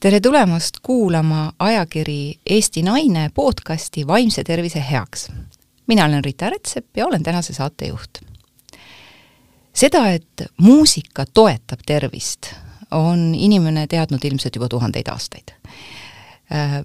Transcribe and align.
tere 0.00 0.20
tulemast 0.20 0.76
kuulama 0.82 1.52
ajakiri 1.58 2.34
Eesti 2.50 2.82
Naine 2.82 3.30
podcasti 3.34 4.06
Vaimse 4.06 4.44
tervise 4.44 4.84
heaks. 4.90 5.28
mina 5.86 6.04
olen 6.04 6.24
Rita 6.24 6.50
Rätsep 6.50 6.96
ja 6.96 7.06
olen 7.06 7.22
tänase 7.22 7.52
saatejuht. 7.52 8.18
seda, 9.74 10.10
et 10.10 10.42
muusika 10.56 11.24
toetab 11.34 11.80
tervist, 11.86 12.46
on 12.90 13.34
inimene 13.34 13.86
teadnud 13.86 14.24
ilmselt 14.24 14.54
juba 14.54 14.68
tuhandeid 14.68 15.08
aastaid. 15.08 15.50
Äh, 16.52 16.84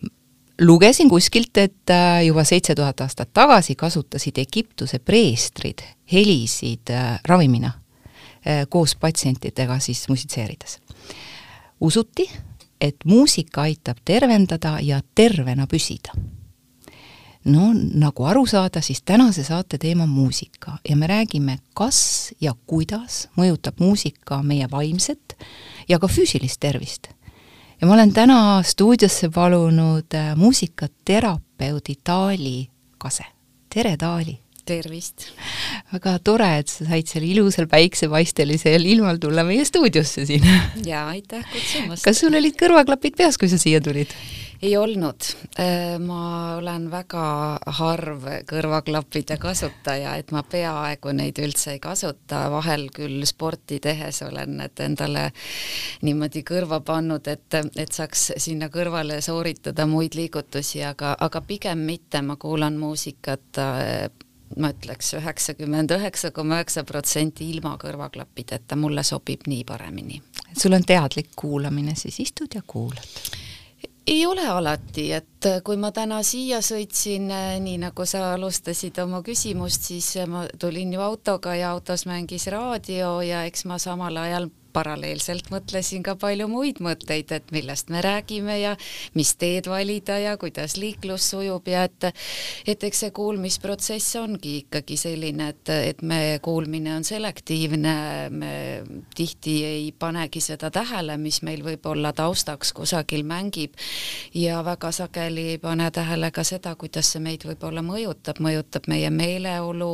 lugesin 0.61 1.09
kuskilt, 1.09 1.57
et 1.57 1.89
äh, 1.89 2.25
juba 2.25 2.43
seitse 2.43 2.75
tuhat 2.75 3.01
aastat 3.01 3.29
tagasi 3.33 3.75
kasutasid 3.75 4.37
Egiptuse 4.37 4.99
preestrid 4.99 5.85
helisid 6.11 6.89
äh, 6.89 7.19
ravimina 7.25 7.71
koos 8.69 8.95
patsientidega 8.95 9.79
siis 9.79 10.09
musitseerides. 10.09 10.79
usuti, 11.81 12.29
et 12.83 12.95
muusika 13.05 13.61
aitab 13.61 13.97
tervendada 14.05 14.77
ja 14.81 15.01
tervena 15.15 15.67
püsida. 15.67 16.11
no 17.45 17.71
nagu 17.75 18.23
aru 18.23 18.45
saada, 18.47 18.81
siis 18.81 19.01
tänase 19.01 19.43
saate 19.43 19.77
teema 19.77 20.03
on 20.03 20.09
muusika 20.09 20.77
ja 20.89 20.95
me 20.95 21.07
räägime, 21.07 21.57
kas 21.73 22.33
ja 22.41 22.53
kuidas 22.67 23.27
mõjutab 23.37 23.79
muusika 23.79 24.43
meie 24.43 24.67
vaimset 24.71 25.37
ja 25.89 25.99
ka 25.99 26.07
füüsilist 26.07 26.59
tervist. 26.59 27.07
ja 27.81 27.87
ma 27.87 27.93
olen 27.93 28.13
täna 28.13 28.63
stuudiosse 28.63 29.29
palunud 29.29 30.13
äh, 30.13 30.35
muusikaterapeudi 30.35 31.99
Taali 32.03 32.69
Kase. 32.97 33.25
tere, 33.69 33.97
Taali! 33.97 34.42
Tervist! 34.65 35.27
väga 35.93 36.17
tore, 36.23 36.49
et 36.61 36.71
sa 36.71 36.87
said 36.87 37.09
seal 37.09 37.27
ilusal 37.27 37.67
päiksepaistelisel 37.71 38.87
ilmal 38.93 39.19
tulla 39.21 39.45
meie 39.47 39.65
stuudiosse 39.67 40.25
siin. 40.29 40.47
jaa, 40.91 41.07
aitäh 41.15 41.43
kutsumast! 41.51 42.05
kas 42.07 42.23
sul 42.23 42.39
olid 42.39 42.57
kõrvaklapid 42.59 43.19
peas, 43.19 43.37
kui 43.41 43.51
sa 43.51 43.61
siia 43.61 43.81
tulid? 43.83 44.13
ei 44.63 44.77
olnud. 44.77 45.21
Äh, 45.59 45.99
ma 45.99 46.55
olen 46.55 46.87
väga 46.91 47.23
harv 47.79 48.27
kõrvaklappide 48.47 49.35
kasutaja, 49.41 50.15
et 50.19 50.31
ma 50.31 50.43
peaaegu 50.47 51.11
neid 51.15 51.39
üldse 51.43 51.75
ei 51.75 51.81
kasuta, 51.83 52.45
vahel 52.53 52.87
küll 52.95 53.25
sporti 53.27 53.81
tehes 53.83 54.21
olen 54.23 54.57
need 54.61 54.83
endale 54.85 55.25
niimoodi 56.07 56.45
kõrva 56.47 56.79
pannud, 56.85 57.27
et, 57.27 57.59
et 57.75 57.91
saaks 57.91 58.29
sinna 58.37 58.71
kõrvale 58.71 59.19
sooritada 59.21 59.87
muid 59.89 60.15
liigutusi, 60.15 60.83
aga, 60.87 61.17
aga 61.19 61.43
pigem 61.43 61.83
mitte, 61.89 62.23
ma 62.23 62.39
kuulan 62.39 62.79
muusikat 62.79 63.59
äh, 63.59 64.07
ma 64.57 64.73
ütleks 64.73 65.13
üheksakümmend 65.19 65.93
üheksa 65.95 66.31
koma 66.31 66.59
üheksa 66.59 66.83
protsenti 66.87 67.49
ilma 67.49 67.75
kõrvaklappideta, 67.81 68.77
mulle 68.79 69.03
sobib 69.03 69.47
nii 69.47 69.63
paremini. 69.63 70.21
sul 70.57 70.73
on 70.73 70.83
teadlik 70.83 71.31
kuulamine, 71.35 71.95
siis 71.95 72.19
istud 72.19 72.55
ja 72.55 72.61
kuulad? 72.67 73.07
ei 74.07 74.25
ole 74.25 74.47
alati, 74.47 75.11
et 75.11 75.47
kui 75.63 75.77
ma 75.79 75.91
täna 75.95 76.19
siia 76.27 76.59
sõitsin, 76.61 77.29
nii 77.63 77.77
nagu 77.85 78.05
sa 78.05 78.33
alustasid 78.33 78.97
oma 78.99 79.21
küsimust, 79.23 79.87
siis 79.87 80.09
ma 80.27 80.43
tulin 80.59 80.91
ju 80.93 81.01
autoga 81.01 81.55
ja 81.55 81.71
autos 81.71 82.05
mängis 82.05 82.47
raadio 82.51 83.21
ja 83.21 83.45
eks 83.47 83.65
ma 83.65 83.79
samal 83.79 84.17
ajal 84.17 84.49
paralleelselt 84.73 85.49
mõtlesin 85.53 86.03
ka 86.05 86.15
palju 86.19 86.47
muid 86.51 86.81
mõtteid, 86.83 87.31
et 87.35 87.51
millest 87.55 87.91
me 87.93 88.01
räägime 88.03 88.57
ja 88.59 88.75
mis 89.13 89.35
teed 89.39 89.69
valida 89.71 90.17
ja 90.19 90.37
kuidas 90.41 90.77
liiklus 90.77 91.29
sujub 91.33 91.67
ja 91.67 91.85
et 91.87 92.09
et 92.67 92.83
eks 92.83 93.03
see 93.05 93.11
kuulmisprotsess 93.15 94.17
ongi 94.19 94.57
ikkagi 94.63 94.97
selline, 94.99 95.49
et, 95.53 95.69
et 95.93 96.01
me 96.01 96.39
kuulmine 96.43 96.95
on 96.95 97.05
selektiivne, 97.07 97.95
me 98.33 98.53
tihti 99.15 99.55
ei 99.65 99.91
panegi 99.99 100.41
seda 100.43 100.71
tähele, 100.73 101.17
mis 101.21 101.41
meil 101.45 101.63
võib-olla 101.65 102.13
taustaks 102.15 102.73
kusagil 102.75 103.25
mängib 103.27 103.77
ja 104.33 104.61
väga 104.65 104.91
sageli 104.95 105.47
ei 105.53 105.61
pane 105.61 105.89
tähele 105.91 106.31
ka 106.31 106.43
seda, 106.47 106.75
kuidas 106.79 107.13
see 107.13 107.23
meid 107.23 107.45
võib-olla 107.47 107.83
mõjutab, 107.85 108.41
mõjutab 108.43 108.87
meie 108.91 109.09
meeleolu, 109.13 109.91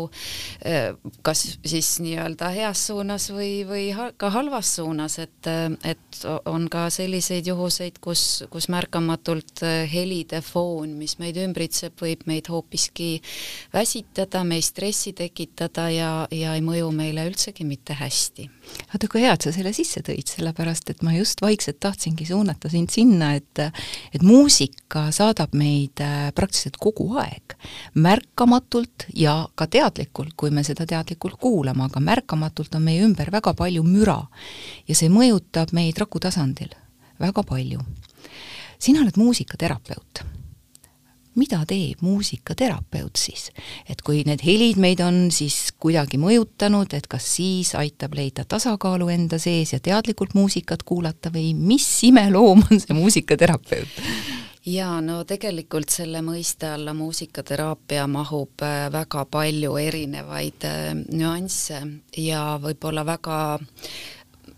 kas 1.25 1.45
siis 1.65 1.91
nii-öelda 2.03 2.51
heas 2.55 2.85
suunas 2.89 3.29
või, 3.33 3.51
või 3.67 3.85
ka 4.17 4.31
halvas 4.33 4.68
heas 4.69 4.75
suunas, 4.75 5.17
et, 5.19 5.47
et 5.83 6.25
on 6.45 6.67
ka 6.69 6.89
selliseid 6.89 7.47
juhuseid, 7.47 7.99
kus, 8.01 8.43
kus 8.49 8.69
märkamatult 8.69 9.63
helide 9.89 10.41
foon, 10.41 10.93
mis 10.97 11.17
meid 11.19 11.37
ümbritseb, 11.37 11.93
võib 11.99 12.25
meid 12.29 12.49
hoopiski 12.49 13.21
väsitada, 13.73 14.43
meis 14.43 14.69
stressi 14.69 15.13
tekitada 15.13 15.89
ja, 15.89 16.27
ja 16.31 16.55
ei 16.55 16.61
mõju 16.61 16.91
meile 16.91 17.25
üldsegi 17.29 17.65
mitte 17.65 17.97
hästi. 17.97 18.49
Vaata, 18.91 19.07
kui 19.11 19.21
hea, 19.23 19.33
et 19.33 19.45
sa 19.45 19.53
selle 19.53 19.71
sisse 19.75 20.01
tõid, 20.05 20.29
sellepärast 20.29 20.89
et 20.93 21.03
ma 21.05 21.13
just 21.15 21.41
vaikselt 21.43 21.79
tahtsingi 21.83 22.25
suunata 22.29 22.71
sind 22.71 22.91
sinna, 22.93 23.33
et 23.37 23.63
et 24.13 24.23
muusika 24.25 25.09
saadab 25.15 25.53
meid 25.57 26.01
äh, 26.03 26.29
praktiliselt 26.35 26.79
kogu 26.81 27.09
aeg, 27.21 27.55
märkamatult 27.93 29.09
ja 29.13 29.41
ka 29.55 29.67
teadlikult, 29.67 30.35
kui 30.39 30.51
me 30.51 30.63
seda 30.67 30.87
teadlikult 30.89 31.39
kuulame, 31.41 31.85
aga 31.89 32.01
märkamatult 32.03 32.75
on 32.75 32.85
meie 32.87 33.03
ümber 33.05 33.31
väga 33.31 33.53
palju 33.57 33.83
müra 33.85 34.19
ja 34.87 34.95
see 34.97 35.11
mõjutab 35.13 35.73
meid 35.75 35.99
raku 35.99 36.21
tasandil 36.23 36.73
väga 37.19 37.43
palju. 37.43 37.79
sina 38.79 39.01
oled 39.01 39.17
muusikaterapeut. 39.17 40.23
Mida 41.39 41.61
teeb 41.67 42.03
muusikaterapeut 42.05 43.19
siis? 43.19 43.49
et 43.89 44.01
kui 44.05 44.23
need 44.27 44.43
helid 44.45 44.79
meid 44.81 45.03
on 45.05 45.27
siis 45.33 45.71
kuidagi 45.79 46.19
mõjutanud, 46.21 46.93
et 46.97 47.07
kas 47.11 47.27
siis 47.37 47.73
aitab 47.79 48.17
leida 48.19 48.45
tasakaalu 48.49 49.09
enda 49.15 49.39
sees 49.41 49.73
ja 49.75 49.79
teadlikult 49.83 50.35
muusikat 50.37 50.83
kuulata 50.83 51.31
või 51.33 51.53
mis 51.55 51.87
imeloom 52.09 52.65
on 52.69 52.83
see 52.83 52.97
muusikaterapeut? 52.97 53.99
jaa, 54.69 54.99
no 55.01 55.23
tegelikult 55.27 55.89
selle 55.93 56.21
mõiste 56.25 56.69
alla 56.73 56.93
muusikateraapia 56.97 58.05
mahub 58.11 58.63
äh, 58.65 58.85
väga 58.93 59.25
palju 59.31 59.75
erinevaid 59.81 60.67
äh, 60.67 60.93
nüansse 60.95 61.81
ja 62.17 62.43
võib-olla 62.61 63.05
väga 63.07 63.39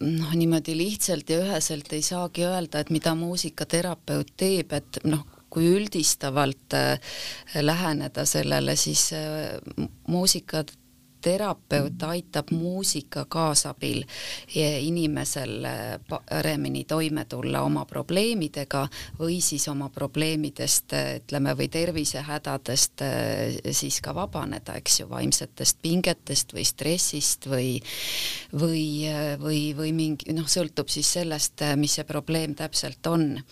noh, 0.01 0.33
niimoodi 0.33 0.75
lihtsalt 0.77 1.29
ja 1.29 1.41
üheselt 1.43 1.93
ei 1.93 2.03
saagi 2.05 2.45
öelda, 2.47 2.81
et 2.81 2.91
mida 2.93 3.13
muusikaterapeut 3.17 4.33
teeb, 4.37 4.73
et 4.73 5.01
noh, 5.05 5.25
kui 5.51 5.67
üldistavalt 5.75 6.75
äh, 6.77 7.15
läheneda 7.61 8.25
sellele, 8.25 8.75
siis 8.79 9.09
äh, 9.13 9.59
muusikat 10.07 10.71
terapeut 11.21 12.03
aitab 12.03 12.51
muusika 12.51 13.25
kaasabil 13.29 14.03
inimesel 14.55 15.67
paremini 16.09 16.83
toime 16.89 17.25
tulla 17.25 17.61
oma 17.61 17.85
probleemidega 17.85 18.87
või 19.19 19.41
siis 19.41 19.67
oma 19.71 19.89
probleemidest, 19.89 20.93
ütleme, 21.21 21.55
või 21.57 21.67
tervisehädadest 21.71 23.03
siis 23.71 24.01
ka 24.01 24.15
vabaneda, 24.15 24.75
eks 24.81 24.99
ju, 25.01 25.09
vaimsetest 25.09 25.77
pingetest 25.81 26.53
või 26.55 26.65
stressist 26.67 27.47
või 27.51 27.81
või, 28.53 29.07
või, 29.39 29.75
või 29.77 29.93
mingi 29.95 30.33
noh, 30.35 30.47
sõltub 30.49 30.89
siis 30.91 31.13
sellest, 31.13 31.61
mis 31.79 31.93
see 31.97 32.03
probleem 32.07 32.55
täpselt 32.57 33.07
on. 33.07 33.43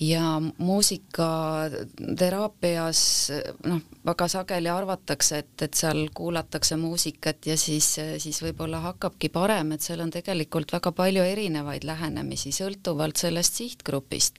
ja 0.00 0.40
muusikateraapias 0.58 3.30
noh, 3.64 3.80
väga 4.04 4.28
sageli 4.28 4.68
arvatakse, 4.68 5.38
et, 5.38 5.62
et 5.62 5.74
seal 5.74 6.08
kuulatakse 6.14 6.76
muusikat 6.76 7.03
muusikat 7.04 7.46
ja 7.46 7.56
siis, 7.56 7.96
siis 8.18 8.38
võib-olla 8.42 8.80
hakkabki 8.80 9.28
parem, 9.28 9.72
et 9.72 9.82
seal 9.84 10.00
on 10.00 10.10
tegelikult 10.10 10.72
väga 10.72 10.92
palju 10.92 11.22
erinevaid 11.22 11.84
lähenemisi, 11.84 12.52
sõltuvalt 12.52 13.16
sellest 13.16 13.54
sihtgrupist. 13.54 14.34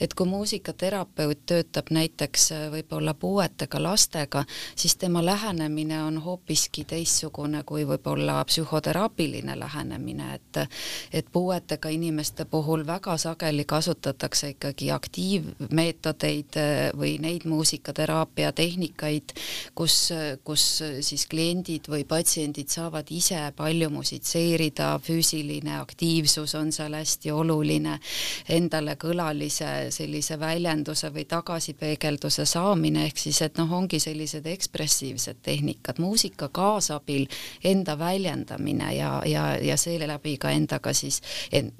et 0.00 0.14
kui 0.14 0.26
muusikaterapeut 0.26 1.38
töötab 1.46 1.90
näiteks 1.90 2.50
võib-olla 2.70 3.14
puuetega 3.14 3.82
lastega, 3.82 4.44
siis 4.76 4.96
tema 4.96 5.24
lähenemine 5.24 6.02
on 6.04 6.18
hoopiski 6.22 6.84
teistsugune 6.84 7.64
kui 7.64 7.84
võib-olla 7.84 8.44
psühhoteraapiline 8.44 9.58
lähenemine, 9.58 10.34
et 10.34 10.68
et 11.12 11.26
puuetega 11.32 11.88
inimeste 11.88 12.44
puhul 12.44 12.86
väga 12.86 13.16
sageli 13.18 13.64
kasutatakse 13.64 14.54
ikkagi 14.54 14.90
aktiivmeetodeid 14.90 16.60
või 16.96 17.18
neid 17.18 17.44
muusikateraapia 17.44 18.52
tehnikaid, 18.52 19.34
kus, 19.74 20.12
kus 20.44 20.82
siis 21.00 21.26
kliendid 21.26 21.88
või 21.88 22.03
või 22.04 22.20
patsiendid 22.20 22.68
saavad 22.68 23.08
ise 23.10 23.52
palju 23.56 23.88
musitseerida, 23.90 24.98
füüsiline 25.02 25.78
aktiivsus 25.80 26.54
on 26.54 26.72
seal 26.72 26.94
hästi 26.94 27.32
oluline, 27.32 27.98
endale 28.48 28.96
kõlalise 28.96 29.90
sellise 29.90 30.38
väljenduse 30.38 31.10
või 31.12 31.24
tagasipeegelduse 31.24 32.44
saamine, 32.46 33.06
ehk 33.06 33.18
siis 33.18 33.40
et 33.42 33.58
noh, 33.58 33.70
ongi 33.72 34.00
sellised 34.00 34.46
ekspressiivsed 34.46 35.40
tehnikad, 35.42 35.98
muusika 35.98 36.48
kaasabil 36.48 37.26
enda 37.64 37.96
väljendamine 37.98 38.94
ja, 38.94 39.22
ja, 39.26 39.56
ja 39.56 39.76
seeläbi 39.76 40.36
ka 40.38 40.50
endaga 40.50 40.92
siis 40.92 41.22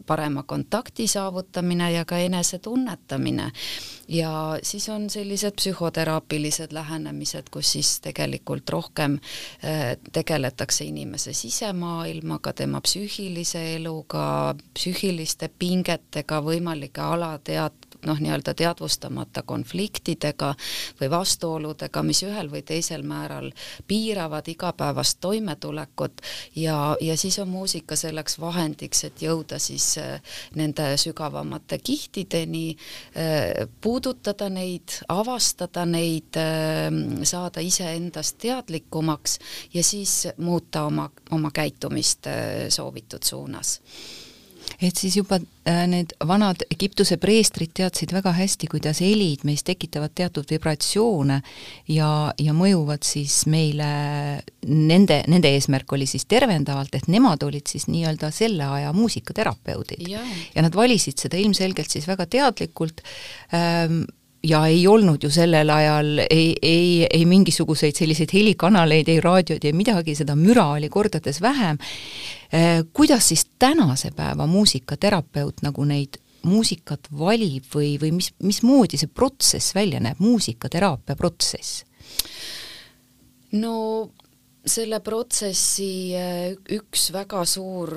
parema 0.06 0.42
kontakti 0.42 1.06
saavutamine 1.08 1.92
ja 1.92 2.04
ka 2.04 2.18
enesetunnetamine. 2.18 3.50
ja 4.08 4.58
siis 4.62 4.88
on 4.88 5.10
sellised 5.10 5.54
psühhoteraapilised 5.56 6.72
lähenemised, 6.72 7.48
kus 7.50 7.72
siis 7.72 8.00
tegelikult 8.00 8.70
rohkem 8.70 9.18
äh, 9.64 9.96
tegeletakse 10.14 10.86
inimese 10.86 11.32
sisemaailmaga, 11.36 12.52
tema 12.56 12.80
psüühilise 12.84 13.62
eluga, 13.74 14.54
psüühiliste 14.76 15.50
pingetega, 15.58 16.40
võimalike 16.44 17.02
alatead-, 17.02 17.93
noh, 18.06 18.20
nii-öelda 18.20 18.54
teadvustamata 18.54 19.42
konfliktidega 19.42 20.54
või 21.00 21.10
vastuoludega, 21.10 22.02
mis 22.02 22.22
ühel 22.26 22.50
või 22.52 22.62
teisel 22.66 23.02
määral 23.06 23.50
piiravad 23.86 24.48
igapäevast 24.48 25.18
toimetulekut 25.20 26.22
ja, 26.56 26.96
ja 27.00 27.16
siis 27.16 27.38
on 27.38 27.48
muusika 27.48 27.96
selleks 27.96 28.38
vahendiks, 28.40 29.04
et 29.04 29.22
jõuda 29.22 29.58
siis 29.62 29.98
äh, 29.98 30.20
nende 30.54 30.94
sügavamate 31.00 31.78
kihtideni, 31.78 32.76
äh, 33.16 33.68
puudutada 33.80 34.48
neid, 34.52 34.98
avastada 35.08 35.86
neid, 35.88 36.36
äh, 36.40 36.90
saada 37.22 37.64
iseendast 37.64 38.38
teadlikumaks 38.44 39.38
ja 39.74 39.84
siis 39.84 40.28
muuta 40.36 40.84
oma, 40.84 41.10
oma 41.30 41.50
käitumist 41.54 42.26
soovitud 42.68 43.22
suunas 43.22 43.80
et 44.84 45.00
siis 45.00 45.16
juba 45.16 45.38
äh, 45.40 45.84
need 45.90 46.12
vanad 46.26 46.64
Egiptuse 46.72 47.16
preestrid 47.20 47.72
teadsid 47.76 48.12
väga 48.14 48.34
hästi, 48.36 48.68
kuidas 48.72 49.00
helid 49.04 49.44
meis 49.48 49.64
tekitavad 49.66 50.14
teatud 50.16 50.50
vibratsioone 50.50 51.40
ja, 51.92 52.10
ja 52.38 52.56
mõjuvad 52.56 53.06
siis 53.06 53.42
meile, 53.50 53.90
nende, 54.68 55.22
nende 55.30 55.54
eesmärk 55.56 55.96
oli 55.96 56.08
siis 56.10 56.28
tervendavalt, 56.30 56.94
et 56.98 57.08
nemad 57.12 57.42
olid 57.46 57.70
siis 57.70 57.88
nii-öelda 57.90 58.30
selle 58.34 58.68
aja 58.78 58.92
muusikaterapeudid. 58.96 60.04
ja 60.54 60.66
nad 60.66 60.74
valisid 60.74 61.18
seda 61.20 61.40
ilmselgelt 61.40 61.90
siis 61.90 62.08
väga 62.10 62.28
teadlikult 62.30 63.02
ähm,, 63.54 64.04
ja 64.44 64.66
ei 64.66 64.86
olnud 64.86 65.22
ju 65.24 65.30
sellel 65.32 65.70
ajal 65.70 66.20
ei, 66.30 66.54
ei, 66.62 67.06
ei 67.10 67.24
mingisuguseid 67.28 67.96
selliseid 67.96 68.32
helikanaleid, 68.34 69.08
ei 69.08 69.20
raadioid, 69.24 69.64
ei 69.64 69.76
midagi, 69.76 70.16
seda 70.18 70.36
müra 70.38 70.66
oli 70.76 70.90
kordades 70.92 71.40
vähem. 71.42 71.78
Äh, 72.54 72.84
kuidas 72.92 73.28
siis 73.28 73.46
tänase 73.58 74.10
päeva 74.14 74.46
muusikaterapeut 74.46 75.62
nagu 75.62 75.84
neid 75.84 76.20
muusikat 76.44 77.08
valib 77.18 77.64
või, 77.74 77.94
või 77.98 78.12
mis, 78.20 78.30
mismoodi 78.42 79.00
see 79.00 79.10
protsess 79.10 79.74
välja 79.74 80.00
näeb, 80.04 80.20
muusikateraapia 80.22 81.16
protsess? 81.16 81.84
no 83.54 83.74
selle 84.66 85.00
protsessi 85.04 86.14
äh, 86.16 86.54
üks 86.72 87.08
väga 87.12 87.42
suur, 87.48 87.90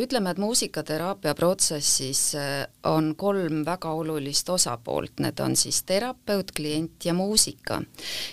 ütleme, 0.00 0.32
et 0.32 0.40
muusikateraapia 0.40 1.34
protsessis 1.36 2.22
äh, 2.38 2.64
on 2.88 3.12
kolm 3.20 3.62
väga 3.66 3.92
olulist 3.92 4.48
osapoolt, 4.48 5.20
need 5.24 5.40
on 5.44 5.56
siis 5.60 5.82
terapeut, 5.84 6.54
klient 6.56 7.04
ja 7.04 7.14
muusika. 7.14 7.82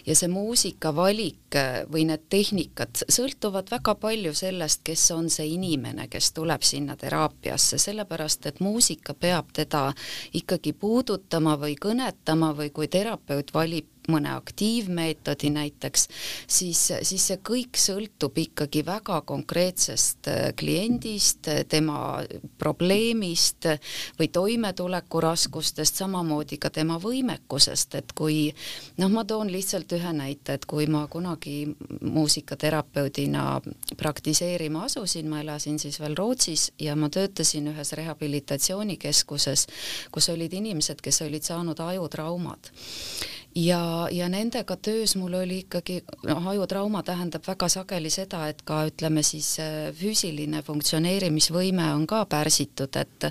ja 0.05 0.15
see 0.15 0.31
muusika 0.31 0.93
valik 0.95 1.57
äh, 1.59 1.81
või 1.91 2.05
need 2.07 2.27
tehnikad 2.31 3.03
sõltuvad 3.03 3.71
väga 3.71 3.95
palju 3.99 4.33
sellest, 4.37 4.85
kes 4.87 5.09
on 5.11 5.29
see 5.29 5.51
inimene, 5.57 6.07
kes 6.11 6.31
tuleb 6.37 6.63
sinna 6.63 6.95
teraapiasse, 6.95 7.77
sellepärast 7.81 8.47
et 8.47 8.63
muusika 8.63 9.13
peab 9.13 9.51
teda 9.53 9.89
ikkagi 10.33 10.73
puudutama 10.73 11.57
või 11.59 11.75
kõnetama 11.75 12.55
või 12.55 12.71
kui 12.71 12.87
terapeut 12.87 13.53
valib 13.53 13.91
mõne 14.11 14.33
aktiivmeetodi 14.35 15.51
näiteks, 15.55 16.07
siis, 16.47 16.83
siis 17.07 17.27
see 17.31 17.39
kõik 17.45 17.79
sõltub 17.79 18.37
ikkagi 18.43 18.83
väga 18.85 19.21
konkreetsest 19.27 20.29
äh, 20.31 20.51
kliendist, 20.57 21.47
tema 21.69 22.21
probleemist 22.61 23.67
või 24.19 24.27
toimetulekuraskustest, 24.33 26.01
samamoodi 26.03 26.59
ka 26.61 26.69
tema 26.73 26.99
võimekusest, 27.01 27.95
et 27.99 28.13
kui 28.17 28.49
noh, 29.01 29.11
ma 29.11 29.25
toon 29.27 29.51
lihtsalt 29.51 29.91
ühe 29.97 30.13
näite, 30.15 30.57
et 30.57 30.65
kui 30.69 30.87
ma 30.91 31.05
kunagi 31.11 31.65
muusikaterapeudina 32.01 33.45
praktiseerima 33.97 34.85
asusin, 34.87 35.29
ma 35.29 35.41
elasin 35.41 35.79
siis 35.79 35.99
veel 36.01 36.15
Rootsis 36.17 36.71
ja 36.79 36.95
ma 36.95 37.09
töötasin 37.09 37.71
ühes 37.73 37.93
rehabilitatsioonikeskuses, 37.97 39.67
kus 40.11 40.29
olid 40.33 40.53
inimesed, 40.53 41.01
kes 41.01 41.21
olid 41.27 41.45
saanud 41.47 41.79
ajutraumad 41.79 42.71
ja, 43.55 44.07
ja 44.11 44.29
nendega 44.29 44.75
töös 44.75 45.15
mul 45.15 45.33
oli 45.33 45.59
ikkagi, 45.65 46.01
noh, 46.23 46.47
ajutrauma 46.47 47.03
tähendab 47.03 47.43
väga 47.47 47.67
sageli 47.69 48.09
seda, 48.09 48.45
et 48.47 48.61
ka 48.65 48.83
ütleme 48.87 49.23
siis 49.25 49.53
äh, 49.59 49.89
füüsiline 49.95 50.61
funktsioneerimisvõime 50.63 51.91
on 51.95 52.07
ka 52.07 52.23
pärsitud, 52.31 52.95
et 52.95 53.27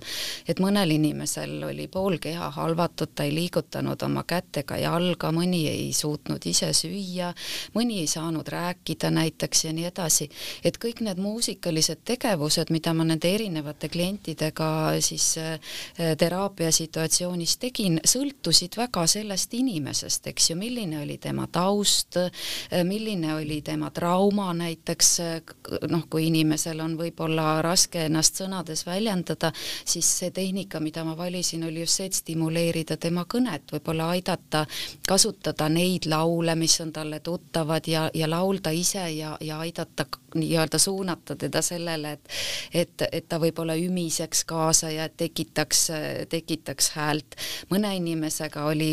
et 0.49 0.61
mõnel 0.61 0.93
inimesel 0.94 1.62
oli 1.70 1.87
pool 1.88 2.19
keha 2.22 2.50
halvatud, 2.55 3.14
ta 3.14 3.25
ei 3.25 3.34
liigutanud 3.34 4.02
oma 4.02 4.25
kätt 4.28 4.61
ega 4.62 4.76
jalga, 4.81 5.31
mõni 5.34 5.64
ei 5.70 5.90
suutnud 5.96 6.44
ise 6.46 6.73
süüa, 6.76 7.32
mõni 7.75 8.00
ei 8.02 8.11
saanud 8.11 8.49
rääkida 8.49 9.11
näiteks 9.14 9.64
ja 9.64 9.75
nii 9.76 9.88
edasi, 9.88 10.28
et 10.64 10.78
kõik 10.82 11.02
need 11.06 11.20
muusikalised 11.23 12.05
tegevused, 12.05 12.70
mida 12.70 12.94
ma 12.94 13.06
nende 13.08 13.31
erinevate 13.34 13.88
klientidega 13.88 14.70
siis 15.05 15.32
äh, 15.40 15.56
teraapia 16.19 16.73
situatsioonis 16.75 17.56
tegin, 17.62 18.00
sõltusid 18.05 18.76
väga 18.76 19.06
sellest 19.11 19.55
inimesest, 19.55 20.09
inimesest, 20.10 20.26
eks 20.26 20.50
ju, 20.50 20.56
milline 20.56 21.02
oli 21.02 21.18
tema 21.18 21.46
taust, 21.46 22.16
milline 22.84 23.34
oli 23.34 23.62
tema 23.62 23.90
trauma 23.90 24.52
näiteks, 24.54 25.20
noh, 25.88 26.06
kui 26.10 26.26
inimesel 26.28 26.80
on 26.80 26.96
võib-olla 26.98 27.62
raske 27.62 28.06
ennast 28.06 28.40
sõnades 28.40 28.84
väljendada, 28.86 29.52
siis 29.84 30.06
see 30.18 30.30
tehnika, 30.30 30.80
mida 30.80 31.04
ma 31.04 31.16
valisin, 31.16 31.64
oli 31.64 31.80
just 31.80 32.00
see, 32.00 32.06
et 32.06 32.14
stimuleerida 32.14 32.96
tema 32.96 33.24
kõnet, 33.24 33.70
võib-olla 33.72 34.10
aidata 34.14 34.66
kasutada 35.06 35.68
neid 35.68 36.06
laule, 36.06 36.54
mis 36.54 36.80
on 36.80 36.92
talle 36.92 37.20
tuttavad 37.20 37.86
ja, 37.86 38.10
ja 38.14 38.28
laulda 38.28 38.70
ise 38.70 39.10
ja, 39.14 39.36
ja 39.40 39.60
aidata 39.60 40.06
nii-öelda 40.34 40.78
suunata 40.78 41.36
teda 41.36 41.62
sellele, 41.62 42.12
et 42.12 42.28
et, 42.74 43.02
et 43.12 43.26
ta 43.28 43.38
võib-olla 43.40 43.74
ümiseks 43.74 44.44
kaasa 44.44 44.90
ja 44.90 45.08
tekitaks, 45.08 45.90
tekitaks 46.30 46.90
häält. 46.94 47.36
mõne 47.70 47.94
inimesega 47.96 48.64
oli 48.70 48.92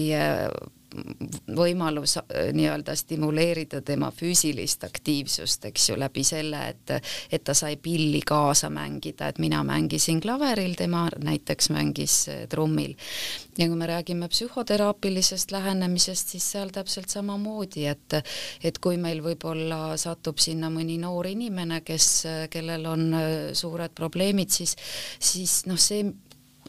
võimalus 1.55 2.17
äh, 2.17 2.51
nii-öelda 2.55 2.95
stimuleerida 2.95 3.81
tema 3.85 4.09
füüsilist 4.11 4.83
aktiivsust, 4.87 5.65
eks 5.69 5.89
ju, 5.89 5.97
läbi 5.99 6.23
selle, 6.23 6.61
et 6.71 6.93
et 7.31 7.43
ta 7.43 7.53
sai 7.57 7.75
pilli 7.81 8.21
kaasa 8.25 8.69
mängida, 8.73 9.27
et 9.27 9.39
mina 9.43 9.63
mängisin 9.67 10.21
klaveril, 10.23 10.75
tema 10.79 11.07
näiteks 11.23 11.69
mängis 11.75 12.15
äh, 12.31 12.45
trummil. 12.49 12.95
ja 13.57 13.67
kui 13.67 13.75
me 13.75 13.87
räägime 13.87 14.29
psühhoteraapilisest 14.29 15.51
lähenemisest, 15.51 16.35
siis 16.35 16.51
seal 16.51 16.69
täpselt 16.71 17.09
samamoodi, 17.09 17.85
et 17.85 18.19
et 18.63 18.79
kui 18.79 18.97
meil 18.97 19.21
võib-olla 19.23 19.97
satub 19.97 20.39
sinna 20.39 20.69
mõni 20.69 20.97
noor 21.01 21.27
inimene, 21.27 21.81
kes, 21.81 22.25
kellel 22.49 22.85
on 22.85 23.13
äh, 23.13 23.27
suured 23.53 23.91
probleemid, 23.95 24.49
siis 24.49 24.77
siis 25.19 25.65
noh, 25.67 25.77
see 25.77 26.06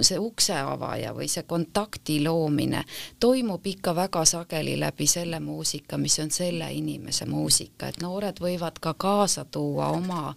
see 0.07 0.19
ukseavaja 0.19 1.13
või 1.17 1.29
see 1.31 1.45
kontakti 1.49 2.19
loomine 2.25 2.85
toimub 3.21 3.67
ikka 3.67 3.95
väga 3.97 4.25
sageli 4.29 4.77
läbi 4.81 5.07
selle 5.07 5.41
muusika, 5.41 5.99
mis 5.99 6.19
on 6.23 6.31
selle 6.31 6.71
inimese 6.73 7.27
muusika, 7.27 7.89
et 7.89 8.01
noored 8.03 8.41
võivad 8.43 8.81
ka 8.81 8.95
kaasa 8.95 9.45
tuua 9.45 9.91
oma, 9.97 10.35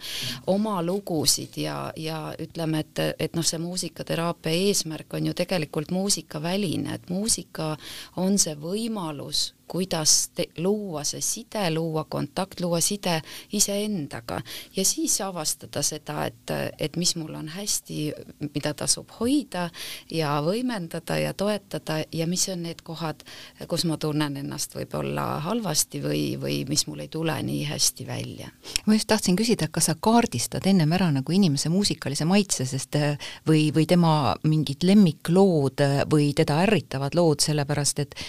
oma 0.47 0.81
lugusid 0.83 1.57
ja, 1.61 1.93
ja 1.95 2.33
ütleme, 2.39 2.85
et, 2.85 2.99
et 3.19 3.35
noh, 3.35 3.45
see 3.45 3.61
muusikateraapia 3.61 4.67
eesmärk 4.67 5.13
on 5.17 5.31
ju 5.31 5.33
tegelikult 5.37 5.91
muusikaväline, 5.91 6.95
et 6.95 7.09
muusika 7.09 7.75
on 8.17 8.37
see 8.41 8.55
võimalus 8.59 9.51
kuidas 9.71 10.29
te, 10.35 10.49
luua 10.57 11.03
see 11.07 11.21
side, 11.23 11.63
luua 11.71 12.03
kontakt, 12.09 12.59
luua 12.59 12.81
side 12.83 13.21
iseendaga 13.55 14.41
ja 14.75 14.83
siis 14.85 15.15
avastada 15.23 15.79
seda, 15.85 16.25
et, 16.27 16.51
et 16.79 16.97
mis 16.99 17.13
mul 17.15 17.37
on 17.39 17.47
hästi, 17.53 17.99
mida 18.51 18.73
tasub 18.75 19.13
hoida 19.19 19.69
ja 20.11 20.33
võimendada 20.43 21.15
ja 21.21 21.31
toetada 21.37 22.01
ja 22.11 22.27
mis 22.27 22.43
on 22.51 22.65
need 22.67 22.81
kohad, 22.83 23.23
kus 23.71 23.85
ma 23.87 23.95
tunnen 24.01 24.35
ennast 24.41 24.75
võib-olla 24.75 25.39
halvasti 25.45 26.03
või, 26.03 26.23
või 26.41 26.57
mis 26.67 26.83
mul 26.89 27.05
ei 27.05 27.11
tule 27.13 27.37
nii 27.39 27.63
hästi 27.69 28.07
välja. 28.07 28.51
ma 28.85 28.99
just 28.99 29.07
tahtsin 29.07 29.39
küsida, 29.39 29.69
kas 29.71 29.87
sa 29.87 29.95
kaardistad 29.95 30.67
ennem 30.67 30.91
ära 30.99 31.07
nagu 31.15 31.31
inimese 31.31 31.71
muusikalise 31.71 32.27
maitse, 32.27 32.67
sest 32.67 32.99
või, 33.47 33.69
või 33.71 33.87
tema 33.87 34.35
mingid 34.43 34.83
lemmiklood 34.83 35.87
või 36.11 36.33
teda 36.35 36.59
ärritavad 36.65 37.15
lood, 37.15 37.39
sellepärast 37.39 38.03
et 38.03 38.19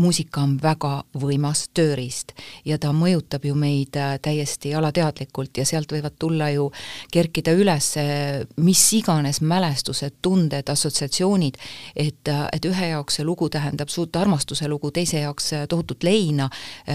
muusika 0.00 0.40
on 0.40 0.56
väga 0.62 0.92
võimas 1.18 1.66
tööriist 1.74 2.32
ja 2.64 2.78
ta 2.80 2.92
mõjutab 2.96 3.44
ju 3.46 3.54
meid 3.58 3.96
äh, 3.98 4.16
täiesti 4.22 4.72
alateadlikult 4.76 5.58
ja 5.58 5.66
sealt 5.68 5.92
võivad 5.92 6.16
tulla 6.18 6.48
ju, 6.52 6.68
kerkida 7.12 7.54
üles 7.58 7.92
äh, 8.00 8.42
mis 8.62 8.82
iganes 8.96 9.42
mälestused, 9.44 10.18
tunded, 10.22 10.68
assotsiatsioonid, 10.72 11.58
et, 11.96 12.28
äh, 12.30 12.44
et 12.52 12.68
ühe 12.68 12.92
jaoks 12.92 13.20
see 13.20 13.26
lugu 13.26 13.48
tähendab 13.52 13.90
suurt 13.92 14.16
armastuse 14.16 14.68
lugu, 14.70 14.92
teise 14.94 15.22
jaoks 15.24 15.52
tohutut 15.68 16.02
leina, 16.06 16.48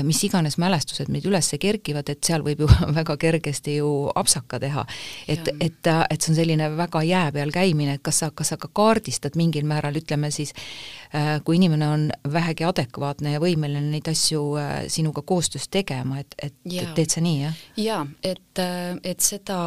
mis 0.04 0.20
iganes 0.26 0.58
mälestused 0.62 1.12
meid 1.14 1.26
üles 1.30 1.50
kerkivad, 1.60 2.10
et 2.10 2.24
seal 2.26 2.44
võib 2.46 2.64
ju 2.64 2.70
väga 3.00 3.18
kergesti 3.20 3.78
ju 3.78 3.92
apsaka 4.16 4.60
teha. 4.60 4.86
et, 5.28 5.50
et, 5.60 5.92
et 6.10 6.22
see 6.22 6.34
on 6.34 6.40
selline 6.40 6.70
väga 6.78 7.04
jää 7.06 7.32
peal 7.36 7.52
käimine, 7.54 7.98
et 7.98 8.04
kas 8.04 8.24
sa, 8.24 8.32
kas 8.32 8.54
sa 8.54 8.58
ka 8.62 8.70
kaardistad 8.74 9.38
mingil 9.40 9.68
määral, 9.68 9.96
ütleme 10.00 10.32
siis, 10.32 10.54
kui 11.46 11.56
inimene 11.56 11.88
on 11.88 12.08
vähegi 12.34 12.66
adekvaatne 12.68 13.36
ja 13.36 13.42
võimeline 13.42 13.57
võimeline 13.58 13.90
neid 13.98 14.08
asju 14.12 14.44
äh, 14.62 14.74
sinuga 14.94 15.26
koostöös 15.26 15.68
tegema, 15.74 16.22
et, 16.22 16.38
et 16.42 16.56
ja. 16.70 16.88
teed 16.96 17.18
sa 17.18 17.24
nii, 17.26 17.38
jah? 17.42 17.62
jaa, 17.82 18.02
et, 18.24 18.64
et 19.04 19.26
seda 19.26 19.60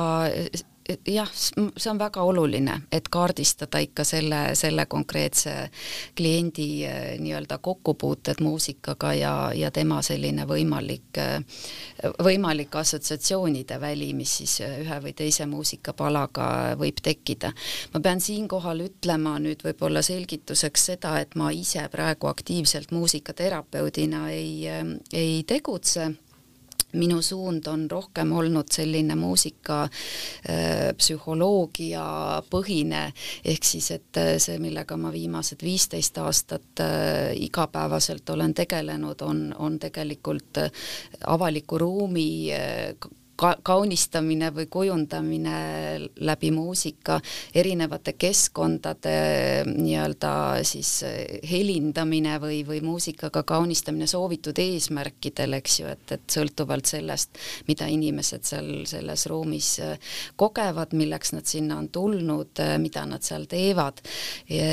jah, 1.06 1.28
see 1.34 1.90
on 1.90 1.98
väga 1.98 2.22
oluline, 2.22 2.74
et 2.92 3.08
kaardistada 3.12 3.78
ikka 3.84 4.04
selle, 4.04 4.40
selle 4.58 4.86
konkreetse 4.90 5.54
kliendi 6.16 6.84
eh, 6.86 7.18
nii-öelda 7.20 7.58
kokkupuuted 7.58 8.40
muusikaga 8.40 9.12
ja, 9.14 9.34
ja 9.54 9.70
tema 9.70 10.00
selline 10.02 10.46
võimalik, 10.48 11.20
eh, 11.20 11.60
võimalik 12.24 12.76
assotsiatsioonide 12.80 13.80
väli, 13.80 14.12
mis 14.16 14.36
siis 14.40 14.56
ühe 14.66 15.00
või 15.04 15.14
teise 15.16 15.46
muusikapalaga 15.50 16.48
võib 16.80 17.02
tekkida. 17.02 17.52
ma 17.94 18.00
pean 18.00 18.20
siinkohal 18.20 18.80
ütlema 18.86 19.38
nüüd 19.38 19.62
võib-olla 19.64 20.02
selgituseks 20.02 20.86
seda, 20.92 21.18
et 21.20 21.36
ma 21.36 21.50
ise 21.52 21.86
praegu 21.92 22.26
aktiivselt 22.30 22.90
muusikaterapeudina 22.90 24.28
ei, 24.30 24.66
ei 25.12 25.44
tegutse 25.46 26.10
minu 26.92 27.22
suund 27.22 27.66
on 27.70 27.86
rohkem 27.90 28.32
olnud 28.32 28.70
selline 28.72 29.14
muusika 29.18 29.82
äh, 29.84 30.90
psühholoogia 30.96 32.04
põhine, 32.50 33.04
ehk 33.44 33.64
siis 33.64 33.90
et 33.94 34.20
äh, 34.20 34.34
see, 34.42 34.58
millega 34.62 34.96
ma 35.00 35.12
viimased 35.14 35.62
viisteist 35.64 36.18
aastat 36.18 36.82
äh, 36.84 37.30
igapäevaselt 37.46 38.30
olen 38.30 38.54
tegelenud, 38.54 39.22
on, 39.22 39.46
on 39.58 39.78
tegelikult 39.78 40.64
avaliku 41.26 41.78
ruumi 41.78 42.28
ka 43.40 43.54
kaunistamine 43.64 44.50
või 44.54 44.66
kujundamine 44.70 45.56
läbi 46.20 46.50
muusika, 46.52 47.20
erinevate 47.54 48.12
keskkondade 48.20 49.14
nii-öelda 49.70 50.32
siis 50.66 50.90
helindamine 51.50 52.36
või, 52.42 52.60
või 52.68 52.82
muusikaga 52.84 53.42
kaunistamine 53.48 54.08
soovitud 54.10 54.60
eesmärkidel, 54.60 55.56
eks 55.60 55.78
ju, 55.80 55.88
et, 55.88 56.04
et 56.16 56.36
sõltuvalt 56.36 56.90
sellest, 56.90 57.40
mida 57.68 57.88
inimesed 57.88 58.44
seal 58.44 58.70
selles 58.90 59.24
ruumis 59.30 59.70
kogevad, 60.40 60.92
milleks 60.96 61.32
nad 61.36 61.48
sinna 61.48 61.80
on 61.80 61.88
tulnud, 61.88 62.60
mida 62.82 63.06
nad 63.08 63.24
seal 63.24 63.48
teevad. 63.48 64.04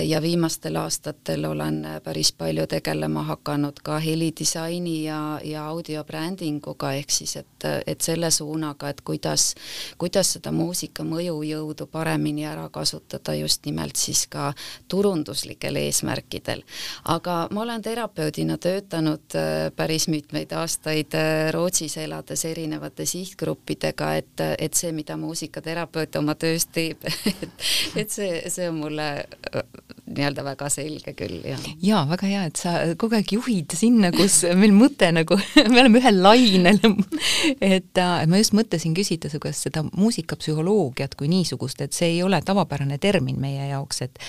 ja 0.07 0.21
viimastel 0.21 0.75
aastatel 0.75 1.45
olen 1.45 1.85
päris 2.03 2.31
palju 2.31 2.67
tegelema 2.67 3.23
hakanud 3.31 3.79
ka 3.83 3.99
helidisaini 4.03 5.03
ja, 5.05 5.39
ja 5.43 5.67
audiobrändinguga, 5.71 6.93
ehk 6.99 7.11
siis 7.11 7.37
et, 7.39 7.69
et 7.87 8.01
selle 8.01 8.31
suunas 8.31 8.56
suunaga, 8.57 8.89
et 8.89 9.01
kuidas, 9.01 9.55
kuidas 9.97 10.33
seda 10.33 10.51
muusika 10.51 11.03
mõjujõudu 11.03 11.87
paremini 11.91 12.45
ära 12.45 12.67
kasutada 12.73 13.35
just 13.37 13.65
nimelt 13.65 13.95
siis 13.95 14.25
ka 14.27 14.53
turunduslikel 14.87 15.75
eesmärkidel. 15.75 16.63
aga 17.05 17.47
ma 17.51 17.61
olen 17.61 17.81
terapeudina 17.81 18.57
töötanud 18.57 19.35
äh, 19.35 19.71
päris 19.75 20.07
mitmeid 20.07 20.51
aastaid 20.51 21.13
äh, 21.13 21.51
Rootsis 21.53 21.97
elades 21.97 22.45
erinevate 22.45 23.05
sihtgruppidega, 23.05 24.15
et, 24.15 24.41
et 24.57 24.73
see, 24.73 24.91
mida 24.91 25.17
muusikaterapeut 25.17 26.15
oma 26.15 26.35
töös 26.35 26.65
teeb 26.65 27.03
et, 27.07 27.61
et 27.95 28.09
see, 28.09 28.41
see 28.49 28.69
on 28.69 28.81
mulle 28.81 29.09
äh, 29.23 29.63
nii-öelda 30.07 30.43
väga 30.43 30.69
selge 30.71 31.13
küll, 31.17 31.41
jah. 31.45 31.63
jaa, 31.83 32.03
väga 32.09 32.27
hea, 32.31 32.43
et 32.47 32.59
sa 32.59 32.75
kogu 32.99 33.17
aeg 33.17 33.31
juhid 33.37 33.73
sinna, 33.75 34.11
kus 34.15 34.39
meil 34.57 34.73
mõte 34.75 35.09
nagu, 35.13 35.37
me 35.71 35.81
oleme 35.83 36.01
ühel 36.01 36.21
lainel 36.23 36.79
et 37.73 37.99
ma 38.27 38.39
just 38.39 38.46
mõtlesin 38.55 38.95
küsida 38.97 39.29
su 39.31 39.39
käest 39.43 39.67
seda 39.67 39.83
muusikapsühholoogiat 39.87 41.15
kui 41.17 41.29
niisugust, 41.31 41.81
et 41.81 41.93
see 41.93 42.15
ei 42.15 42.23
ole 42.23 42.39
tavapärane 42.45 42.97
termin 43.01 43.39
meie 43.39 43.69
jaoks, 43.71 44.01
et 44.05 44.19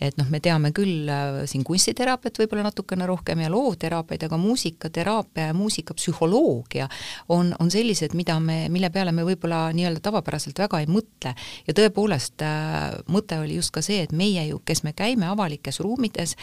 et 0.00 0.16
noh, 0.18 0.28
me 0.30 0.40
teame 0.42 0.70
küll 0.76 1.08
äh, 1.10 1.42
siin 1.50 1.64
kunstiteraapiat 1.66 2.38
võib-olla 2.40 2.66
natukene 2.68 3.06
rohkem 3.08 3.40
ja 3.44 3.50
loovteraapiaid, 3.52 4.26
aga 4.26 4.38
muusikateraapia 4.40 5.48
ja 5.50 5.56
muusikapsühholoogia 5.56 6.88
on, 7.32 7.54
on 7.58 7.70
sellised, 7.70 8.14
mida 8.18 8.38
me, 8.40 8.64
mille 8.72 8.90
peale 8.94 9.12
me 9.12 9.24
võib-olla 9.26 9.66
nii-öelda 9.76 10.02
tavapäraselt 10.04 10.58
väga 10.58 10.80
ei 10.82 10.90
mõtle. 10.90 11.34
ja 11.66 11.76
tõepoolest 11.76 12.44
äh, 12.44 12.98
mõte 13.08 13.38
oli 13.40 13.58
just 13.58 13.74
ka 13.74 13.82
see, 13.84 14.02
et 14.04 14.12
meie 14.12 14.46
ju, 14.48 14.60
kes 14.64 14.84
me 14.84 14.94
käime 14.96 15.28
avalikes 15.30 15.80
ruumides, 15.84 16.36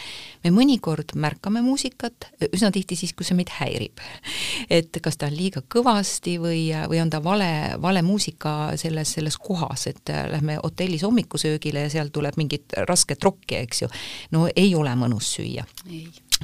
me 0.44 0.52
mõnikord 0.54 1.14
märkame 1.14 1.62
muusikat, 1.64 2.30
üsna 2.52 2.72
tihti 2.74 2.98
siis, 2.98 3.14
kui 3.16 3.26
see 3.26 3.38
meid 3.38 3.52
häirib. 3.58 4.02
et 4.78 5.00
kas 5.02 5.18
ta 5.20 5.30
on 5.30 5.36
liiga 5.36 5.62
kõvasti 5.72 6.38
või, 6.42 6.64
või 6.90 7.02
on 7.02 7.12
ta 7.12 7.21
vale, 7.24 7.76
vale 7.82 8.02
muusika 8.02 8.72
selles, 8.76 9.12
selles 9.16 9.38
kohas, 9.38 9.86
et 9.86 10.12
lähme 10.30 10.58
hotellis 10.62 11.04
hommikusöögile 11.06 11.86
ja 11.86 11.92
seal 11.92 12.12
tuleb 12.12 12.36
mingit 12.40 12.76
rasket 12.88 13.24
rokki, 13.24 13.56
eks 13.62 13.82
ju. 13.82 13.88
no 14.32 14.48
ei 14.56 14.74
ole 14.74 14.94
mõnus 14.98 15.34
süüa. 15.36 15.64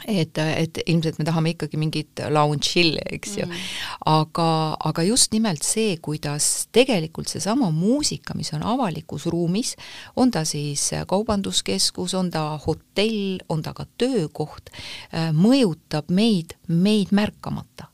et, 0.06 0.38
et 0.38 0.78
ilmselt 0.86 1.18
me 1.18 1.24
tahame 1.26 1.50
ikkagi 1.54 1.78
mingit 1.80 2.22
lounge'illi, 2.30 3.02
eks 3.18 3.36
ju 3.40 3.46
mm.. 3.46 3.64
aga, 4.06 4.50
aga 4.90 5.02
just 5.02 5.32
nimelt 5.34 5.66
see, 5.66 5.96
kuidas 6.02 6.68
tegelikult 6.72 7.28
seesama 7.28 7.72
muusika, 7.74 8.36
mis 8.38 8.52
on 8.54 8.62
avalikus 8.62 9.26
ruumis, 9.26 9.74
on 10.16 10.30
ta 10.30 10.44
siis 10.46 10.90
kaubanduskeskus, 11.10 12.14
on 12.14 12.30
ta 12.30 12.46
hotell, 12.66 13.42
on 13.48 13.62
ta 13.62 13.74
ka 13.74 13.88
töökoht, 13.98 14.70
äh, 15.10 15.32
mõjutab 15.34 16.14
meid, 16.14 16.54
meid 16.68 17.10
märkamata 17.10 17.87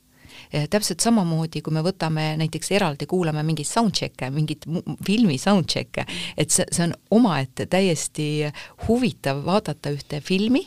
täpselt 0.70 1.02
samamoodi, 1.04 1.62
kui 1.64 1.74
me 1.74 1.82
võtame 1.84 2.34
näiteks 2.40 2.70
eraldi, 2.76 3.08
kuulame 3.10 3.42
mingeid 3.46 3.68
soundcheck'e, 3.68 4.30
mingit 4.34 4.66
filmi 5.06 5.38
soundcheck'e, 5.40 6.06
et 6.36 6.54
see, 6.54 6.66
see 6.70 6.88
on 6.88 6.94
omaette 7.18 7.66
täiesti 7.70 8.28
huvitav 8.86 9.44
vaadata 9.46 9.92
ühte 9.94 10.22
filmi 10.24 10.64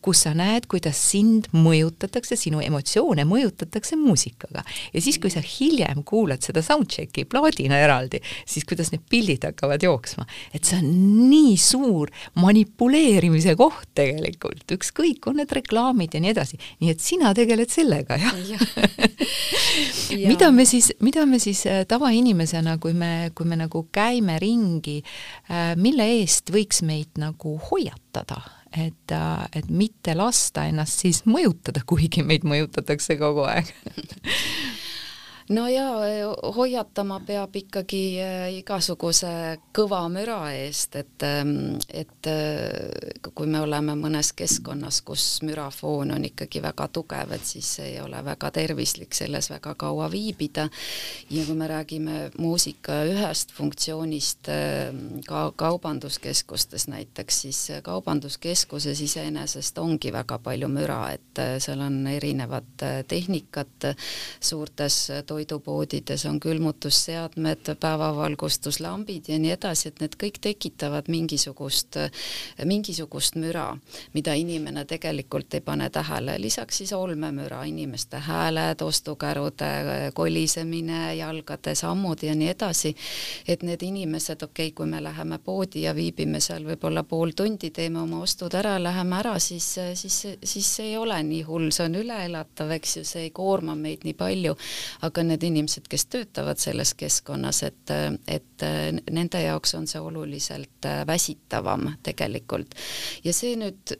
kus 0.00 0.22
sa 0.24 0.30
näed, 0.36 0.64
kuidas 0.70 0.96
sind 1.10 1.50
mõjutatakse, 1.52 2.36
sinu 2.38 2.62
emotsioone 2.64 3.26
mõjutatakse 3.28 3.96
muusikaga. 4.00 4.62
ja 4.94 5.02
siis, 5.02 5.18
kui 5.20 5.30
sa 5.30 5.42
hiljem 5.44 6.02
kuulad 6.04 6.40
seda 6.44 6.62
soundcheck'i 6.64 7.26
plaadina 7.28 7.76
eraldi, 7.78 8.22
siis 8.48 8.64
kuidas 8.64 8.92
need 8.94 9.04
pildid 9.10 9.44
hakkavad 9.44 9.82
jooksma. 9.84 10.24
et 10.54 10.64
see 10.64 10.78
on 10.78 10.88
nii 11.30 11.56
suur 11.60 12.10
manipuleerimise 12.40 13.56
koht 13.60 13.90
tegelikult, 13.94 14.64
ükskõik, 14.78 15.28
on 15.28 15.40
need 15.42 15.52
reklaamid 15.52 16.14
ja 16.14 16.22
nii 16.24 16.32
edasi, 16.32 16.60
nii 16.80 16.94
et 16.94 17.04
sina 17.04 17.34
tegeled 17.36 17.70
sellega, 17.70 18.16
jah 18.20 18.40
ja. 18.48 18.58
ja. 20.16 20.28
mida 20.32 20.50
me 20.54 20.64
siis, 20.68 20.92
mida 21.04 21.26
me 21.28 21.40
siis 21.42 21.66
äh, 21.68 21.82
tavainimesena, 21.88 22.78
kui 22.80 22.94
me, 22.96 23.30
kui 23.36 23.48
me 23.48 23.60
nagu 23.60 23.84
käime 23.92 24.38
ringi, 24.40 25.00
äh, 25.50 25.74
mille 25.76 26.08
eest 26.20 26.52
võiks 26.54 26.80
meid 26.86 27.20
nagu 27.20 27.58
hoiatada? 27.70 28.40
Et, 28.76 29.12
äh, 29.12 29.46
et 29.52 29.70
mitte 29.70 30.14
lasta 30.14 30.66
ennast 30.70 31.02
siis 31.04 31.24
mõjutada, 31.26 31.82
kuigi 31.86 32.22
meid 32.26 32.46
mõjutatakse 32.48 33.18
kogu 33.20 33.46
aeg 33.50 33.72
no 35.50 35.68
ja 35.68 35.84
hoiatama 36.56 37.20
peab 37.26 37.56
ikkagi 37.58 38.02
äh, 38.22 38.44
igasuguse 38.60 39.58
kõva 39.74 40.02
müra 40.12 40.38
eest, 40.54 40.94
et, 41.00 41.24
ähm, 41.26 41.80
et 41.88 42.28
äh, 42.30 43.30
kui 43.34 43.48
me 43.50 43.62
oleme 43.64 43.96
mõnes 43.98 44.30
keskkonnas, 44.36 45.00
kus 45.06 45.24
mürafoon 45.46 46.14
on 46.14 46.26
ikkagi 46.28 46.62
väga 46.62 46.86
tugev, 46.94 47.34
et 47.34 47.46
siis 47.46 47.70
ei 47.82 47.98
ole 48.02 48.22
väga 48.24 48.52
tervislik 48.54 49.16
selles 49.16 49.50
väga 49.50 49.74
kaua 49.74 50.10
viibida. 50.12 50.68
ja 51.30 51.44
kui 51.46 51.54
me 51.54 51.68
räägime 51.68 52.30
muusika 52.38 53.02
ühest 53.10 53.52
funktsioonist 53.52 54.48
ähm, 54.48 55.20
ka 55.26 55.50
kaubanduskeskustes 55.56 56.86
näiteks, 56.88 57.40
siis 57.42 57.60
kaubanduskeskuses 57.82 59.00
iseenesest 59.00 59.78
ongi 59.78 60.12
väga 60.12 60.38
palju 60.38 60.68
müra, 60.68 61.02
et 61.14 61.42
seal 61.58 61.80
on 61.80 62.06
erinevad 62.06 62.86
tehnikad 63.08 63.90
suurtes 64.40 65.10
toidupoodides, 65.26 65.39
toidupoodides 65.40 66.26
on 66.26 66.40
külmutusseadmed, 66.40 67.76
päevavalgustuslambid 67.80 69.28
ja 69.28 69.38
nii 69.38 69.52
edasi, 69.54 69.88
et 69.88 70.00
need 70.02 70.16
kõik 70.20 70.40
tekitavad 70.40 71.08
mingisugust, 71.08 71.96
mingisugust 72.64 73.38
müra, 73.40 73.70
mida 74.14 74.34
inimene 74.36 74.84
tegelikult 74.84 75.54
ei 75.54 75.64
pane 75.64 75.88
tähele, 75.90 76.36
lisaks 76.40 76.82
siis 76.82 76.92
olmemüra, 76.92 77.62
inimeste 77.64 78.20
hääled, 78.26 78.82
ostukärude 78.84 80.10
kolisemine, 80.14 81.14
jalgade 81.16 81.74
sammud 81.74 82.22
ja 82.22 82.34
nii 82.34 82.52
edasi, 82.52 82.94
et 83.48 83.62
need 83.62 83.82
inimesed, 83.82 84.42
okei 84.42 84.68
okay,, 84.68 84.76
kui 84.76 84.86
me 84.86 85.02
läheme 85.02 85.38
poodi 85.38 85.86
ja 85.86 85.94
viibime 85.96 86.40
seal 86.40 86.66
võib-olla 86.68 87.04
pool 87.04 87.32
tundi, 87.36 87.70
teeme 87.70 88.02
oma 88.02 88.20
ostud 88.26 88.54
ära, 88.54 88.76
läheme 88.82 89.16
ära, 89.22 89.38
siis, 89.38 89.72
siis, 89.94 90.20
siis 90.44 90.74
see 90.76 90.92
ei 90.92 90.96
ole 91.00 91.22
nii 91.22 91.42
hull, 91.48 91.70
see 91.72 91.88
on 91.88 91.96
üleelatav, 92.02 92.76
eks 92.76 92.96
ju, 93.00 93.04
see 93.08 93.28
ei 93.28 93.34
koorma 93.34 93.74
meid 93.74 94.04
nii 94.04 94.16
palju, 94.18 94.56
aga 95.06 95.24
need 95.30 95.46
inimesed, 95.46 95.86
kes 95.90 96.06
töötavad 96.10 96.60
selles 96.60 96.94
keskkonnas, 96.98 97.62
et, 97.68 97.94
et 98.28 98.66
nende 99.10 99.42
jaoks 99.44 99.74
on 99.78 99.86
see 99.90 100.00
oluliselt 100.02 100.90
väsitavam 101.06 101.92
tegelikult. 102.06 102.74
ja 103.24 103.32
see 103.36 103.56
nüüd 103.60 103.96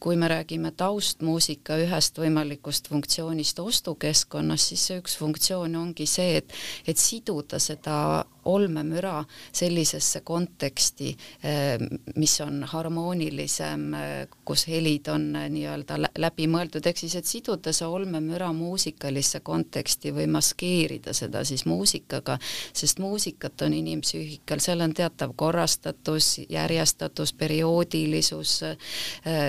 kui 0.00 0.16
me 0.16 0.28
räägime 0.32 0.70
taustmuusika 0.76 1.76
ühest 1.82 2.18
võimalikust 2.18 2.88
funktsioonist 2.88 3.58
ostukeskkonnas, 3.60 4.68
siis 4.70 4.86
see 4.88 5.00
üks 5.02 5.16
funktsioon 5.20 5.76
ongi 5.76 6.06
see, 6.08 6.38
et, 6.40 6.54
et 6.88 6.98
siduda 6.98 7.60
seda 7.60 7.96
olmemüra 8.44 9.24
sellisesse 9.52 10.20
konteksti, 10.20 11.16
mis 12.16 12.40
on 12.40 12.62
harmoonilisem, 12.64 13.86
kus 14.44 14.66
helid 14.68 15.08
on 15.12 15.26
nii-öelda 15.32 15.98
läbimõeldud, 16.18 16.86
ehk 16.86 17.02
siis 17.02 17.16
et 17.18 17.28
siduda 17.28 17.72
see 17.76 17.88
olmemüra 17.88 18.50
muusikalisse 18.56 19.40
konteksti 19.46 20.14
või 20.16 20.26
maskeerida 20.32 21.14
seda 21.16 21.44
siis 21.44 21.66
muusikaga, 21.68 22.38
sest 22.72 22.98
muusikat 23.02 23.66
on 23.66 23.76
inimpsüühikal, 23.76 24.62
seal 24.62 24.80
on 24.84 24.94
teatav 24.96 25.34
korrastatus, 25.36 26.40
järjestatus, 26.48 27.32
perioodilisus 27.32 28.56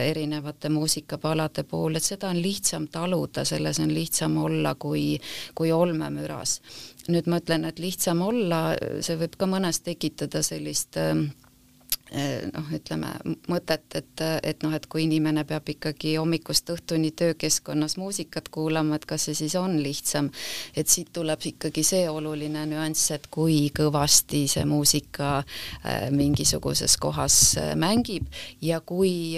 erinevate 0.10 0.70
muusikapalade 0.70 1.64
puhul, 1.64 1.96
et 1.96 2.06
seda 2.06 2.32
on 2.32 2.42
lihtsam 2.42 2.88
taluda, 2.92 3.46
selles 3.48 3.80
on 3.80 3.94
lihtsam 3.94 4.38
olla 4.44 4.76
kui, 4.76 5.20
kui 5.56 5.72
olmemüras 5.72 6.60
nüüd 7.10 7.30
ma 7.32 7.42
ütlen, 7.42 7.66
et 7.66 7.80
lihtsam 7.82 8.22
olla, 8.26 8.76
see 9.02 9.18
võib 9.20 9.38
ka 9.40 9.48
mõnes 9.50 9.82
tekitada 9.86 10.44
sellist 10.46 10.98
ähm, 11.02 11.30
äh, 12.14 12.44
noh, 12.52 12.68
ütleme 12.76 13.10
mõtet, 13.50 13.88
et, 13.98 14.24
et 14.44 14.62
noh, 14.66 14.74
et 14.78 14.86
kui 14.92 15.08
inimene 15.08 15.44
peab 15.50 15.72
ikkagi 15.74 16.14
hommikust 16.20 16.70
õhtuni 16.74 17.10
töökeskkonnas 17.18 17.98
muusikat 17.98 18.52
kuulama, 18.54 19.00
et 19.00 19.08
kas 19.10 19.26
see 19.30 19.40
siis 19.40 19.58
on 19.58 19.80
lihtsam, 19.82 20.30
et 20.78 20.92
siit 20.92 21.10
tuleb 21.16 21.42
ikkagi 21.54 21.84
see 21.88 22.06
oluline 22.12 22.68
nüanss, 22.70 23.10
et 23.18 23.28
kui 23.34 23.64
kõvasti 23.74 24.46
see 24.52 24.68
muusika 24.70 25.34
äh, 25.42 26.10
mingisuguses 26.14 27.00
kohas 27.02 27.42
äh, 27.58 27.74
mängib 27.80 28.30
ja 28.62 28.82
kui, 28.86 29.34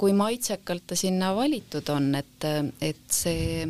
kui 0.00 0.16
maitsekalt 0.16 0.88
ta 0.88 0.96
sinna 0.98 1.34
valitud 1.36 1.88
on, 1.92 2.14
et, 2.16 2.52
et 2.80 3.08
see 3.12 3.66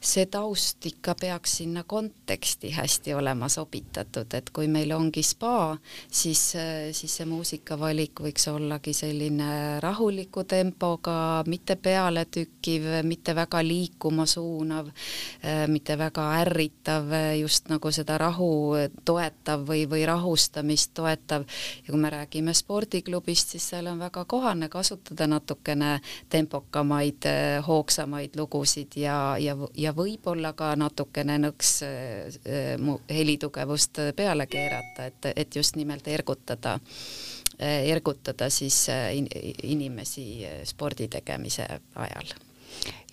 see 0.00 0.24
taust 0.32 0.86
ikka 0.86 1.14
peaks 1.20 1.58
sinna 1.58 1.82
konteksti 1.84 2.70
hästi 2.72 3.14
olema 3.14 3.48
sobitatud, 3.52 4.32
et 4.34 4.48
kui 4.50 4.68
meil 4.68 4.92
ongi 4.96 5.22
spa, 5.22 5.76
siis, 6.08 6.40
siis 6.96 7.16
see 7.18 7.26
muusikavalik 7.28 8.22
võiks 8.24 8.48
ollagi 8.48 8.94
selline 8.96 9.80
rahuliku 9.84 10.46
tempoga, 10.48 11.44
mitte 11.46 11.76
pealetükkiv, 11.76 12.86
mitte 13.04 13.34
väga 13.36 13.60
liikuma 13.64 14.24
suunav, 14.26 14.88
mitte 15.68 15.98
väga 16.00 16.24
ärritav, 16.40 17.12
just 17.36 17.68
nagu 17.68 17.92
seda 17.92 18.16
rahu 18.20 18.50
toetav 19.04 19.66
või, 19.68 19.84
või 19.90 20.06
rahustamist 20.08 20.94
toetav. 20.96 21.44
ja 21.84 21.92
kui 21.92 22.00
me 22.00 22.10
räägime 22.10 22.54
spordiklubist, 22.56 23.52
siis 23.52 23.68
seal 23.74 23.92
on 23.92 24.00
väga 24.00 24.24
kohane 24.24 24.68
kasutada 24.72 25.28
natukene 25.28 26.00
tempokamaid, 26.32 27.28
hoogsamaid 27.66 28.40
lugusid 28.40 28.96
ja, 28.96 29.36
ja, 29.38 29.56
ja 29.76 29.89
ja 29.90 29.96
võib-olla 29.96 30.52
ka 30.56 30.72
natukene 30.78 31.38
nõks 31.42 31.72
äh, 31.86 32.76
helitugevust 33.10 34.02
peale 34.16 34.46
keerata, 34.50 35.08
et, 35.10 35.32
et 35.34 35.56
just 35.56 35.78
nimelt 35.80 36.06
ergutada, 36.08 36.76
äh, 37.58 37.82
ergutada 37.90 38.50
siis 38.50 38.84
äh, 38.92 39.10
inimesi 39.62 40.46
spordi 40.70 41.10
tegemise 41.10 41.66
ajal 41.94 42.38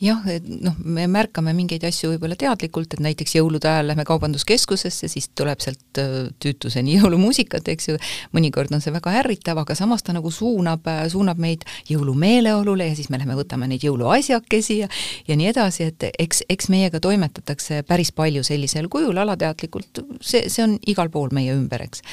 jah, 0.01 0.21
et 0.29 0.45
noh, 0.45 0.75
me 0.85 1.07
märkame 1.09 1.53
mingeid 1.57 1.83
asju 1.87 2.11
võib-olla 2.13 2.37
teadlikult, 2.39 2.93
et 2.93 3.01
näiteks 3.03 3.37
jõulude 3.37 3.69
ajal 3.69 3.89
lähme 3.91 4.05
kaubanduskeskusesse, 4.07 5.09
siis 5.09 5.29
tuleb 5.37 5.61
sealt 5.63 6.01
äh, 6.01 6.29
tüütuseni 6.43 6.95
jõulumuusikat, 6.99 7.67
eks 7.73 7.89
ju, 7.91 7.97
mõnikord 8.35 8.73
on 8.75 8.83
see 8.83 8.93
väga 8.93 9.15
ärritav, 9.23 9.61
aga 9.63 9.77
samas 9.77 10.05
ta 10.05 10.15
nagu 10.15 10.31
suunab, 10.33 10.85
äh, 10.91 11.03
suunab 11.13 11.41
meid 11.41 11.65
jõulumeeleolule 11.89 12.91
ja 12.91 12.97
siis 12.97 13.09
me 13.13 13.21
lähme 13.21 13.37
võtame 13.39 13.69
neid 13.71 13.85
jõuluasjakesi 13.87 14.81
ja 14.83 14.91
ja 15.27 15.35
nii 15.39 15.49
edasi, 15.49 15.89
et 15.91 16.07
eks, 16.19 16.43
eks 16.49 16.69
meiega 16.71 17.01
toimetatakse 17.03 17.81
päris 17.87 18.13
palju 18.15 18.43
sellisel 18.45 18.87
kujul 18.91 19.17
alateadlikult, 19.17 20.03
see, 20.21 20.45
see 20.51 20.63
on 20.63 20.77
igal 20.87 21.09
pool 21.13 21.33
meie 21.35 21.55
ümber, 21.57 21.87
eks. 21.87 22.05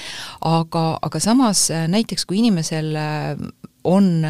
aga, 0.49 0.87
aga 1.05 1.23
samas 1.23 1.69
äh, 1.75 1.87
näiteks 1.91 2.25
kui 2.25 2.41
inimesel 2.41 2.95
on 3.85 4.25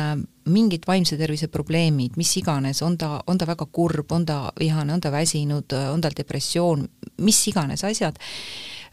mingid 0.50 0.86
vaimse 0.86 1.16
tervise 1.20 1.48
probleemid, 1.52 2.18
mis 2.20 2.36
iganes, 2.40 2.82
on 2.84 2.98
ta, 3.00 3.18
on 3.26 3.40
ta 3.40 3.48
väga 3.48 3.66
kurb, 3.72 4.12
on 4.12 4.26
ta 4.26 4.38
vihane, 4.60 4.94
on 4.94 5.02
ta 5.02 5.12
väsinud, 5.12 5.72
on 5.92 6.04
tal 6.04 6.16
depressioon, 6.16 6.86
mis 7.24 7.42
iganes 7.48 7.84
asjad, 7.86 8.18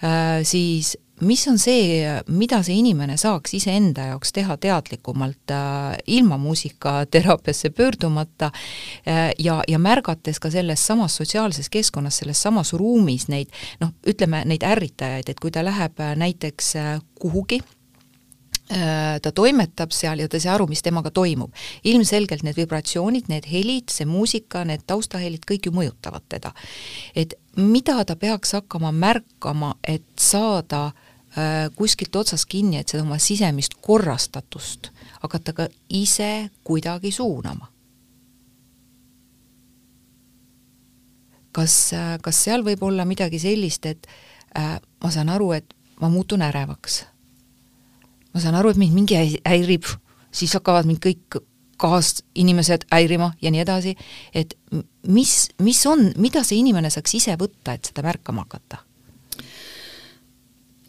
äh, 0.04 0.42
siis 0.48 0.96
mis 1.22 1.44
on 1.48 1.60
see, 1.62 2.02
mida 2.34 2.64
see 2.66 2.80
inimene 2.82 3.14
saaks 3.22 3.54
iseenda 3.54 4.08
jaoks 4.10 4.34
teha 4.34 4.56
teadlikumalt 4.58 5.54
äh, 5.54 5.98
ilma 6.18 6.40
muusikateraapiasse 6.42 7.70
pöördumata 7.78 8.50
äh, 9.06 9.30
ja, 9.40 9.60
ja 9.68 9.80
märgates 9.80 10.40
ka 10.42 10.50
selles 10.50 10.88
samas 10.88 11.20
sotsiaalses 11.22 11.70
keskkonnas, 11.70 12.24
selles 12.24 12.42
samas 12.42 12.74
ruumis 12.74 13.28
neid 13.30 13.54
noh, 13.84 13.94
ütleme 14.08 14.42
neid 14.50 14.66
ärritajaid, 14.66 15.30
et 15.30 15.40
kui 15.40 15.54
ta 15.54 15.66
läheb 15.66 16.02
näiteks 16.18 16.74
kuhugi, 17.22 17.62
Äh, 17.62 17.81
ta 19.22 19.32
toimetab 19.36 19.92
seal 19.92 20.22
ja 20.24 20.30
ta 20.32 20.38
ei 20.38 20.44
saa 20.46 20.54
aru, 20.56 20.68
mis 20.72 20.84
temaga 20.84 21.12
toimub. 21.12 21.52
ilmselgelt 21.84 22.44
need 22.44 22.56
vibratsioonid, 22.56 23.28
need 23.28 23.48
helid, 23.52 23.92
see 23.92 24.08
muusika, 24.08 24.64
need 24.66 24.86
taustahelid, 24.88 25.44
kõik 25.48 25.68
ju 25.68 25.74
mõjutavad 25.76 26.24
teda. 26.30 26.54
et 27.16 27.36
mida 27.56 28.04
ta 28.06 28.16
peaks 28.16 28.54
hakkama 28.54 28.92
märkama, 28.92 29.76
et 29.84 30.06
saada 30.20 30.86
äh, 30.86 31.68
kuskilt 31.76 32.16
otsast 32.16 32.48
kinni, 32.48 32.80
et 32.80 32.88
seda 32.88 33.04
oma 33.04 33.20
sisemist 33.20 33.76
korrastatust 33.82 34.92
hakata 35.22 35.54
ka 35.54 35.68
ise 35.90 36.50
kuidagi 36.64 37.12
suunama. 37.12 37.68
kas, 41.52 41.94
äh, 41.94 42.18
kas 42.24 42.44
seal 42.44 42.64
võib 42.64 42.84
olla 42.88 43.06
midagi 43.06 43.40
sellist, 43.40 43.86
et 43.86 44.08
äh, 44.58 44.80
ma 45.04 45.12
saan 45.12 45.30
aru, 45.30 45.52
et 45.52 45.74
ma 46.00 46.10
muutun 46.10 46.42
ärevaks 46.42 47.04
ma 48.34 48.44
saan 48.44 48.58
aru, 48.60 48.72
et 48.72 48.80
mind 48.82 48.96
mingi 48.96 49.18
häirib, 49.46 49.88
siis 50.32 50.54
hakkavad 50.58 50.88
mind 50.90 51.02
kõik 51.04 51.42
kaasinimesed 51.82 52.86
häirima 52.92 53.32
ja 53.42 53.52
nii 53.52 53.64
edasi, 53.64 53.96
et 54.38 54.54
mis, 55.08 55.50
mis 55.66 55.82
on, 55.90 56.12
mida 56.22 56.44
see 56.46 56.62
inimene 56.62 56.92
saaks 56.94 57.18
ise 57.18 57.36
võtta, 57.42 57.76
et 57.76 57.92
seda 57.92 58.06
märkama 58.06 58.46
hakata? 58.48 58.86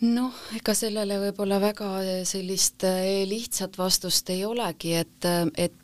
noh, 0.03 0.35
ega 0.59 0.75
sellele 0.75 1.15
võib-olla 1.29 1.61
väga 1.63 1.89
sellist 2.27 2.83
eh, 2.89 3.23
lihtsat 3.29 3.77
vastust 3.79 4.33
ei 4.35 4.41
olegi, 4.45 4.97
et, 4.99 5.29
et 5.55 5.77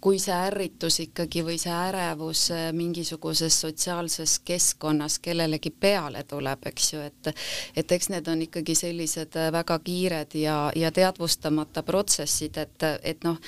kui 0.00 0.18
see 0.22 0.34
ärritus 0.34 1.00
ikkagi 1.04 1.42
või 1.46 1.56
see 1.60 1.72
ärevus 1.72 2.48
eh, 2.54 2.68
mingisuguses 2.76 3.56
sotsiaalses 3.64 4.38
keskkonnas 4.44 5.18
kellelegi 5.24 5.70
peale 5.70 6.24
tuleb, 6.28 6.66
eks 6.70 6.92
ju, 6.92 7.00
et 7.00 7.32
et 7.76 7.92
eks 7.92 8.10
need 8.12 8.28
on 8.30 8.42
ikkagi 8.44 8.76
sellised 8.78 9.36
eh, 9.40 9.50
väga 9.54 9.78
kiired 9.84 10.36
ja, 10.38 10.58
ja 10.76 10.90
teadvustamata 10.94 11.82
protsessid, 11.82 12.58
et, 12.60 12.86
et 13.02 13.24
noh, 13.24 13.38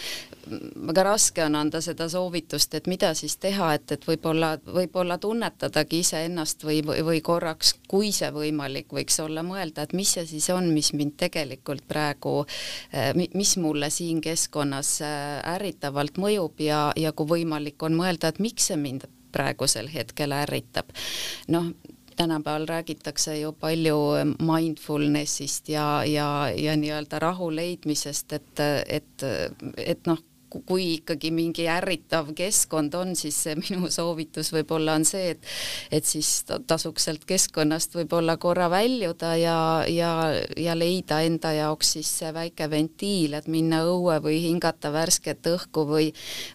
väga 0.89 1.05
raske 1.07 1.45
on 1.45 1.59
anda 1.59 1.81
seda 1.85 2.09
soovitust, 2.11 2.75
et 2.79 2.91
mida 2.91 3.13
siis 3.19 3.37
teha, 3.43 3.73
et, 3.77 3.93
et 3.93 4.07
võib-olla, 4.09 4.57
võib-olla 4.67 5.19
tunnetadagi 5.23 6.03
iseennast 6.05 6.65
või, 6.67 6.81
või, 6.87 7.03
või 7.07 7.23
korraks, 7.25 7.75
kui 7.89 8.13
see 8.15 8.31
võimalik 8.35 8.93
võiks 8.95 9.21
olla, 9.23 9.45
mõelda, 9.47 9.87
et 9.87 9.95
mis 9.97 10.17
see 10.17 10.27
siis 10.27 10.51
on, 10.55 10.71
mis 10.75 10.93
mind 10.97 11.17
tegelikult 11.21 11.87
praegu, 11.89 12.39
eh, 12.93 13.13
mis 13.15 13.57
mulle 13.63 13.91
siin 13.91 14.21
keskkonnas 14.25 14.97
ärritab, 15.03 15.76
ärritavalt 15.77 16.19
mõjub 16.19 16.61
ja, 16.61 16.93
ja 16.97 17.13
kui 17.13 17.27
võimalik 17.27 17.83
on 17.83 17.97
mõelda, 17.97 18.29
et 18.29 18.39
miks 18.41 18.69
see 18.71 18.77
mind 18.77 19.07
praegusel 19.33 19.89
hetkel 19.93 20.33
ärritab. 20.33 20.93
noh, 21.49 21.73
tänapäeval 22.17 22.67
räägitakse 22.67 23.39
ju 23.41 23.53
palju 23.53 23.99
mindfulness'ist 24.41 25.69
ja, 25.69 26.05
ja, 26.05 26.49
ja 26.57 26.77
nii-öelda 26.77 27.19
rahu 27.21 27.51
leidmisest, 27.51 28.33
et, 28.33 28.61
et, 28.89 29.23
et 29.77 30.07
noh, 30.07 30.19
kui 30.51 30.87
ikkagi 30.97 31.31
mingi 31.35 31.67
ärritav 31.71 32.33
keskkond 32.37 32.95
on, 32.99 33.15
siis 33.19 33.39
minu 33.65 33.91
soovitus 33.93 34.53
võib-olla 34.55 34.97
on 34.99 35.07
see, 35.09 35.35
et 35.35 35.53
et 35.99 36.07
siis 36.07 36.45
tasuks 36.67 37.07
sealt 37.09 37.27
keskkonnast 37.29 37.95
võib-olla 37.97 38.37
korra 38.43 38.69
väljuda 38.73 39.35
ja, 39.41 39.59
ja, 39.91 40.11
ja 40.57 40.77
leida 40.79 41.21
enda 41.27 41.53
jaoks 41.57 41.95
siis 41.97 42.11
see 42.21 42.33
väike 42.35 42.71
ventiil, 42.71 43.37
et 43.39 43.49
minna 43.51 43.83
õue 43.87 44.19
või 44.25 44.41
hingata 44.49 44.93
värsket 44.95 45.47
õhku 45.53 45.87
või 45.89 46.11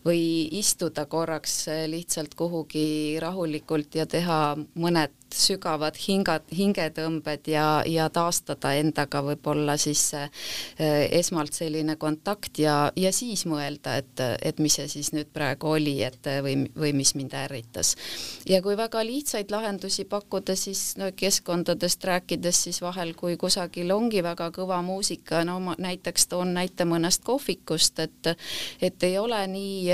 või 0.06 0.21
istuda 0.60 1.06
korraks 1.12 1.65
lihtsalt 1.91 2.36
kuhugi 2.36 3.17
rahulikult 3.21 3.95
ja 3.95 4.08
teha 4.10 4.41
mõned 4.75 5.20
sügavad 5.35 5.97
hingad, 6.07 6.45
hingetõmbed 6.55 7.47
ja, 7.51 7.65
ja 7.87 8.07
taastada 8.13 8.73
endaga 8.79 9.21
võib-olla 9.25 9.77
siis 9.81 10.03
äh, 10.17 10.29
esmalt 11.11 11.53
selline 11.53 11.95
kontakt 12.01 12.59
ja, 12.59 12.91
ja 12.95 13.11
siis 13.15 13.45
mõelda, 13.49 13.97
et, 14.01 14.23
et 14.41 14.59
mis 14.59 14.75
see 14.79 14.87
siis 14.91 15.11
nüüd 15.15 15.31
praegu 15.33 15.73
oli, 15.75 15.97
et 16.03 16.27
või, 16.43 16.55
või 16.77 16.93
mis 16.97 17.13
mind 17.15 17.33
ärritas. 17.37 17.95
ja 18.49 18.61
kui 18.61 18.77
väga 18.77 19.03
lihtsaid 19.05 19.51
lahendusi 19.51 20.05
pakkuda, 20.09 20.55
siis 20.55 20.95
no 20.97 21.11
keskkondadest 21.15 22.03
rääkides, 22.07 22.63
siis 22.67 22.81
vahel, 22.81 23.13
kui 23.15 23.37
kusagil 23.37 23.91
ongi 23.91 24.23
väga 24.23 24.51
kõva 24.55 24.81
muusika, 24.85 25.43
no 25.47 25.59
ma 25.59 25.75
näiteks 25.77 26.27
toon 26.31 26.53
näite 26.57 26.85
mõnest 26.85 27.25
kohvikust, 27.27 27.99
et 27.99 28.33
et 28.81 29.03
ei 29.03 29.17
ole 29.17 29.39
nii 29.47 29.91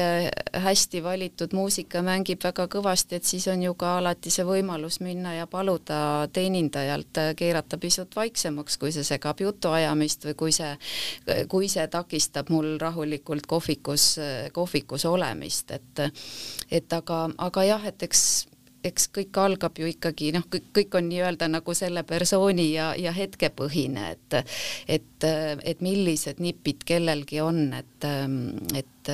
hästi 0.63 1.03
valitud 1.03 1.53
muusika 1.53 2.01
mängib 2.05 2.43
väga 2.43 2.67
kõvasti, 2.71 3.17
et 3.17 3.27
siis 3.27 3.47
on 3.51 3.63
ju 3.63 3.73
ka 3.77 3.97
alati 3.97 4.31
see 4.33 4.45
võimalus 4.47 4.99
minna 5.03 5.26
minna 5.27 5.39
ja 5.39 5.47
paluda 5.47 6.27
teenindajalt 6.33 7.17
keerata 7.35 7.77
pisut 7.77 8.15
vaiksemaks, 8.15 8.77
kui 8.77 8.91
see 8.91 9.03
segab 9.03 9.39
jutuajamist 9.41 10.25
või 10.25 10.35
kui 10.35 10.51
see, 10.51 10.77
kui 11.49 11.67
see 11.67 11.87
takistab 11.87 12.49
mul 12.49 12.77
rahulikult 12.79 13.47
kohvikus, 13.47 14.19
kohvikus 14.53 15.05
olemist, 15.05 15.71
et 15.71 15.99
et 16.71 16.93
aga, 16.93 17.29
aga 17.37 17.63
jah, 17.63 17.85
et 17.85 18.03
eks 18.03 18.47
eks 18.85 19.09
kõik 19.15 19.37
algab 19.41 19.79
ju 19.79 19.89
ikkagi 19.89 20.31
noh, 20.35 20.45
kõik, 20.51 20.69
kõik 20.75 20.99
on 20.99 21.09
nii-öelda 21.11 21.49
nagu 21.51 21.75
selle 21.77 22.03
persooni 22.07 22.69
ja, 22.73 22.91
ja 22.99 23.13
hetkepõhine, 23.15 24.11
et 24.15 24.37
et, 24.87 25.25
et 25.27 25.81
millised 25.81 26.41
nipid 26.43 26.83
kellelgi 26.87 27.41
on, 27.41 27.71
et, 27.73 28.07
et 28.77 29.11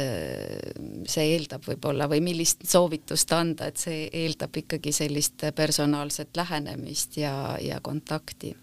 see 1.09 1.25
eeldab 1.35 1.65
võib-olla 1.67 2.07
või 2.09 2.21
millist 2.25 2.63
soovitust 2.67 3.31
anda, 3.35 3.69
et 3.69 3.79
see 3.81 4.07
eeldab 4.09 4.55
ikkagi 4.63 4.93
sellist 4.95 5.45
personaalset 5.55 6.33
lähenemist 6.37 7.17
ja, 7.21 7.33
ja 7.61 7.79
kontakti. 7.83 8.53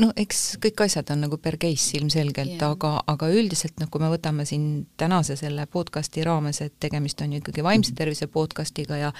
no 0.00 0.10
eks 0.16 0.56
kõik 0.62 0.84
asjad 0.86 1.12
on 1.14 1.26
nagu 1.26 1.38
per 1.38 1.58
case 1.60 1.98
ilmselgelt 1.98 2.56
yeah., 2.56 2.70
aga, 2.70 2.96
aga 3.10 3.30
üldiselt 3.34 3.80
noh, 3.80 3.90
kui 3.92 4.02
me 4.02 4.10
võtame 4.12 4.46
siin 4.48 4.86
tänase 5.00 5.36
selle 5.40 5.66
podcasti 5.70 6.24
raames, 6.26 6.62
et 6.64 6.78
tegemist 6.80 7.20
on 7.20 7.34
ju 7.34 7.42
ikkagi 7.42 7.66
vaimse 7.66 7.94
tervise 7.96 8.30
podcastiga 8.32 9.00
ja 9.00 9.12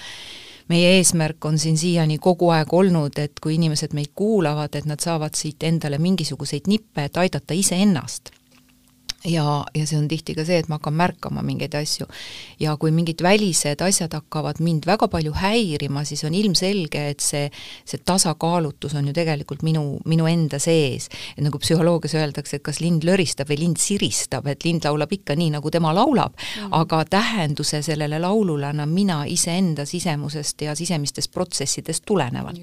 meie 0.71 0.97
eesmärk 0.97 1.45
on 1.45 1.59
siin 1.59 1.77
siiani 1.77 2.17
kogu 2.17 2.49
aeg 2.55 2.73
olnud, 2.73 3.17
et 3.19 3.39
kui 3.43 3.55
inimesed 3.59 3.95
meid 3.97 4.13
kuulavad, 4.15 4.75
et 4.75 4.87
nad 4.87 5.03
saavad 5.03 5.35
siit 5.37 5.63
endale 5.67 5.99
mingisuguseid 5.99 6.69
nippe, 6.71 7.09
et 7.09 7.17
aidata 7.17 7.57
iseennast 7.57 8.31
ja, 9.25 9.65
ja 9.75 9.85
see 9.87 9.97
on 9.99 10.07
tihti 10.09 10.35
ka 10.37 10.45
see, 10.47 10.59
et 10.61 10.69
ma 10.71 10.79
hakkan 10.79 10.95
märkama 10.97 11.43
mingeid 11.45 11.75
asju. 11.77 12.07
ja 12.59 12.75
kui 12.77 12.91
mingid 12.91 13.21
välised 13.23 13.81
asjad 13.81 14.13
hakkavad 14.13 14.61
mind 14.63 14.85
väga 14.89 15.07
palju 15.11 15.33
häirima, 15.37 16.03
siis 16.05 16.23
on 16.27 16.35
ilmselge, 16.37 17.03
et 17.13 17.23
see, 17.23 17.49
see 17.85 18.01
tasakaalutus 18.05 18.95
on 18.97 19.07
ju 19.07 19.13
tegelikult 19.13 19.63
minu, 19.63 19.99
minu 20.05 20.27
enda 20.29 20.59
sees. 20.59 21.09
et 21.37 21.43
nagu 21.45 21.59
psühholoogias 21.61 22.15
öeldakse, 22.17 22.57
et 22.57 22.65
kas 22.65 22.81
lind 22.81 23.05
löristab 23.07 23.49
või 23.51 23.61
lind 23.65 23.81
siristab, 23.81 24.47
et 24.47 24.65
lind 24.65 24.85
laulab 24.85 25.11
ikka 25.13 25.35
nii, 25.37 25.51
nagu 25.57 25.71
tema 25.71 25.93
laulab 25.95 26.33
mm, 26.37 26.73
aga 26.81 27.03
tähenduse 27.05 27.81
sellele 27.85 28.19
laulule 28.19 28.71
annan 28.71 28.89
mina 28.89 29.23
iseenda 29.27 29.85
sisemusest 29.85 30.61
ja 30.61 30.75
sisemistest 30.75 31.31
protsessidest 31.31 32.05
tulenevalt 32.05 32.61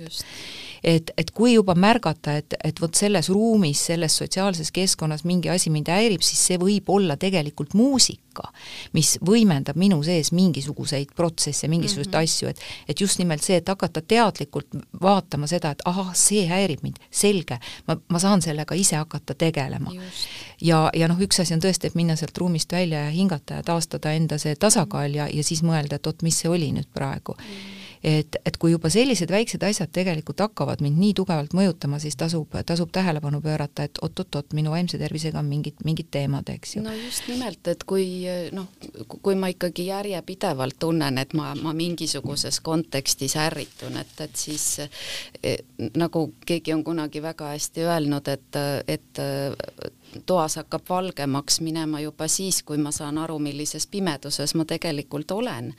et, 0.84 1.10
et 1.18 1.30
kui 1.34 1.54
juba 1.54 1.74
märgata, 1.78 2.36
et, 2.38 2.54
et 2.64 2.80
vot 2.80 2.94
selles 2.94 3.28
ruumis, 3.32 3.80
selles 3.90 4.16
sotsiaalses 4.20 4.70
keskkonnas 4.74 5.24
mingi 5.28 5.50
asi 5.52 5.70
mind 5.70 5.90
häirib, 5.92 6.22
siis 6.24 6.40
see 6.50 6.58
võib 6.60 6.88
olla 6.92 7.16
tegelikult 7.20 7.74
muusika, 7.78 8.48
mis 8.96 9.16
võimendab 9.24 9.78
minu 9.80 10.00
sees 10.06 10.30
mingisuguseid 10.36 11.14
protsesse, 11.16 11.68
mingisuguseid 11.68 12.14
mm 12.14 12.18
-hmm. 12.18 12.24
asju, 12.24 12.48
et 12.48 12.58
et 12.88 13.00
just 13.00 13.18
nimelt 13.18 13.42
see, 13.42 13.56
et 13.56 13.68
hakata 13.68 14.02
teadlikult 14.02 14.66
vaatama 15.02 15.46
seda, 15.46 15.70
et 15.70 15.82
ahah, 15.84 16.14
see 16.14 16.46
häirib 16.46 16.82
mind, 16.82 16.96
selge, 17.10 17.58
ma, 17.86 17.96
ma 18.08 18.18
saan 18.18 18.42
sellega 18.42 18.74
ise 18.74 18.96
hakata 18.96 19.34
tegelema. 19.34 19.92
ja, 20.60 20.90
ja 20.94 21.08
noh, 21.08 21.18
üks 21.18 21.40
asi 21.40 21.54
on 21.54 21.60
tõesti, 21.60 21.86
et 21.86 21.94
minna 21.94 22.16
sealt 22.16 22.38
ruumist 22.38 22.72
välja 22.72 23.04
ja 23.04 23.10
hingata 23.10 23.54
ja 23.54 23.62
taastada 23.62 24.12
enda 24.12 24.38
see 24.38 24.54
tasakaal 24.56 25.14
ja, 25.14 25.28
ja 25.32 25.44
siis 25.44 25.62
mõelda, 25.62 25.96
et 25.96 26.06
oot, 26.06 26.22
mis 26.22 26.40
see 26.40 26.50
oli 26.50 26.72
nüüd 26.72 26.88
praegu 26.94 27.34
mm. 27.38 27.44
-hmm 27.44 27.78
et, 28.04 28.36
et 28.46 28.56
kui 28.60 28.72
juba 28.72 28.90
sellised 28.92 29.30
väiksed 29.32 29.62
asjad 29.66 29.90
tegelikult 29.94 30.40
hakkavad 30.44 30.82
mind 30.84 31.00
nii 31.00 31.14
tugevalt 31.18 31.54
mõjutama, 31.56 32.00
siis 32.02 32.16
tasub, 32.18 32.54
tasub 32.66 32.92
tähelepanu 32.94 33.40
pöörata, 33.44 33.88
et 33.88 34.00
oot-oot-oot, 34.02 34.54
minu 34.58 34.72
vaimse 34.74 35.00
tervisega 35.00 35.40
on 35.40 35.48
mingid, 35.50 35.82
mingid 35.86 36.10
teemad, 36.14 36.48
eks 36.52 36.76
ju. 36.76 36.84
no 36.84 36.94
just 36.96 37.28
nimelt, 37.30 37.62
et 37.70 37.84
kui 37.88 38.08
noh, 38.54 38.70
kui 39.22 39.38
ma 39.38 39.50
ikkagi 39.52 39.88
järjepidevalt 39.90 40.78
tunnen, 40.78 41.18
et 41.22 41.34
ma, 41.38 41.52
ma 41.58 41.74
mingisuguses 41.76 42.60
kontekstis 42.64 43.36
ärritun, 43.40 43.98
et, 44.00 44.14
et 44.24 44.36
siis 44.38 44.68
eh, 45.42 45.58
nagu 45.96 46.28
keegi 46.46 46.74
on 46.76 46.84
kunagi 46.86 47.22
väga 47.22 47.54
hästi 47.54 47.86
öelnud, 47.88 48.28
et, 48.34 48.62
et 48.88 49.24
toas 50.26 50.56
hakkab 50.56 50.84
valgemaks 50.88 51.60
minema 51.60 52.00
juba 52.00 52.28
siis, 52.28 52.62
kui 52.62 52.78
ma 52.78 52.92
saan 52.94 53.18
aru, 53.18 53.38
millises 53.42 53.86
pimeduses 53.86 54.54
ma 54.58 54.64
tegelikult 54.68 55.30
olen. 55.30 55.74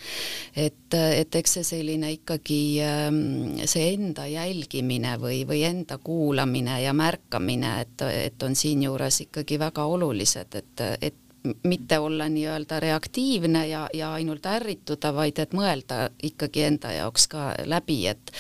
et, 0.56 0.94
et 0.94 1.36
eks 1.36 1.58
see 1.60 1.64
selline 1.64 2.12
ikkagi 2.18 2.62
ähm, 2.84 3.58
see 3.66 3.94
enda 3.94 4.28
jälgimine 4.28 5.16
või, 5.22 5.42
või 5.48 5.64
enda 5.68 5.98
kuulamine 5.98 6.82
ja 6.84 6.94
märkamine, 6.94 7.80
et, 7.82 8.06
et 8.26 8.44
on 8.44 8.56
siinjuures 8.56 9.22
ikkagi 9.28 9.60
väga 9.60 9.86
olulised, 9.86 10.56
et, 10.56 10.86
et 11.02 11.26
mitte 11.64 12.00
olla 12.00 12.28
nii-öelda 12.30 12.80
reaktiivne 12.80 13.68
ja, 13.68 13.88
ja 13.94 14.14
ainult 14.14 14.46
ärrituda, 14.46 15.14
vaid 15.16 15.40
et 15.40 15.54
mõelda 15.56 16.10
ikkagi 16.24 16.66
enda 16.68 16.92
jaoks 16.94 17.28
ka 17.32 17.54
läbi, 17.66 18.06
et 18.08 18.34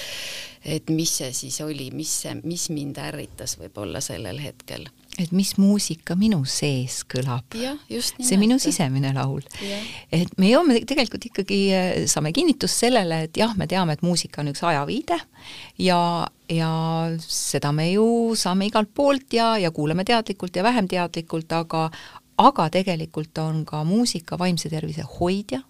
et 0.66 0.90
mis 0.92 1.12
see 1.22 1.32
siis 1.34 1.62
oli, 1.64 1.88
mis 1.96 2.12
see, 2.22 2.34
mis 2.44 2.68
mind 2.70 2.98
ärritas 3.00 3.56
võib-olla 3.62 4.02
sellel 4.04 4.42
hetkel 4.44 4.90
et 5.20 5.32
mis 5.36 5.52
muusika 5.60 6.16
minu 6.20 6.42
sees 6.48 7.02
kõlab. 7.10 7.56
see 7.90 8.38
minu 8.40 8.60
sisemine 8.62 9.12
laul. 9.16 9.44
et 10.12 10.32
me 10.38 10.52
jõuame 10.52 10.80
tegelikult 10.88 11.30
ikkagi, 11.30 11.60
äh, 11.76 11.90
saame 12.12 12.34
kinnitust 12.36 12.86
sellele, 12.86 13.24
et 13.28 13.38
jah, 13.38 13.56
me 13.58 13.68
teame, 13.68 13.94
et 13.98 14.06
muusika 14.06 14.42
on 14.44 14.52
üks 14.54 14.64
ajaviide 14.64 15.20
ja, 15.86 16.00
ja 16.50 16.72
seda 17.26 17.74
me 17.76 17.90
ju 17.92 18.36
saame 18.40 18.70
igalt 18.70 18.94
poolt 18.94 19.34
ja, 19.34 19.56
ja 19.58 19.72
kuulame 19.72 20.06
teadlikult 20.08 20.56
ja 20.56 20.64
vähem 20.64 20.88
teadlikult, 20.88 21.52
aga 21.52 21.90
aga 22.40 22.70
tegelikult 22.72 23.38
on 23.44 23.66
ka 23.68 23.84
muusika 23.84 24.40
vaimse 24.40 24.72
tervise 24.72 25.04
hoidja 25.20 25.62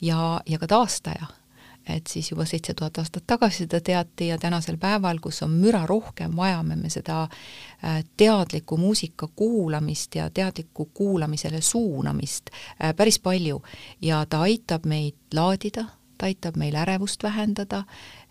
ja, 0.00 0.40
ja 0.46 0.58
ka 0.58 0.66
taastaja 0.66 1.28
et 1.88 2.06
siis 2.06 2.30
juba 2.30 2.44
seitse 2.46 2.74
tuhat 2.74 2.98
aastat 2.98 3.24
tagasi 3.26 3.64
seda 3.64 3.80
teati 3.80 4.28
ja 4.28 4.38
tänasel 4.38 4.78
päeval, 4.80 5.18
kus 5.22 5.42
on 5.42 5.54
müra 5.58 5.82
rohkem, 5.86 6.36
vajame 6.36 6.76
me 6.76 6.90
seda 6.90 7.22
äh, 7.24 8.02
teadliku 8.16 8.76
muusika 8.76 9.28
kuulamist 9.36 10.14
ja 10.14 10.30
teadliku 10.30 10.90
kuulamisele 10.94 11.60
suunamist 11.60 12.50
äh, 12.52 12.94
päris 12.96 13.18
palju 13.18 13.62
ja 14.02 14.24
ta 14.26 14.44
aitab 14.46 14.86
meid 14.86 15.18
laadida, 15.34 15.86
ta 16.18 16.26
aitab 16.30 16.56
meil 16.56 16.76
ärevust 16.78 17.22
vähendada 17.22 17.84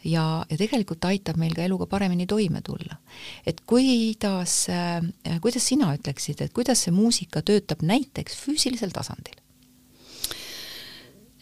ja, 0.03 0.45
ja 0.49 0.57
tegelikult 0.57 1.05
aitab 1.05 1.37
meil 1.41 1.55
ka 1.55 1.65
eluga 1.67 1.85
paremini 1.91 2.27
toime 2.27 2.61
tulla. 2.61 2.97
et 3.45 3.61
kuidas, 3.67 4.65
äh, 4.69 5.39
kuidas 5.41 5.67
sina 5.67 5.93
ütleksid, 5.95 6.41
et 6.41 6.53
kuidas 6.53 6.87
see 6.87 6.95
muusika 6.95 7.41
töötab 7.41 7.83
näiteks 7.83 8.37
füüsilisel 8.45 8.95
tasandil? 8.95 9.40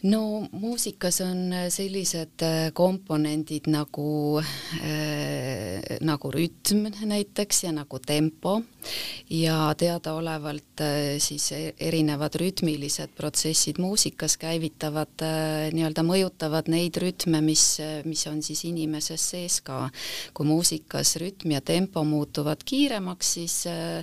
No 0.02 0.48
muusikas 0.52 1.20
on 1.20 1.52
äh, 1.52 1.68
sellised 1.68 2.42
äh, 2.42 2.72
komponendid 2.72 3.68
nagu 3.68 4.40
äh,, 4.40 5.98
nagu 6.00 6.30
rütm 6.32 6.86
näiteks 7.04 7.64
ja 7.64 7.72
nagu 7.72 7.98
tempo 7.98 8.62
ja 9.30 9.74
teadaolevalt 9.76 10.80
äh, 10.80 11.18
siis 11.18 11.52
e-, 11.52 11.74
erinevad 11.78 12.34
rütmilised 12.40 13.12
protsessid 13.16 13.78
muusikas 13.78 14.36
käivitavad 14.40 15.24
äh, 15.26 15.68
nii-öelda 15.74 16.04
mõjutavad 16.06 16.70
neid 16.72 16.96
rütme, 17.00 17.42
mis, 17.44 17.64
mis 18.04 18.24
on 18.30 18.40
siis 18.42 18.64
inimeses 18.64 19.30
sees 19.34 19.60
ka. 19.64 19.90
kui 20.34 20.46
muusikas 20.46 21.16
rütm 21.20 21.52
ja 21.54 21.60
tempo 21.60 22.04
muutuvad 22.04 22.64
kiiremaks, 22.64 23.32
siis 23.34 23.66
äh, 23.66 23.98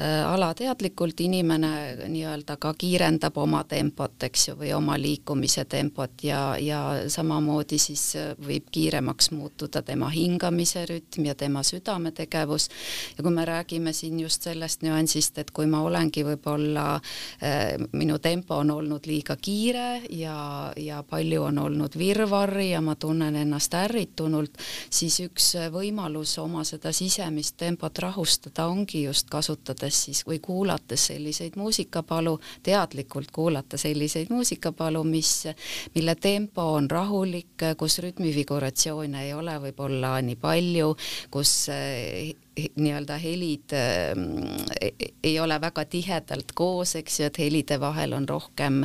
äh, 0.00 0.32
alateadlikult 0.32 1.20
inimene 1.20 2.08
nii-öelda 2.08 2.56
ka 2.56 2.74
kiirendab 2.78 3.36
oma 3.38 3.64
tempot, 3.68 4.16
eks 4.22 4.48
ju, 4.48 4.56
või 4.58 4.72
oma 4.76 4.96
liikumist 5.00 5.41
liikumise 5.42 5.64
tempot 5.64 6.10
ja, 6.22 6.56
ja 6.58 7.08
samamoodi 7.08 7.78
siis 7.78 8.16
äh, 8.16 8.36
võib 8.38 8.68
kiiremaks 8.70 9.30
muutuda 9.30 9.82
tema 9.82 10.08
hingamise 10.10 10.84
rütm 10.86 11.26
ja 11.26 11.34
tema 11.34 11.62
südametegevus. 11.62 12.68
ja 13.16 13.22
kui 13.22 13.32
me 13.32 13.44
räägime 13.44 13.92
siin 13.92 14.20
just 14.20 14.42
sellest 14.42 14.82
nüansist, 14.82 15.38
et 15.38 15.50
kui 15.50 15.66
ma 15.66 15.82
olengi 15.82 16.24
võib-olla 16.24 17.00
äh,, 17.42 17.74
minu 17.92 18.18
tempo 18.18 18.56
on 18.56 18.70
olnud 18.70 19.06
liiga 19.06 19.36
kiire 19.36 20.02
ja, 20.10 20.72
ja 20.76 21.02
palju 21.02 21.42
on 21.42 21.58
olnud 21.58 21.98
virvarri 21.98 22.70
ja 22.70 22.80
ma 22.80 22.94
tunnen 22.94 23.36
ennast 23.36 23.74
ärritunult, 23.74 24.58
siis 24.90 25.20
üks 25.20 25.56
võimalus 25.72 26.38
oma 26.38 26.64
seda 26.64 26.92
sisemist 26.92 27.56
tempot 27.56 27.98
rahustada 27.98 28.66
ongi 28.66 29.04
just 29.04 29.30
kasutades 29.30 30.04
siis 30.04 30.22
või 30.26 30.38
kuulates 30.38 31.06
selliseid 31.06 31.56
muusikapalu, 31.56 32.38
teadlikult 32.62 33.30
kuulata 33.32 33.76
selliseid 33.78 34.30
muusikapalu, 34.30 35.04
mis 35.04 35.31
mis, 35.32 35.56
mille 35.94 36.14
tempo 36.14 36.62
on 36.76 36.90
rahulik, 36.90 37.64
kus 37.78 37.98
rütmifiguratsioone 38.04 39.26
ei 39.26 39.34
ole 39.34 39.58
võib-olla 39.66 40.16
nii 40.24 40.38
palju, 40.40 40.94
kus 41.32 41.52
eh, 41.72 42.32
nii-öelda 42.52 43.16
helid 43.16 43.72
äh, 43.72 44.90
ei 45.24 45.38
ole 45.40 45.56
väga 45.60 45.84
tihedalt 45.88 46.52
koos, 46.54 46.94
eks 47.00 47.20
ju, 47.20 47.28
et 47.30 47.38
helide 47.40 47.78
vahel 47.80 48.12
on 48.12 48.28
rohkem, 48.28 48.82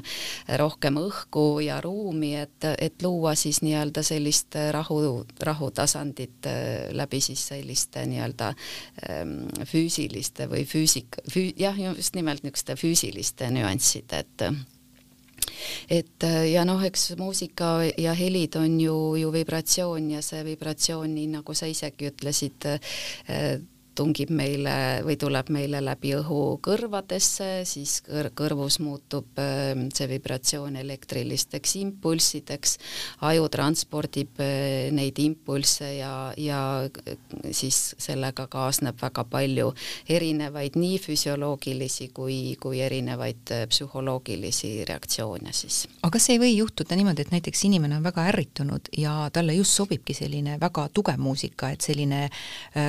rohkem 0.62 1.00
õhku 1.02 1.60
ja 1.66 1.82
ruumi, 1.84 2.34
et, 2.40 2.70
et 2.80 3.04
luua 3.04 3.36
siis 3.36 3.60
nii-öelda 3.66 4.04
sellist 4.08 4.56
rahu, 4.72 5.02
rahutasandit 5.44 6.48
äh, 6.48 6.88
läbi 6.96 7.22
siis 7.22 7.44
selliste 7.52 8.06
nii-öelda 8.08 8.54
ähm, 9.10 9.36
füüsiliste 9.68 10.48
või 10.52 10.64
füüsika, 10.68 11.28
füü-, 11.32 11.54
jah, 11.60 11.76
just 11.98 12.16
nimelt 12.16 12.48
niisuguste 12.48 12.80
füüsiliste 12.80 13.52
nüansside, 13.52 14.24
et 14.24 14.77
et 15.90 16.28
ja 16.52 16.66
noh, 16.68 16.84
eks 16.84 17.12
muusika 17.20 17.80
ja 17.98 18.14
helid 18.18 18.56
on 18.60 18.80
ju, 18.82 18.98
ju 19.22 19.32
vibratsioon 19.34 20.12
ja 20.18 20.22
see 20.26 20.44
vibratsioon, 20.48 21.14
nii 21.16 21.32
nagu 21.38 21.56
sa 21.58 21.70
isegi 21.70 22.12
ütlesid, 22.12 22.70
tungib 23.98 24.32
meile 24.34 25.02
või 25.06 25.18
tuleb 25.20 25.50
meile 25.54 25.82
läbi 25.84 26.14
õhu 26.18 26.42
kõrvadesse, 26.64 27.50
siis 27.68 28.00
kõr 28.06 28.30
kõrvus 28.38 28.80
muutub 28.84 29.40
ähm, 29.42 29.88
see 29.96 30.08
vibratsioon 30.12 30.78
elektrilisteks 30.82 31.78
impulssideks, 31.82 32.78
aju 33.28 33.48
transpordib 33.54 34.42
äh, 34.44 34.90
neid 34.94 35.20
impulsse 35.24 35.90
ja, 35.98 36.12
ja 36.38 36.62
äh, 36.86 37.18
siis 37.52 37.96
sellega 38.02 38.48
kaasneb 38.52 39.00
väga 39.02 39.26
palju 39.30 39.72
erinevaid 40.10 40.78
nii 40.80 41.00
füsioloogilisi 41.02 42.12
kui, 42.16 42.40
kui 42.62 42.82
erinevaid 42.86 43.54
äh, 43.56 43.66
psühholoogilisi 43.72 44.74
reaktsioone 44.88 45.54
siis. 45.56 45.86
aga 46.02 46.14
kas 46.18 46.30
ei 46.34 46.42
või 46.42 46.54
juhtuda 46.56 46.98
niimoodi, 46.98 47.26
et 47.26 47.34
näiteks 47.36 47.66
inimene 47.70 47.98
on 47.98 48.06
väga 48.06 48.28
ärritunud 48.32 48.92
ja 48.98 49.18
talle 49.34 49.58
just 49.58 49.78
sobibki 49.78 50.16
selline 50.18 50.60
väga 50.62 50.88
tugev 50.94 51.20
muusika, 51.22 51.72
et 51.74 51.86
selline 51.86 52.28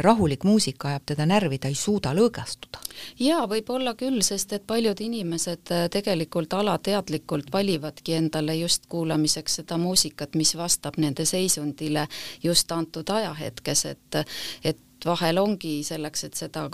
rahulik 0.05 0.45
muusika 0.45 0.98
ajab 0.99 1.07
teda 1.07 1.27
närvi, 1.27 1.59
ta 1.59 1.69
ei 1.69 1.75
suuda 1.75 2.13
lõõgastuda. 2.15 2.83
jaa, 3.19 3.47
võib-olla 3.49 3.95
küll, 3.95 4.21
sest 4.23 4.53
et 4.53 4.67
paljud 4.67 5.01
inimesed 5.01 5.71
äh, 5.71 5.87
tegelikult 5.91 6.53
alateadlikult 6.53 7.53
valivadki 7.53 8.15
endale 8.19 8.57
just 8.57 8.87
kuulamiseks 8.89 9.61
seda 9.63 9.79
muusikat, 9.79 10.35
mis 10.35 10.57
vastab 10.57 10.99
nende 10.99 11.25
seisundile 11.25 12.09
just 12.43 12.73
antud 12.73 13.09
ajahetkes, 13.11 13.85
et 13.85 14.25
et 14.65 14.79
vahel 15.07 15.39
ongi 15.39 15.83
selleks, 15.87 16.25
et 16.25 16.35
seda 16.35 16.69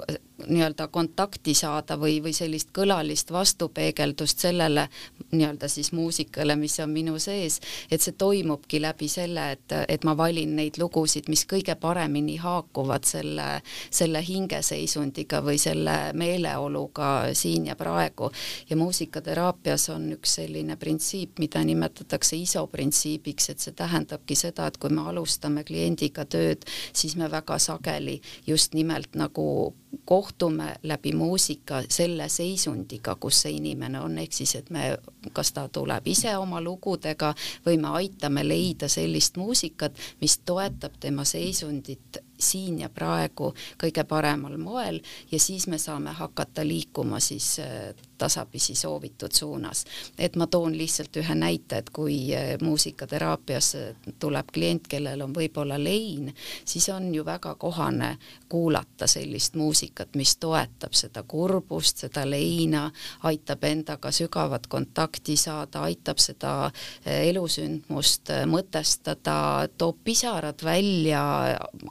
nii-öelda 0.49 0.89
kontakti 0.89 1.55
saada 1.55 1.97
või, 2.01 2.19
või 2.23 2.33
sellist 2.35 2.71
kõlalist 2.75 3.31
vastupeegeldust 3.33 4.39
sellele 4.43 4.89
nii-öelda 5.33 5.69
siis 5.69 5.93
muusikale, 5.93 6.57
mis 6.57 6.79
on 6.81 6.91
minu 6.91 7.19
sees, 7.23 7.61
et 7.91 8.03
see 8.03 8.17
toimubki 8.19 8.81
läbi 8.83 9.09
selle, 9.09 9.51
et, 9.55 9.75
et 9.89 10.05
ma 10.05 10.17
valin 10.17 10.57
neid 10.57 10.79
lugusid, 10.81 11.29
mis 11.29 11.45
kõige 11.51 11.77
paremini 11.81 12.37
haakuvad 12.43 13.07
selle, 13.07 13.49
selle 13.91 14.23
hingeseisundiga 14.27 15.43
või 15.45 15.59
selle 15.61 15.97
meeleoluga 16.15 17.11
siin 17.33 17.69
ja 17.71 17.77
praegu. 17.77 18.31
ja 18.71 18.77
muusikateraapias 18.77 19.89
on 19.95 20.11
üks 20.17 20.39
selline 20.41 20.77
printsiip, 20.77 21.39
mida 21.39 21.65
nimetatakse 21.65 22.37
ISO 22.37 22.67
printsiibiks, 22.67 23.51
et 23.51 23.61
see 23.61 23.77
tähendabki 23.77 24.35
seda, 24.35 24.67
et 24.67 24.79
kui 24.79 24.91
me 24.91 25.07
alustame 25.09 25.65
kliendiga 25.65 26.25
tööd, 26.25 26.65
siis 26.93 27.17
me 27.17 27.31
väga 27.31 27.59
sageli 27.59 28.13
just 28.46 28.74
nimelt 28.74 29.14
nagu 29.14 29.74
kohtume 30.05 30.74
läbi 30.83 31.12
muusika 31.12 31.83
selle 31.88 32.29
seisundiga, 32.29 33.14
kus 33.20 33.42
see 33.44 33.57
inimene 33.59 34.00
on, 34.00 34.18
ehk 34.18 34.33
siis 34.33 34.55
et 34.59 34.70
me, 34.74 34.96
kas 35.33 35.53
ta 35.55 35.68
tuleb 35.68 36.07
ise 36.11 36.37
oma 36.37 36.61
lugudega 36.61 37.35
või 37.66 37.79
me 37.81 37.94
aitame 38.00 38.44
leida 38.46 38.88
sellist 38.88 39.38
muusikat, 39.40 39.96
mis 40.20 40.38
toetab 40.44 40.98
tema 41.00 41.24
seisundit 41.24 42.20
siin 42.38 42.79
ja 42.79 42.88
praegu 42.88 43.53
kõige 43.81 44.05
paremal 44.09 44.57
moel 44.59 45.01
ja 45.31 45.40
siis 45.40 45.66
me 45.66 45.79
saame 45.79 46.11
hakata 46.11 46.66
liikuma 46.66 47.20
siis 47.20 47.59
äh, 47.62 47.94
tasapisi 48.18 48.75
soovitud 48.75 49.33
suunas. 49.33 49.85
et 50.18 50.37
ma 50.37 50.47
toon 50.47 50.79
lihtsalt 50.79 51.16
ühe 51.16 51.35
näite, 51.35 51.79
et 51.79 51.90
kui 51.90 52.35
äh, 52.35 52.55
muusikateraapias 52.62 53.77
tuleb 54.18 54.53
klient, 54.53 54.88
kellel 54.88 55.23
on 55.23 55.35
võib-olla 55.35 55.79
lein, 55.83 56.35
siis 56.64 56.88
on 56.88 57.14
ju 57.14 57.25
väga 57.25 57.55
kohane 57.55 58.16
kuulata 58.49 59.07
sellist 59.07 59.55
muusikat, 59.55 60.14
mis 60.14 60.37
toetab 60.37 60.94
seda 60.94 61.23
kurbust, 61.23 62.05
seda 62.07 62.25
leina, 62.31 62.90
aitab 63.23 63.64
endaga 63.64 64.12
sügavat 64.12 64.66
kontakti 64.66 65.37
saada, 65.37 65.83
aitab 65.88 66.18
seda 66.18 66.55
äh, 66.66 67.27
elusündmust 67.29 68.31
mõtestada, 68.47 69.68
toob 69.79 70.01
pisarad 70.05 70.64
välja, 70.64 71.25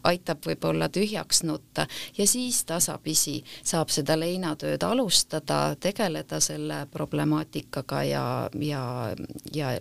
aitab 0.03 0.33
võib-olla 0.46 0.89
tühjaks 0.89 1.43
nutta 1.43 1.88
ja 2.17 2.28
siis 2.28 2.63
tasapisi 2.65 3.43
saab 3.63 3.89
seda 3.93 4.17
leinatööd 4.19 4.84
alustada, 4.84 5.76
tegeleda 5.80 6.39
selle 6.43 6.84
problemaatikaga 6.91 8.04
ja, 8.04 8.26
ja, 8.60 8.84
ja 9.54 9.74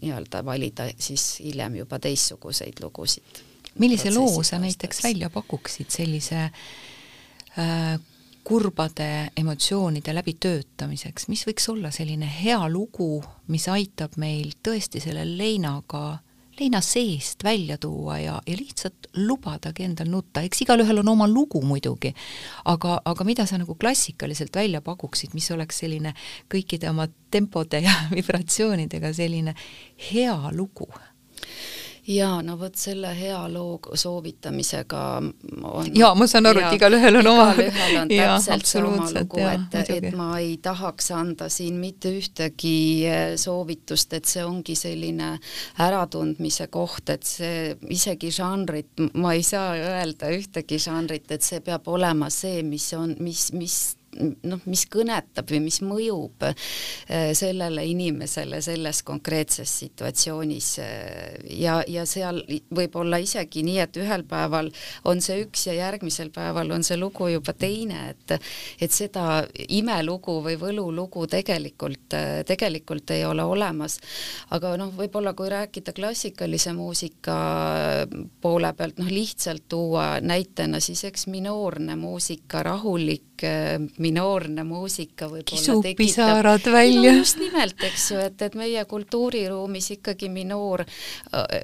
nii-öelda 0.00 0.44
valida 0.44 0.88
siis 0.98 1.40
hiljem 1.44 1.80
juba 1.82 1.98
teistsuguseid 1.98 2.82
lugusid. 2.82 3.44
millise 3.78 4.14
loo 4.14 4.42
sa 4.42 4.58
näiteks 4.58 5.02
välja 5.04 5.30
pakuksid 5.30 5.90
sellise 5.90 6.50
äh, 7.58 8.00
kurbade 8.44 9.30
emotsioonide 9.36 10.14
läbitöötamiseks, 10.14 11.28
mis 11.32 11.46
võiks 11.48 11.68
olla 11.72 11.90
selline 11.90 12.28
hea 12.28 12.60
lugu, 12.68 13.24
mis 13.48 13.66
aitab 13.72 14.18
meil 14.20 14.52
tõesti 14.62 15.00
selle 15.00 15.24
leinaga 15.24 16.18
leina 16.60 16.80
seest 16.80 17.44
välja 17.44 17.78
tuua 17.78 18.18
ja, 18.18 18.34
ja 18.46 18.56
lihtsalt 18.56 19.08
lubadagi 19.16 19.84
endal 19.84 20.10
nutta, 20.10 20.42
eks 20.42 20.62
igalühel 20.64 21.02
on 21.02 21.08
oma 21.14 21.28
lugu 21.30 21.62
muidugi, 21.62 22.14
aga, 22.70 22.98
aga 23.04 23.26
mida 23.26 23.46
sa 23.46 23.58
nagu 23.58 23.74
klassikaliselt 23.74 24.54
välja 24.56 24.82
pakuksid, 24.84 25.34
mis 25.34 25.50
oleks 25.54 25.82
selline 25.82 26.14
kõikide 26.52 26.90
oma 26.90 27.08
tempode 27.30 27.82
ja 27.84 27.94
vibratsioonidega 28.16 29.12
selline 29.14 29.56
hea 30.10 30.38
lugu? 30.52 30.90
Jaa, 32.06 32.42
no 32.44 32.56
vot 32.60 32.76
selle 32.76 33.14
hea 33.16 33.38
loo 33.52 33.78
soovitamisega 33.94 35.02
on 35.70 35.90
jaa, 35.96 36.12
ma 36.18 36.26
saan 36.28 36.50
aru, 36.50 36.60
et 36.64 36.76
igalühel 36.76 37.20
on 37.20 37.30
oma 37.32 37.46
igalühel 37.54 37.96
on 38.02 38.12
täpselt 38.18 38.68
see 38.68 38.82
oma 38.84 39.08
lugu, 39.14 39.40
et, 39.48 39.78
et 39.96 40.08
ma 40.16 40.28
ei 40.42 40.56
tahaks 40.62 41.10
anda 41.16 41.48
siin 41.52 41.78
mitte 41.80 42.12
ühtegi 42.18 42.76
eh, 43.08 43.24
soovitust, 43.40 44.12
et 44.18 44.28
see 44.28 44.44
ongi 44.44 44.76
selline 44.78 45.34
äratundmise 45.84 46.68
koht, 46.72 47.08
et 47.14 47.24
see 47.28 47.74
isegi 47.94 48.32
žanrit, 48.34 48.92
ma 49.14 49.34
ei 49.36 49.44
saa 49.46 49.74
öelda 49.78 50.32
ühtegi 50.34 50.80
žanrit, 50.82 51.30
et 51.32 51.44
see 51.46 51.64
peab 51.64 51.88
olema 51.88 52.30
see, 52.32 52.62
mis 52.66 52.90
on, 52.98 53.16
mis, 53.24 53.48
mis 53.56 53.78
noh, 54.20 54.60
mis 54.70 54.84
kõnetab 54.90 55.48
või 55.50 55.60
mis 55.66 55.80
mõjub 55.84 56.46
äh, 56.48 56.54
sellele 57.36 57.84
inimesele 57.88 58.60
selles 58.64 59.02
konkreetses 59.06 59.70
situatsioonis 59.84 60.70
äh, 60.82 61.38
ja, 61.60 61.80
ja 61.88 62.06
seal 62.08 62.42
võib 62.74 62.96
olla 63.00 63.20
isegi 63.22 63.64
nii, 63.66 63.78
et 63.84 63.98
ühel 64.00 64.24
päeval 64.28 64.70
on 65.10 65.22
see 65.24 65.42
üks 65.44 65.66
ja 65.68 65.76
järgmisel 65.78 66.30
päeval 66.34 66.72
on 66.74 66.86
see 66.86 66.98
lugu 67.00 67.28
juba 67.32 67.54
teine, 67.56 68.14
et 68.14 68.36
et 68.82 68.92
seda 68.92 69.44
imelugu 69.68 70.38
või 70.44 70.56
võlulugu 70.60 71.26
tegelikult, 71.30 72.16
äh, 72.16 72.42
tegelikult 72.46 73.10
ei 73.14 73.24
ole 73.24 73.44
olemas. 73.44 73.98
aga 74.54 74.74
noh, 74.80 74.92
võib-olla 74.96 75.34
kui 75.34 75.50
rääkida 75.50 75.92
klassikalise 75.96 76.72
muusika 76.76 77.36
poole 78.40 78.72
pealt, 78.76 78.98
noh 78.98 79.10
lihtsalt 79.10 79.68
tuua 79.68 80.20
näitena, 80.20 80.80
siis 80.80 81.04
eks 81.04 81.26
minoorne 81.32 81.96
muusika, 81.96 82.62
rahulik 82.62 83.33
minoorne 83.98 84.64
muusika 84.64 85.26
võib-olla 85.30 85.80
tekitab 85.82 85.98
pisarad 85.98 86.68
välja 86.72 87.14
just 87.18 87.38
nimelt, 87.40 87.80
eks 87.84 88.10
ju, 88.12 88.20
et, 88.28 88.42
et 88.46 88.54
meie 88.58 88.84
kultuuriruumis 88.88 89.90
ikkagi 89.96 90.28
minoor, 90.32 90.84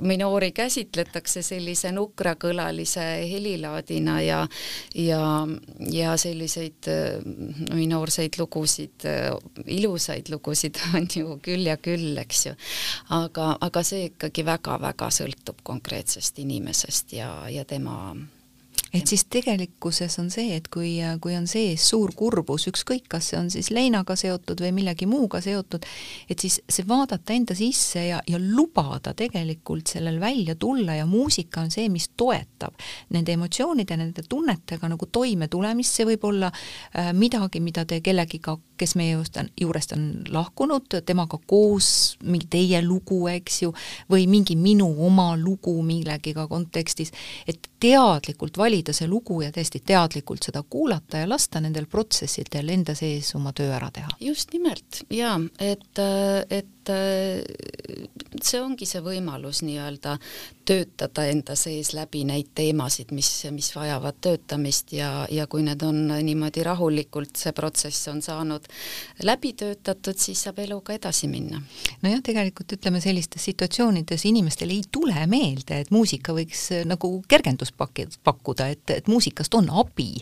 minoori 0.06 0.50
käsitletakse 0.56 1.42
sellise 1.46 1.92
nukrakõlalise 1.94 3.06
helilaadina 3.30 4.18
ja 4.24 4.40
ja, 4.94 5.48
ja 5.90 6.16
selliseid 6.16 6.88
minoorseid 7.74 8.38
lugusid, 8.38 9.06
ilusaid 9.66 10.28
lugusid 10.32 10.80
on 10.94 11.08
ju 11.14 11.38
küll 11.42 11.66
ja 11.68 11.76
küll, 11.76 12.12
eks 12.20 12.46
ju. 12.46 12.56
aga, 13.16 13.54
aga 13.60 13.84
see 13.86 14.10
ikkagi 14.10 14.44
väga-väga 14.46 15.10
sõltub 15.14 15.62
konkreetsest 15.66 16.38
inimesest 16.42 17.16
ja, 17.18 17.32
ja 17.50 17.64
tema 17.64 18.14
et 18.92 19.06
siis 19.06 19.24
tegelikkuses 19.30 20.18
on 20.18 20.30
see, 20.32 20.54
et 20.56 20.68
kui, 20.72 20.96
kui 21.22 21.34
on 21.38 21.46
sees 21.50 21.84
suur 21.92 22.12
kurbus, 22.16 22.66
ükskõik, 22.70 23.06
kas 23.10 23.30
see 23.30 23.38
on 23.38 23.50
siis 23.52 23.70
leinaga 23.74 24.16
seotud 24.18 24.60
või 24.64 24.72
millegi 24.80 25.06
muuga 25.10 25.40
seotud, 25.44 25.86
et 26.30 26.42
siis 26.42 26.60
see 26.68 26.86
vaadata 26.88 27.34
enda 27.36 27.54
sisse 27.58 28.02
ja, 28.08 28.20
ja 28.26 28.40
lubada 28.40 29.14
tegelikult 29.16 29.92
sellel 29.94 30.20
välja 30.20 30.56
tulla 30.58 30.98
ja 30.98 31.06
muusika 31.06 31.64
on 31.64 31.70
see, 31.70 31.88
mis 31.92 32.10
toetab 32.16 32.74
nende 33.14 33.36
emotsioonide, 33.38 33.96
nende 34.00 34.26
tunnetega 34.28 34.90
nagu 34.90 35.10
toime 35.12 35.48
tulemist, 35.48 35.94
see 35.94 36.08
võib 36.10 36.26
olla 36.32 36.50
äh, 36.50 37.12
midagi, 37.16 37.62
mida 37.62 37.86
te 37.86 38.00
kellegiga, 38.04 38.56
kes 38.80 38.96
meie 38.98 39.14
juurest 39.14 39.36
on, 39.40 39.50
juurest 39.60 39.92
on 39.96 40.06
lahkunud, 40.32 41.00
temaga 41.06 41.38
koos 41.50 41.90
mingi 42.24 42.48
teie 42.50 42.80
lugu, 42.84 43.22
eks 43.30 43.62
ju, 43.64 43.74
või 44.10 44.26
mingi 44.30 44.56
minu 44.56 44.88
oma 45.06 45.32
lugu 45.40 45.76
millegiga 45.86 46.46
kontekstis, 46.50 47.12
et 47.48 47.70
teadlikult 47.80 48.58
valida 48.60 48.94
see 48.96 49.08
lugu 49.08 49.40
ja 49.44 49.52
täiesti 49.52 49.82
teadlikult 49.86 50.48
seda 50.48 50.62
kuulata 50.62 51.22
ja 51.22 51.28
lasta 51.28 51.60
nendel 51.60 51.88
protsessidel 51.90 52.72
enda 52.76 52.96
sees 52.98 53.34
oma 53.38 53.54
töö 53.56 53.72
ära 53.76 53.90
teha. 53.94 54.16
just 54.20 54.52
nimelt, 54.56 55.04
jaa, 55.10 55.38
et, 55.60 56.04
et 56.50 56.79
see 58.40 58.60
ongi 58.60 58.86
see 58.88 59.02
võimalus 59.04 59.62
nii-öelda 59.66 60.16
töötada 60.70 61.24
enda 61.26 61.56
sees 61.58 61.90
läbi 61.96 62.22
neid 62.28 62.52
teemasid, 62.54 63.10
mis, 63.16 63.28
mis 63.50 63.70
vajavad 63.74 64.20
töötamist 64.22 64.92
ja, 64.94 65.26
ja 65.30 65.46
kui 65.50 65.64
need 65.66 65.82
on 65.82 66.04
niimoodi 66.12 66.62
rahulikult, 66.66 67.34
see 67.40 67.52
protsess 67.56 68.10
on 68.12 68.20
saanud 68.22 68.68
läbi 69.26 69.52
töötatud, 69.58 70.18
siis 70.20 70.44
saab 70.46 70.60
eluga 70.62 70.94
edasi 70.94 71.28
minna. 71.30 71.58
nojah, 72.04 72.22
tegelikult 72.24 72.76
ütleme 72.76 73.00
sellistes 73.02 73.44
situatsioonides 73.50 74.26
inimestele 74.30 74.76
ei 74.78 74.84
tule 74.92 75.26
meelde, 75.30 75.80
et 75.82 75.90
muusika 75.94 76.34
võiks 76.36 76.68
äh, 76.76 76.84
nagu 76.88 77.12
kergendust 77.28 77.74
paki-, 77.80 78.06
pakkuda, 78.24 78.70
et, 78.70 78.94
et 78.94 79.10
muusikast 79.10 79.54
on 79.58 79.72
abi. 79.82 80.12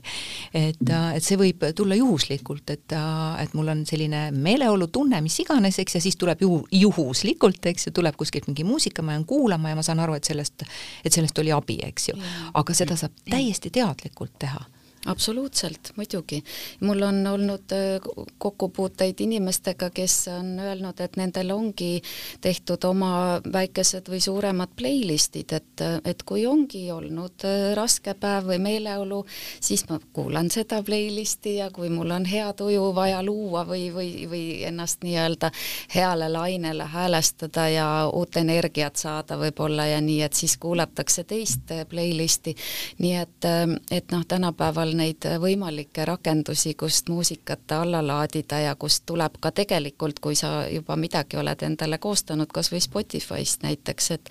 et, 0.54 0.80
äh, 0.88 1.10
et 1.18 1.24
see 1.24 1.36
võib 1.40 1.66
tulla 1.76 1.98
juhuslikult, 1.98 2.72
et, 2.72 2.96
äh, 2.96 3.42
et 3.44 3.54
mul 3.58 3.68
on 3.74 3.84
selline 3.88 4.28
meeleolutunne, 4.32 5.20
mis 5.24 5.38
iganes, 5.44 5.78
eks, 5.82 5.98
ja 5.98 6.04
siis 6.08 6.16
tuleb 6.16 6.42
juhu, 6.72 7.08
juhuslikult, 7.08 7.66
eks 7.66 7.86
ju, 7.86 7.92
tuleb 7.92 8.16
kuskilt 8.16 8.46
mingi 8.46 8.64
muusika, 8.64 9.02
ma 9.02 9.12
jään 9.12 9.24
kuulama 9.24 9.68
ja 9.68 9.76
ma 9.76 9.82
saan 9.82 10.00
aru, 10.00 10.14
et 10.18 10.24
sellest, 10.24 10.64
et 11.04 11.12
sellest 11.12 11.38
oli 11.38 11.52
abi, 11.52 11.78
eks 11.82 12.08
ju. 12.08 12.18
aga 12.54 12.74
seda 12.74 12.96
saab 12.96 13.12
täiesti 13.30 13.70
teadlikult 13.70 14.34
teha 14.38 14.64
absoluutselt, 15.08 15.92
muidugi. 15.96 16.44
mul 16.80 17.02
on 17.02 17.26
olnud 17.26 17.72
äh, 17.72 18.00
kokkupuuteid 18.38 19.20
inimestega, 19.20 19.90
kes 19.90 20.28
on 20.28 20.58
öelnud, 20.60 21.00
et 21.00 21.16
nendel 21.16 21.50
ongi 21.50 22.02
tehtud 22.40 22.84
oma 22.84 23.40
väikesed 23.52 24.10
või 24.12 24.20
suuremad 24.20 24.74
playlist'id, 24.76 25.52
et, 25.56 25.84
et 26.04 26.22
kui 26.28 26.44
ongi 26.46 26.90
olnud 26.92 27.46
äh, 27.48 27.72
raske 27.76 28.14
päev 28.14 28.50
või 28.52 28.58
meeleolu, 28.62 29.22
siis 29.60 29.86
ma 29.88 30.00
kuulan 30.12 30.50
seda 30.52 30.82
playlist'i 30.84 31.56
ja 31.58 31.70
kui 31.70 31.88
mul 31.88 32.12
on 32.18 32.28
hea 32.28 32.52
tuju 32.52 32.92
vaja 32.94 33.22
luua 33.24 33.64
või, 33.68 33.88
või, 33.94 34.12
või 34.28 34.44
ennast 34.68 35.06
nii-öelda 35.06 35.50
heale 35.94 36.28
lainele 36.32 36.84
häälestada 36.84 37.68
ja 37.72 37.88
uut 38.12 38.36
energiat 38.36 39.00
saada 39.00 39.40
võib-olla 39.40 39.88
ja 39.88 40.02
nii, 40.04 40.20
et 40.28 40.36
siis 40.36 40.58
kuulatakse 40.60 41.24
teist 41.24 41.72
äh, 41.72 41.86
playlist'i. 41.88 42.54
nii 42.98 43.16
et, 43.24 43.50
et 43.90 44.12
noh, 44.12 44.24
tänapäeval 44.28 44.97
neid 44.98 45.24
võimalikke 45.40 46.04
rakendusi, 46.08 46.74
kust 46.78 47.08
muusikat 47.08 47.72
alla 47.78 48.00
laadida 48.04 48.60
ja 48.64 48.74
kust 48.74 49.04
tuleb 49.06 49.38
ka 49.40 49.52
tegelikult, 49.54 50.20
kui 50.20 50.36
sa 50.38 50.66
juba 50.70 50.96
midagi 50.96 51.38
oled 51.40 51.62
endale 51.62 51.98
koostanud, 52.02 52.50
kas 52.52 52.72
või 52.72 52.82
Spotify'st 52.84 53.64
näiteks, 53.66 54.10
et 54.16 54.30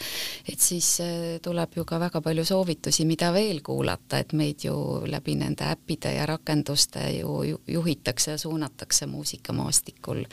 et 0.51 0.59
siis 0.59 0.89
äh, 1.03 1.39
tuleb 1.43 1.75
ju 1.75 1.85
ka 1.87 1.99
väga 1.99 2.21
palju 2.21 2.45
soovitusi, 2.45 3.05
mida 3.05 3.31
veel 3.33 3.61
kuulata, 3.65 4.19
et 4.19 4.33
meid 4.37 4.63
ju 4.67 4.75
läbi 5.07 5.35
nende 5.39 5.67
äppide 5.71 6.13
ja 6.15 6.25
rakenduste 6.25 7.09
ju 7.17 7.57
juhitakse 7.67 8.31
ja 8.31 8.37
suunatakse 8.37 9.05
muusikamaastikul. 9.05 10.23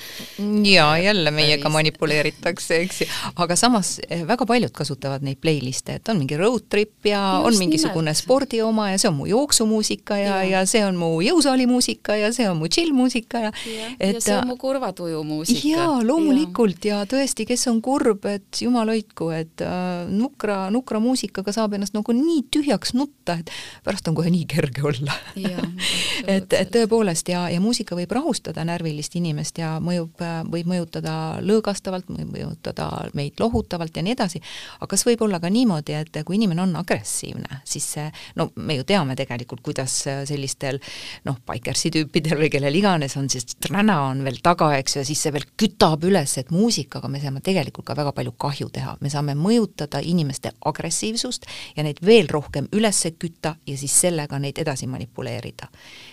ja 0.64 0.98
jälle 0.98 1.30
meiega 1.30 1.68
manipuleeritakse, 1.68 2.76
eks 2.76 3.00
ju, 3.00 3.06
aga 3.36 3.56
samas 3.56 4.00
eh, 4.08 4.26
väga 4.26 4.46
paljud 4.46 4.72
kasutavad 4.72 5.22
neid 5.22 5.40
playlist'e, 5.40 5.98
et 5.98 6.08
on 6.08 6.18
mingi 6.18 6.36
road 6.36 6.68
trip 6.68 7.06
ja 7.06 7.20
Just 7.34 7.46
on 7.46 7.58
mingisugune 7.58 8.10
nimelt. 8.10 8.22
spordi 8.22 8.62
oma 8.62 8.90
ja 8.90 8.98
see 8.98 9.08
on 9.08 9.16
mu 9.18 9.26
jooksumuusika 9.26 10.13
ja, 10.20 10.40
ja, 10.42 10.60
ja 10.60 10.64
see 10.68 10.84
on 10.86 10.98
mu 11.00 11.10
jõusaali 11.24 11.66
muusika 11.70 12.16
ja 12.18 12.32
see 12.34 12.48
on 12.50 12.60
mu 12.60 12.70
chill 12.72 12.94
muusika 12.96 13.46
ja 13.48 13.52
ja, 13.66 13.88
et 13.98 14.18
ja 14.18 14.22
see 14.22 14.36
on 14.36 14.48
mu 14.48 14.56
kurva 14.60 14.92
tuju 14.96 15.22
muusika. 15.26 15.68
jaa, 15.68 15.98
loomulikult 16.06 16.84
ja. 16.84 17.00
ja 17.02 17.08
tõesti, 17.08 17.46
kes 17.48 17.66
on 17.70 17.80
kurb, 17.84 18.26
et 18.30 18.60
jumal 18.64 18.90
hoidku, 18.92 19.30
et 19.34 19.64
äh, 19.64 20.06
nukra, 20.10 20.68
nukra 20.74 21.00
muusikaga 21.02 21.54
saab 21.54 21.76
ennast 21.78 21.96
nagu 21.96 22.14
nii 22.16 22.44
tühjaks 22.54 22.94
nutta, 22.96 23.38
et 23.40 23.52
pärast 23.86 24.08
on 24.10 24.16
kohe 24.18 24.32
nii 24.32 24.46
kerge 24.50 24.84
olla. 24.88 25.16
et, 26.34 26.52
et 26.52 26.72
tõepoolest 26.74 27.30
ja, 27.32 27.46
ja 27.52 27.62
muusika 27.62 27.96
võib 27.98 28.12
rahustada 28.14 28.64
närvilist 28.66 29.16
inimest 29.18 29.58
ja 29.62 29.76
mõjub, 29.84 30.22
võib 30.50 30.70
mõjutada 30.70 31.16
lõõgastavalt, 31.44 32.10
võib 32.10 32.34
mõjutada 32.36 32.90
meid 33.16 33.40
lohutavalt 33.42 33.96
ja 33.96 34.04
nii 34.04 34.16
edasi, 34.16 34.42
aga 34.78 34.90
kas 34.94 35.06
võib 35.08 35.24
olla 35.26 35.40
ka 35.42 35.50
niimoodi, 35.52 35.96
et 35.98 36.22
kui 36.24 36.38
inimene 36.38 36.64
on 36.64 36.76
agressiivne, 36.80 37.62
siis 37.68 37.86
see, 37.96 38.06
no 38.38 38.50
me 38.56 38.78
ju 38.78 38.86
teame 38.88 39.16
tegelikult, 39.18 39.62
kuidas 39.64 40.03
sellistel 40.04 40.80
noh, 41.24 41.38
bikersi 41.50 41.90
tüüpidel 41.94 42.38
või 42.44 42.50
kellel 42.52 42.78
iganes 42.78 43.16
on 43.20 43.28
siis 43.32 43.56
träna 43.58 44.00
on 44.10 44.24
veel 44.26 44.40
taga, 44.44 44.72
eks 44.78 44.96
ju, 44.96 45.02
ja 45.02 45.08
siis 45.08 45.22
see 45.26 45.34
veel 45.34 45.46
kütab 45.60 46.04
üles, 46.08 46.36
et 46.40 46.50
muusikaga 46.54 47.10
me 47.10 47.22
saame 47.22 47.42
tegelikult 47.44 47.88
ka 47.90 47.98
väga 47.98 48.14
palju 48.16 48.34
kahju 48.46 48.70
teha, 48.74 48.96
me 49.00 49.12
saame 49.12 49.36
mõjutada 49.38 50.02
inimeste 50.04 50.54
agressiivsust 50.64 51.48
ja 51.76 51.86
neid 51.86 52.02
veel 52.04 52.28
rohkem 52.30 52.68
üles 52.72 53.04
kütta 53.18 53.56
ja 53.66 53.76
siis 53.78 53.94
sellega 54.00 54.38
neid 54.40 54.58
edasi 54.58 54.86
manipuleerida. 54.90 55.68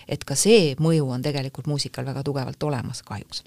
et 0.08 0.24
ka 0.24 0.34
see 0.36 0.74
mõju 0.80 1.08
on 1.08 1.22
tegelikult 1.22 1.66
muusikal 1.66 2.04
väga 2.04 2.22
tugevalt 2.22 2.62
olemas 2.62 3.02
kahjuks 3.02 3.44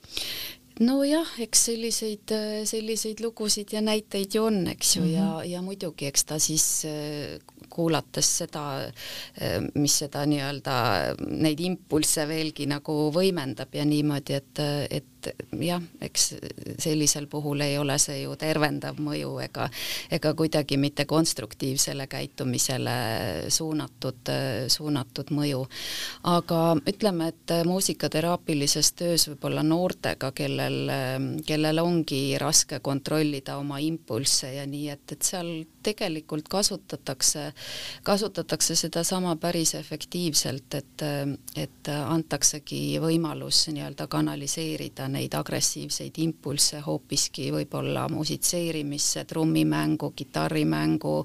nojah, 0.79 1.27
eks 1.39 1.65
selliseid, 1.69 2.33
selliseid 2.67 3.21
lugusid 3.23 3.71
ja 3.71 3.81
näiteid 3.81 4.35
ju 4.35 4.43
on, 4.49 4.67
eks 4.67 4.95
ju 4.95 5.01
mm, 5.01 5.07
-hmm. 5.07 5.13
ja, 5.15 5.43
ja 5.55 5.61
muidugi, 5.61 6.05
eks 6.05 6.25
ta 6.25 6.39
siis 6.39 6.85
kuulates 7.75 8.29
seda, 8.41 8.65
mis 9.75 9.97
seda 10.03 10.23
nii-öelda, 10.29 10.75
neid 11.27 11.59
impulsse 11.65 12.23
veelgi 12.29 12.69
nagu 12.71 12.95
võimendab 13.15 13.75
ja 13.75 13.85
niimoodi, 13.87 14.39
et, 14.39 14.63
et 14.99 15.14
et 15.27 15.55
jah, 15.65 15.81
eks 16.01 16.27
sellisel 16.81 17.27
puhul 17.31 17.61
ei 17.65 17.77
ole 17.77 17.97
see 18.01 18.21
ju 18.23 18.35
tervendav 18.39 18.99
mõju 19.01 19.37
ega, 19.45 19.67
ega 20.13 20.33
kuidagi 20.37 20.77
mitte 20.81 21.05
konstruktiivsele 21.09 22.07
käitumisele 22.11 22.95
suunatud, 23.49 24.31
suunatud 24.71 25.31
mõju. 25.35 25.65
aga 26.23 26.61
ütleme, 26.87 27.29
et 27.33 27.55
muusikateraapilises 27.65 28.91
töös 28.93 29.27
võib-olla 29.29 29.63
noortega, 29.63 30.31
kellel, 30.35 30.91
kellel 31.45 31.79
ongi 31.83 32.37
raske 32.41 32.79
kontrollida 32.79 33.57
oma 33.57 33.79
impulsse 33.79 34.53
ja 34.55 34.65
nii, 34.69 34.89
et, 34.93 35.15
et 35.15 35.21
seal 35.25 35.51
tegelikult 35.85 36.47
kasutatakse, 36.49 37.51
kasutatakse 38.03 38.75
sedasama 38.75 39.35
päris 39.41 39.75
efektiivselt, 39.77 40.73
et, 40.79 41.05
et 41.55 41.91
antaksegi 41.95 42.97
võimalus 43.03 43.65
nii-öelda 43.71 44.07
kanaliseerida 44.11 45.07
neid 45.15 45.33
agressiivseid 45.37 46.17
impulsse 46.23 46.81
hoopiski 46.85 47.49
võib-olla 47.55 48.05
musitseerimisse, 48.11 49.25
trummimängu, 49.29 50.11
kitarrimängu, 50.15 51.15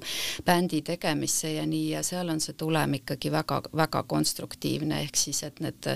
bändi 0.45 0.81
tegemisse 0.85 1.53
ja 1.57 1.65
nii, 1.67 1.89
ja 1.95 2.03
seal 2.05 2.31
on 2.31 2.41
see 2.43 2.55
tulem 2.57 2.97
ikkagi 3.01 3.31
väga, 3.33 3.61
väga 3.77 4.03
konstruktiivne, 4.09 5.01
ehk 5.05 5.19
siis 5.19 5.43
et 5.47 5.59
need 5.63 5.89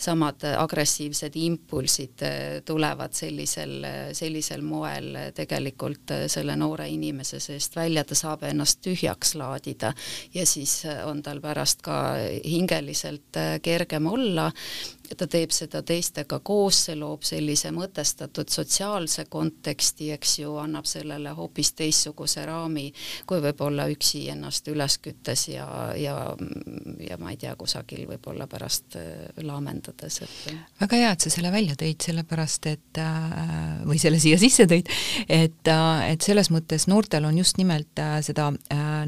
samad 0.00 0.44
agressiivsed 0.52 1.36
impulsid 1.42 2.24
tulevad 2.68 3.14
sellisel, 3.16 3.78
sellisel 4.16 4.64
moel 4.66 5.16
tegelikult 5.36 6.14
selle 6.32 6.56
noore 6.58 6.88
inimese 6.92 7.40
seest 7.42 7.76
välja, 7.76 8.04
ta 8.04 8.18
saab 8.18 8.46
ennast 8.48 8.82
tühjaks 8.84 9.36
laadida 9.38 9.92
ja 10.34 10.46
siis 10.46 10.82
on 11.06 11.22
tal 11.22 11.40
pärast 11.42 11.82
ka 11.84 11.98
hingeliselt 12.44 13.40
kergem 13.62 14.06
olla 14.06 14.50
ta 15.16 15.26
teeb 15.30 15.52
seda 15.54 15.82
teistega 15.86 16.38
koos, 16.44 16.84
see 16.86 16.96
loob 16.98 17.24
sellise 17.26 17.72
mõtestatud 17.74 18.50
sotsiaalse 18.52 19.26
konteksti, 19.30 20.10
eks 20.16 20.38
ju, 20.42 20.54
annab 20.62 20.86
sellele 20.88 21.34
hoopis 21.36 21.72
teistsuguse 21.78 22.44
raami, 22.48 22.88
kui 23.28 23.42
võib-olla 23.44 23.86
üksi 23.92 24.24
ennast 24.32 24.68
üles 24.72 24.98
küttes 25.02 25.46
ja, 25.52 25.66
ja, 25.98 26.16
ja 27.02 27.18
ma 27.20 27.32
ei 27.32 27.40
tea, 27.40 27.54
kusagil 27.58 28.06
võib-olla 28.10 28.46
pärast 28.50 28.96
äh, 29.00 29.28
laamendades, 29.44 30.20
et 30.24 30.56
väga 30.80 31.02
hea, 31.02 31.12
et 31.14 31.26
sa 31.26 31.32
selle 31.32 31.52
välja 31.54 31.76
tõid, 31.78 32.00
sellepärast 32.02 32.70
et 32.72 33.02
äh, 33.02 33.84
või 33.88 34.00
selle 34.02 34.20
siia 34.22 34.38
sisse 34.40 34.66
tõid, 34.70 34.90
et, 35.28 35.62
äh, 35.68 36.06
et 36.12 36.24
selles 36.24 36.52
mõttes 36.54 36.88
noortel 36.90 37.28
on 37.28 37.38
just 37.38 37.60
nimelt 37.60 38.00
seda, 38.24 38.48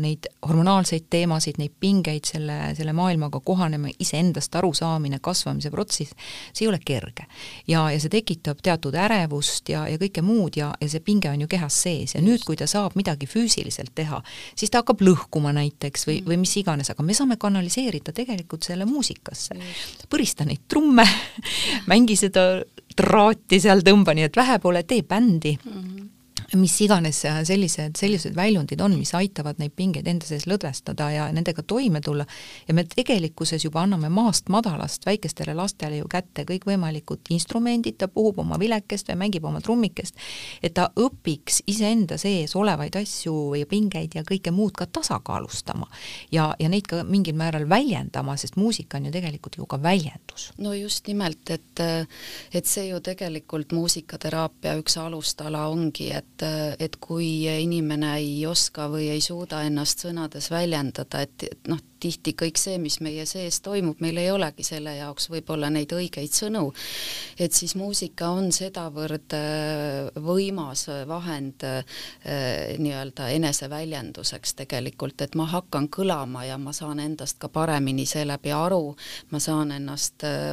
neid 0.01 0.27
hormonaalseid 0.45 1.07
teemasid, 1.11 1.59
neid 1.61 1.73
pingeid 1.81 2.27
selle, 2.29 2.57
selle 2.77 2.93
maailmaga 2.97 3.41
kohanema, 3.45 3.91
iseendast 4.03 4.55
arusaamine, 4.59 5.21
kasvamise 5.25 5.71
protsess, 5.73 5.84
siis 5.93 6.13
see 6.53 6.65
ei 6.65 6.69
ole 6.69 6.79
kerge. 6.85 7.27
ja, 7.69 7.91
ja 7.91 8.01
see 8.01 8.13
tekitab 8.13 8.63
teatud 8.63 8.95
ärevust 8.95 9.69
ja, 9.69 9.85
ja 9.89 9.99
kõike 10.01 10.23
muud 10.23 10.57
ja, 10.57 10.73
ja 10.81 10.89
see 10.89 11.03
pinge 11.05 11.31
on 11.31 11.45
ju 11.45 11.49
kehas 11.51 11.81
sees 11.87 12.15
ja 12.15 12.23
nüüd, 12.25 12.45
kui 12.47 12.57
ta 12.57 12.67
saab 12.71 12.97
midagi 12.97 13.27
füüsiliselt 13.27 13.95
teha, 13.95 14.23
siis 14.57 14.71
ta 14.71 14.83
hakkab 14.83 15.03
lõhkuma 15.05 15.53
näiteks 15.57 16.09
või, 16.09 16.21
või 16.27 16.41
mis 16.45 16.57
iganes, 16.61 16.91
aga 16.91 17.03
me 17.03 17.17
saame 17.17 17.37
kanaliseerida 17.41 18.13
tegelikult 18.13 18.65
selle 18.65 18.89
muusikasse. 18.89 19.57
põrista 20.09 20.47
neid 20.49 20.65
trumme 20.69 21.07
mängi 21.91 22.17
seda 22.17 22.65
traati 22.97 23.61
seal, 23.61 23.83
tõmba 23.85 24.15
nii 24.15 24.29
et 24.29 24.37
vähe 24.37 24.59
pole, 24.63 24.83
tee 24.83 25.03
bändi 25.03 25.57
mm. 25.59 25.81
-hmm 25.81 26.14
mis 26.59 26.75
iganes 26.85 27.23
sellised, 27.25 27.97
sellised 27.99 28.37
väljundid 28.37 28.81
on, 28.85 28.97
mis 28.99 29.15
aitavad 29.15 29.59
neid 29.59 29.75
pingeid 29.77 30.09
enda 30.11 30.27
sees 30.27 30.47
lõdvestada 30.51 31.11
ja 31.15 31.29
nendega 31.35 31.63
toime 31.67 32.01
tulla 32.05 32.27
ja 32.69 32.75
me 32.75 32.85
tegelikkuses 32.89 33.65
juba 33.65 33.83
anname 33.85 34.09
maast 34.13 34.49
madalast 34.53 35.07
väikestele 35.07 35.55
lastele 35.55 36.01
ju 36.01 36.09
kätte 36.11 36.45
kõikvõimalikud 36.49 37.31
instrumendid, 37.35 37.99
ta 37.99 38.09
puhub 38.09 38.39
oma 38.45 38.59
vilekest 38.61 39.11
või 39.11 39.21
mängib 39.25 39.49
oma 39.49 39.61
trummikest, 39.65 40.19
et 40.63 40.75
ta 40.77 40.89
õpiks 41.01 41.63
iseenda 41.71 42.19
sees 42.21 42.57
olevaid 42.57 42.97
asju 43.01 43.55
ja 43.59 43.69
pingeid 43.71 44.15
ja 44.19 44.25
kõike 44.27 44.53
muud 44.55 44.75
ka 44.77 44.87
tasakaalustama. 44.87 45.89
ja, 46.33 46.55
ja 46.59 46.69
neid 46.69 46.87
ka 46.91 47.03
mingil 47.05 47.37
määral 47.39 47.69
väljendama, 47.69 48.37
sest 48.37 48.57
muusika 48.57 48.99
on 48.99 49.07
ju 49.09 49.13
tegelikult 49.13 49.59
ju 49.59 49.67
ka 49.67 49.83
väljendus. 49.83 50.51
no 50.59 50.73
just 50.73 51.07
nimelt, 51.09 51.51
et 51.51 51.85
et 52.53 52.67
see 52.67 52.89
ju 52.89 53.01
tegelikult 53.01 53.73
muusikateraapia 53.73 54.77
üks 54.81 54.97
alustala 55.01 55.67
ongi, 55.69 56.11
et 56.13 56.44
et 56.45 56.97
kui 57.01 57.47
inimene 57.49 58.15
ei 58.19 58.47
oska 58.47 58.89
või 58.93 59.09
ei 59.15 59.23
suuda 59.25 59.63
ennast 59.65 60.05
sõnades 60.05 60.51
väljendada, 60.53 61.25
et 61.25 61.47
noh, 61.71 61.81
tihti 62.05 62.35
kõik 62.37 62.61
see, 62.61 62.77
mis 62.83 62.99
meie 63.05 63.25
sees 63.29 63.61
toimub, 63.65 64.01
meil 64.05 64.19
ei 64.21 64.31
olegi 64.33 64.67
selle 64.67 64.97
jaoks 64.99 65.31
võib-olla 65.33 65.71
neid 65.73 65.93
õigeid 65.97 66.35
sõnu, 66.37 66.67
et 67.41 67.57
siis 67.57 67.75
muusika 67.81 68.29
on 68.35 68.51
sedavõrd 68.55 69.37
äh, 69.37 70.11
võimas 70.25 70.87
vahend 71.09 71.65
äh, 71.65 71.97
nii-öelda 72.79 73.31
eneseväljenduseks 73.39 74.57
tegelikult, 74.61 75.25
et 75.25 75.37
ma 75.39 75.47
hakkan 75.49 75.89
kõlama 75.93 76.45
ja 76.49 76.59
ma 76.61 76.75
saan 76.77 77.01
endast 77.01 77.41
ka 77.43 77.49
paremini 77.53 78.07
seeläbi 78.09 78.53
aru, 78.55 78.95
ma 79.33 79.41
saan 79.41 79.73
ennast 79.79 80.27
äh, 80.29 80.53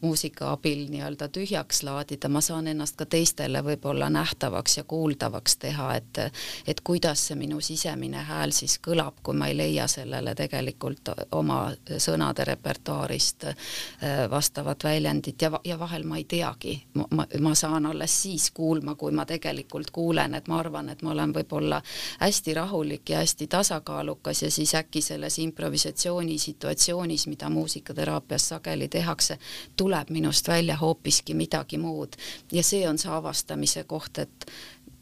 muusika 0.00 0.54
abil 0.54 0.86
nii-öelda 0.92 1.28
tühjaks 1.34 1.82
laadida, 1.86 2.30
ma 2.32 2.40
saan 2.44 2.70
ennast 2.72 2.96
ka 2.96 3.08
teistele 3.10 3.60
võib-olla 3.66 4.08
nähtavaks 4.12 4.80
ja 4.80 4.86
kuuldavaks 4.88 5.60
teha, 5.66 5.92
et 6.00 6.24
et 6.66 6.80
kuidas 6.80 7.26
see 7.28 7.36
minu 7.38 7.60
sisemine 7.60 8.22
hääl 8.24 8.54
siis 8.56 8.78
kõlab, 8.82 9.20
kui 9.22 9.36
ma 9.36 9.50
ei 9.50 9.56
leia 9.58 9.86
sellele 9.90 10.34
tegelikult 10.38 10.85
tegelikult 10.94 11.32
oma 11.32 11.72
sõnade 11.98 12.44
repertuaarist 12.44 13.44
äh, 13.44 14.30
vastavat 14.30 14.84
väljendit 14.84 15.42
ja, 15.42 15.50
ja 15.64 15.78
vahel 15.78 16.04
ma 16.04 16.16
ei 16.16 16.24
teagi, 16.24 16.82
ma, 16.94 17.26
ma 17.40 17.54
saan 17.54 17.86
alles 17.86 18.22
siis 18.22 18.50
kuulma, 18.50 18.94
kui 18.94 19.12
ma 19.12 19.26
tegelikult 19.26 19.90
kuulen, 19.90 20.34
et 20.34 20.48
ma 20.48 20.58
arvan, 20.60 20.88
et 20.88 21.02
ma 21.02 21.12
olen 21.12 21.32
võib-olla 21.34 21.82
hästi 22.20 22.54
rahulik 22.54 23.10
ja 23.10 23.18
hästi 23.18 23.46
tasakaalukas 23.46 24.42
ja 24.42 24.50
siis 24.50 24.74
äkki 24.74 25.02
selles 25.02 25.38
improvisatsiooni 25.38 26.38
situatsioonis, 26.38 27.26
mida 27.26 27.50
muusikateraapias 27.50 28.48
sageli 28.48 28.88
tehakse, 28.88 29.38
tuleb 29.76 30.10
minust 30.10 30.48
välja 30.48 30.76
hoopiski 30.76 31.34
midagi 31.34 31.78
muud. 31.78 32.16
Ja 32.52 32.62
see 32.62 32.86
on 32.88 32.98
see 32.98 33.10
avastamise 33.12 33.84
koht, 33.84 34.18
et 34.18 34.46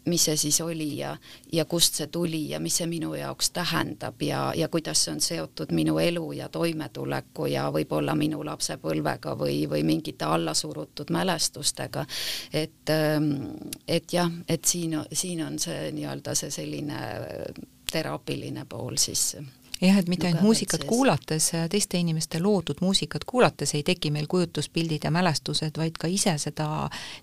mis 0.07 0.25
see 0.25 0.37
siis 0.37 0.61
oli 0.61 0.99
ja, 0.99 1.17
ja 1.53 1.65
kust 1.65 1.95
see 2.01 2.07
tuli 2.13 2.43
ja 2.51 2.61
mis 2.61 2.77
see 2.81 2.87
minu 2.91 3.15
jaoks 3.15 3.51
tähendab 3.57 4.23
ja, 4.23 4.53
ja 4.57 4.69
kuidas 4.69 5.05
see 5.05 5.15
on 5.15 5.21
seotud 5.21 5.73
minu 5.73 5.99
elu 5.99 6.33
ja 6.33 6.49
toimetuleku 6.49 7.47
ja 7.47 7.69
võib-olla 7.73 8.15
minu 8.19 8.45
lapsepõlvega 8.45 9.37
või, 9.41 9.65
või 9.71 9.83
mingite 9.87 10.25
allasurutud 10.25 11.11
mälestustega. 11.11 12.07
et, 12.53 12.91
ähm, 12.91 13.33
et 13.89 14.13
jah, 14.13 14.31
et 14.49 14.65
siin, 14.65 14.99
siin 15.13 15.45
on 15.47 15.59
see 15.59 15.91
nii-öelda 15.93 16.35
see 16.35 16.51
selline 16.51 17.01
teraapiline 17.93 18.65
pool 18.69 18.97
siis 18.99 19.37
jah, 19.89 19.99
et 19.99 20.09
mitte 20.09 20.29
ainult 20.29 20.45
muusikat 20.45 20.83
sees. 20.83 20.89
kuulates, 20.89 21.47
teiste 21.71 21.99
inimeste 22.01 22.41
loodud 22.43 22.81
muusikat 22.85 23.25
kuulates 23.29 23.75
ei 23.75 23.83
teki 23.87 24.11
meil 24.15 24.27
kujutluspildid 24.31 25.05
ja 25.05 25.11
mälestused, 25.15 25.77
vaid 25.79 25.99
ka 26.01 26.09
ise 26.11 26.37
seda 26.41 26.67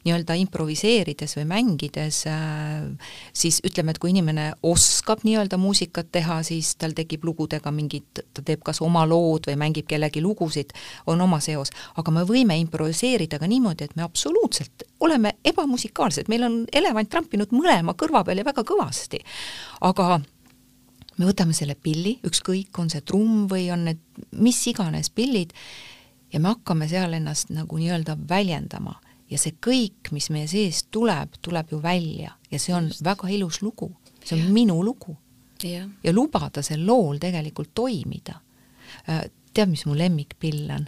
nii-öelda 0.05 0.35
improviseerides 0.41 1.35
või 1.39 1.47
mängides, 1.51 2.23
äh, 2.29 3.13
siis 3.33 3.61
ütleme, 3.67 3.95
et 3.95 4.01
kui 4.01 4.13
inimene 4.13 4.51
oskab 4.67 5.25
nii-öelda 5.27 5.59
muusikat 5.61 6.11
teha, 6.11 6.41
siis 6.47 6.75
tal 6.81 6.95
tekib 6.97 7.25
lugudega 7.27 7.71
mingid, 7.75 8.23
ta 8.33 8.45
teeb 8.45 8.63
kas 8.65 8.81
oma 8.85 9.05
lood 9.09 9.49
või 9.49 9.57
mängib 9.61 9.89
kellegi 9.89 10.23
lugusid, 10.23 10.75
on 11.07 11.21
oma 11.21 11.41
seos, 11.43 11.73
aga 11.97 12.13
me 12.15 12.25
võime 12.27 12.57
improviseerida 12.61 13.39
ka 13.41 13.49
niimoodi, 13.49 13.89
et 13.89 13.95
me 13.95 14.05
absoluutselt 14.05 14.85
oleme 15.01 15.35
ebamusikaalsed, 15.45 16.29
meil 16.29 16.45
on 16.45 16.61
elevant 16.73 17.09
trampinud 17.09 17.53
mõlema 17.55 17.95
kõrva 17.97 18.23
peal 18.25 18.41
ja 18.41 18.47
väga 18.47 18.63
kõvasti. 18.67 19.23
aga 19.81 20.21
me 21.21 21.29
võtame 21.29 21.53
selle 21.55 21.75
pilli, 21.77 22.15
ükskõik, 22.27 22.73
on 22.81 22.89
see 22.89 23.03
trumm 23.05 23.45
või 23.51 23.67
on 23.73 23.85
need 23.85 24.01
mis 24.41 24.59
iganes 24.71 25.11
pillid, 25.13 25.53
ja 26.33 26.41
me 26.41 26.55
hakkame 26.55 26.87
seal 26.89 27.13
ennast 27.13 27.51
nagu 27.53 27.77
nii-öelda 27.77 28.17
väljendama 28.29 28.95
ja 29.31 29.39
see 29.39 29.55
kõik, 29.63 30.11
mis 30.15 30.29
meie 30.33 30.47
seest 30.51 30.89
tuleb, 30.91 31.37
tuleb 31.43 31.75
ju 31.75 31.81
välja 31.83 32.33
ja 32.51 32.59
see 32.59 32.73
on 32.75 32.89
Just. 32.89 33.03
väga 33.05 33.29
ilus 33.31 33.61
lugu, 33.61 33.91
see 34.23 34.39
on 34.39 34.47
ja. 34.47 34.53
minu 34.55 34.79
lugu. 34.83 35.17
ja 36.03 36.13
lubada 36.13 36.63
sel 36.65 36.81
lool 36.85 37.19
tegelikult 37.21 37.69
toimida. 37.77 38.39
Äh, 39.07 39.27
tead, 39.53 39.69
mis 39.69 39.85
mu 39.85 39.93
lemmikpill 39.97 40.71
on? 40.73 40.87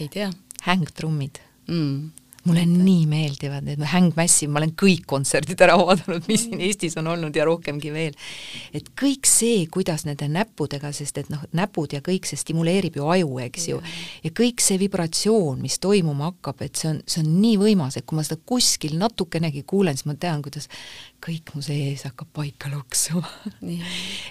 ei 0.00 0.08
tea. 0.08 0.30
hängtrummid 0.62 1.38
mm 1.66 2.10
mulle 2.48 2.64
nii 2.68 3.04
meeldivad 3.10 3.66
need 3.66 3.82
Hang 3.92 4.16
Massive, 4.16 4.50
ma 4.52 4.62
olen 4.62 4.72
kõik 4.78 5.04
kontserdid 5.08 5.60
ära 5.64 5.76
vaadanud, 5.78 6.24
mis 6.28 6.46
siin 6.46 6.62
Eestis 6.64 6.96
on 7.00 7.10
olnud 7.12 7.36
ja 7.36 7.46
rohkemgi 7.48 7.92
veel. 7.94 8.16
et 8.74 8.90
kõik 8.98 9.28
see, 9.28 9.66
kuidas 9.72 10.04
nende 10.08 10.28
näppudega, 10.32 10.90
sest 10.96 11.20
et 11.22 11.30
noh, 11.32 11.42
näpud 11.56 11.94
ja 11.96 12.00
kõik 12.04 12.28
see 12.28 12.40
stimuleerib 12.40 12.98
ju 12.98 13.08
aju, 13.12 13.38
eks 13.44 13.68
ju, 13.70 13.82
ja 14.24 14.32
kõik 14.40 14.64
see 14.64 14.80
vibratsioon, 14.80 15.60
mis 15.62 15.78
toimuma 15.82 16.32
hakkab, 16.32 16.64
et 16.66 16.80
see 16.80 16.90
on, 16.92 17.02
see 17.06 17.22
on 17.24 17.30
nii 17.42 17.56
võimas, 17.60 17.98
et 17.98 18.08
kui 18.08 18.18
ma 18.18 18.26
seda 18.26 18.40
kuskil 18.48 18.98
natukenegi 19.00 19.64
kuulen, 19.68 19.98
siis 19.98 20.08
ma 20.08 20.16
tean, 20.18 20.42
kuidas 20.44 20.68
kõik 21.24 21.54
mu 21.54 21.62
sees 21.64 22.04
hakkab 22.08 22.32
paika 22.40 22.72
loksuma. 22.72 23.28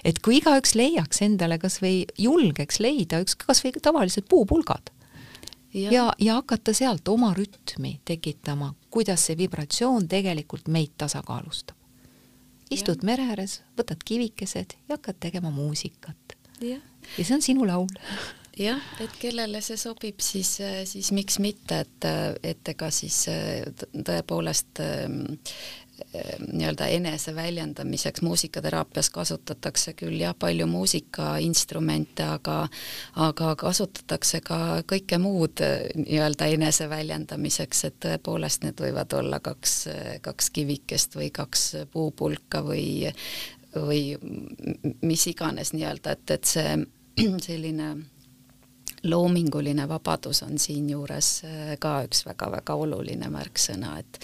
Et 0.08 0.18
kui 0.24 0.38
igaüks 0.38 0.74
leiaks 0.78 1.22
endale 1.26 1.58
kas 1.60 1.80
või 1.82 2.02
julgeks 2.18 2.80
leida 2.82 3.20
üks 3.22 3.36
kas 3.38 3.62
või 3.64 3.74
tavalised 3.82 4.28
puupulgad 4.30 4.92
ja, 5.74 5.92
ja, 5.92 6.12
ja 6.18 6.34
hakata 6.34 6.72
sealt 6.72 7.08
oma 7.08 7.34
rütmi 7.34 7.98
tekitama, 8.04 8.74
kuidas 8.90 9.26
see 9.26 9.36
vibratsioon 9.38 10.08
tegelikult 10.08 10.68
meid 10.68 10.94
tasakaalustab. 10.98 11.76
istud 12.70 13.04
mere 13.04 13.30
ääres, 13.32 13.62
võtad 13.78 14.02
kivikesed 14.04 14.76
ja 14.88 14.96
hakkad 14.96 15.16
tegema 15.20 15.50
muusikat. 15.50 16.36
ja 16.60 16.80
see 17.24 17.34
on 17.34 17.42
sinu 17.42 17.66
laul 17.66 17.88
jah, 18.58 18.82
et 19.00 19.14
kellele 19.20 19.60
see 19.64 19.78
sobib, 19.80 20.20
siis, 20.20 20.56
siis 20.90 21.12
miks 21.12 21.38
mitte, 21.42 21.80
et, 21.84 22.08
et 22.42 22.72
ega 22.74 22.90
siis 22.90 23.24
tõepoolest 23.92 24.82
nii-öelda 26.52 26.86
eneseväljendamiseks 26.86 28.22
muusikateraapias 28.22 29.10
kasutatakse 29.10 29.92
küll 29.98 30.20
jah, 30.20 30.34
palju 30.38 30.66
muusikainstrumente, 30.66 32.24
aga 32.24 32.58
aga 33.28 33.54
kasutatakse 33.58 34.40
ka 34.44 34.60
kõike 34.88 35.18
muud 35.22 35.62
nii-öelda 35.96 36.50
eneseväljendamiseks, 36.54 37.84
et 37.90 37.98
tõepoolest 38.04 38.66
need 38.66 38.80
võivad 38.82 39.14
olla 39.18 39.40
kaks, 39.40 39.74
kaks 40.22 40.50
kivikest 40.50 41.18
või 41.18 41.30
kaks 41.34 41.70
puupulka 41.92 42.62
või 42.64 43.08
või 43.76 44.16
mis 45.02 45.26
iganes 45.26 45.74
nii-öelda, 45.74 46.16
et, 46.16 46.30
et 46.30 46.44
see 46.48 46.78
selline 47.48 47.90
loominguline 49.04 49.88
vabadus 49.88 50.42
on 50.42 50.58
siinjuures 50.58 51.30
äh, 51.44 51.74
ka 51.80 52.02
üks 52.06 52.24
väga-väga 52.26 52.74
oluline 52.74 53.30
märksõna, 53.32 53.98
et 53.98 54.20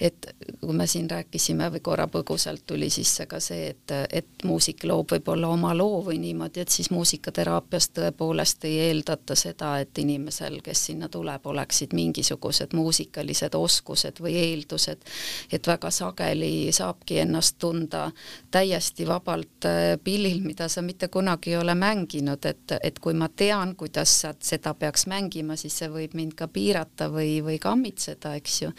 et 0.00 0.26
kui 0.60 0.74
me 0.76 0.86
siin 0.86 1.08
rääkisime 1.10 1.70
või 1.72 1.80
korra 1.80 2.06
põgusalt 2.12 2.66
tuli 2.66 2.90
sisse 2.92 3.26
ka 3.26 3.40
see, 3.40 3.70
et, 3.72 3.92
et 4.12 4.44
muusik 4.44 4.84
loob 4.84 5.14
võib-olla 5.14 5.48
oma 5.48 5.72
loo 5.76 6.02
või 6.04 6.18
niimoodi, 6.20 6.60
et 6.60 6.72
siis 6.72 6.90
muusikateraapias 6.92 7.88
tõepoolest 7.96 8.66
ei 8.68 8.78
eeldata 8.88 9.34
seda, 9.38 9.78
et 9.80 9.98
inimesel, 9.98 10.58
kes 10.64 10.84
sinna 10.90 11.08
tuleb, 11.08 11.46
oleksid 11.46 11.94
mingisugused 11.96 12.76
muusikalised 12.76 13.56
oskused 13.56 14.20
või 14.20 14.36
eeldused, 14.42 15.06
et 15.52 15.66
väga 15.66 15.90
sageli 15.90 16.72
saabki 16.76 17.22
ennast 17.24 17.56
tunda 17.58 18.10
täiesti 18.50 19.08
vabalt 19.08 19.68
äh, 19.68 19.96
pillil, 20.04 20.42
mida 20.44 20.68
sa 20.68 20.84
mitte 20.84 21.08
kunagi 21.08 21.54
ei 21.54 21.60
ole 21.62 21.74
mänginud, 21.74 22.44
et, 22.44 22.76
et 22.82 23.00
kui 23.00 23.14
ma 23.14 23.28
tean, 23.28 23.74
kuidas 23.76 24.05
kuidas 24.06 24.36
seda 24.40 24.74
peaks 24.74 25.06
mängima, 25.06 25.56
siis 25.56 25.76
see 25.78 25.88
võib 25.90 26.14
mind 26.14 26.34
ka 26.36 26.46
piirata 26.48 27.08
või, 27.10 27.42
või 27.42 27.58
kammitseda, 27.58 28.34
eks 28.36 28.62
ju. 28.62 28.70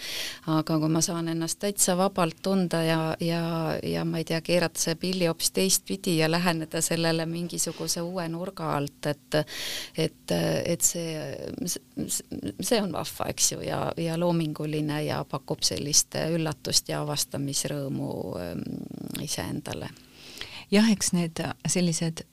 aga 0.47 0.78
kui 0.80 0.89
ma 0.89 1.01
saan 1.01 1.28
ennast 1.28 1.59
täitsa 1.59 1.97
vabalt 1.97 2.39
tunda 2.41 2.84
ja, 2.84 3.15
ja, 3.19 3.78
ja 3.84 4.05
ma 4.05 4.17
ei 4.17 4.25
tea, 4.25 4.41
keerata 4.41 4.80
see 4.80 4.95
pilli 4.95 5.28
hoopis 5.28 5.51
teistpidi 5.51 6.17
ja 6.17 6.30
läheneda 6.32 6.82
sellele 6.82 7.25
mingisuguse 7.25 8.01
uue 8.01 8.28
nurga 8.30 8.75
alt, 8.78 9.05
et 9.05 9.39
et, 9.97 10.32
et 10.65 10.82
see, 10.82 11.19
see 12.61 12.82
on 12.82 12.91
vahva, 12.93 13.30
eks 13.30 13.51
ju, 13.51 13.61
ja, 13.61 13.91
ja 13.97 14.17
loominguline 14.17 15.03
ja 15.05 15.23
pakub 15.25 15.63
sellist 15.63 16.15
üllatust 16.15 16.89
ja 16.89 17.01
avastamisrõõmu 17.01 18.11
ähm, 18.39 18.65
iseendale 19.21 19.91
jah, 20.71 20.89
eks 20.91 21.13
need 21.15 21.43
sellised 21.67 22.25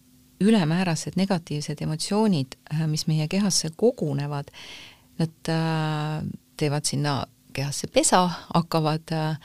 ülemäärased 0.45 1.16
negatiivsed 1.16 1.82
emotsioonid, 1.82 2.59
äh, 2.74 2.86
mis 2.90 3.07
meie 3.07 3.28
kehasse 3.28 3.70
kogunevad, 3.76 4.51
nad 5.18 5.53
äh, 5.53 6.24
teevad 6.57 6.84
sinna 6.88 7.24
kehasse 7.55 7.86
pesa, 7.86 8.26
hakkavad 8.55 9.12
äh, 9.14 9.38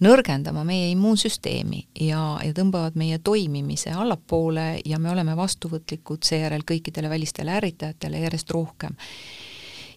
nõrgendama 0.00 0.64
meie 0.64 0.90
immuunsüsteemi 0.92 1.86
ja, 2.08 2.20
ja 2.44 2.54
tõmbavad 2.56 2.98
meie 3.00 3.18
toimimise 3.18 3.94
allapoole 3.96 4.80
ja 4.84 4.98
me 5.00 5.10
oleme 5.10 5.36
vastuvõtlikud 5.36 6.26
seejärel 6.26 6.66
kõikidele 6.68 7.10
välistele 7.10 7.56
ärritajatele 7.56 8.20
järjest 8.26 8.50
rohkem 8.52 8.96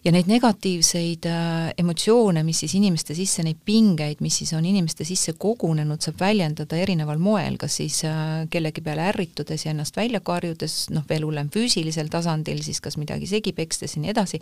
ja 0.04 0.12
neid 0.12 0.28
negatiivseid 0.30 1.26
äh, 1.28 1.72
emotsioone, 1.78 2.42
mis 2.44 2.62
siis 2.62 2.74
inimeste 2.78 3.14
sisse, 3.16 3.42
neid 3.44 3.58
pingeid, 3.64 4.22
mis 4.24 4.38
siis 4.40 4.52
on 4.56 4.64
inimeste 4.64 5.04
sisse 5.04 5.34
kogunenud, 5.38 6.00
saab 6.00 6.20
väljendada 6.22 6.78
erineval 6.80 7.20
moel, 7.20 7.58
kas 7.60 7.76
siis 7.80 8.00
äh, 8.08 8.46
kellegi 8.50 8.84
peale 8.84 9.04
ärritudes 9.10 9.66
ja 9.66 9.74
ennast 9.74 9.96
välja 9.96 10.22
karjudes, 10.24 10.88
noh, 10.94 11.04
veel 11.08 11.26
hullem 11.28 11.50
füüsilisel 11.52 12.08
tasandil, 12.12 12.62
siis 12.64 12.80
kas 12.80 12.96
midagi 13.00 13.28
segi 13.28 13.52
pekstes 13.56 13.96
ja 13.96 14.04
nii 14.04 14.14
edasi, 14.14 14.40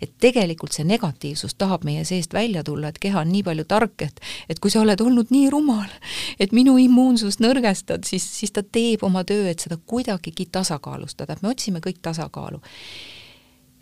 et 0.00 0.14
tegelikult 0.22 0.76
see 0.76 0.86
negatiivsus 0.86 1.56
tahab 1.58 1.84
meie 1.88 2.04
seest 2.08 2.34
välja 2.36 2.64
tulla, 2.66 2.92
et 2.92 3.02
keha 3.02 3.24
on 3.24 3.32
nii 3.34 3.44
palju 3.46 3.66
tark, 3.70 4.06
et 4.06 4.22
et 4.50 4.58
kui 4.62 4.70
sa 4.70 4.82
oled 4.84 5.00
olnud 5.00 5.30
nii 5.34 5.48
rumal, 5.50 5.88
et 6.40 6.52
minu 6.54 6.76
immuunsust 6.78 7.42
nõrgestad, 7.42 8.06
siis, 8.06 8.24
siis 8.38 8.52
ta 8.54 8.62
teeb 8.62 9.02
oma 9.06 9.24
töö, 9.26 9.48
et 9.50 9.62
seda 9.62 9.78
kuidagigi 9.86 10.46
tasakaalustada, 10.52 11.34
et 11.34 11.42
me 11.42 11.50
otsime 11.54 11.82
kõik 11.82 11.98
tasakaalu 12.02 12.62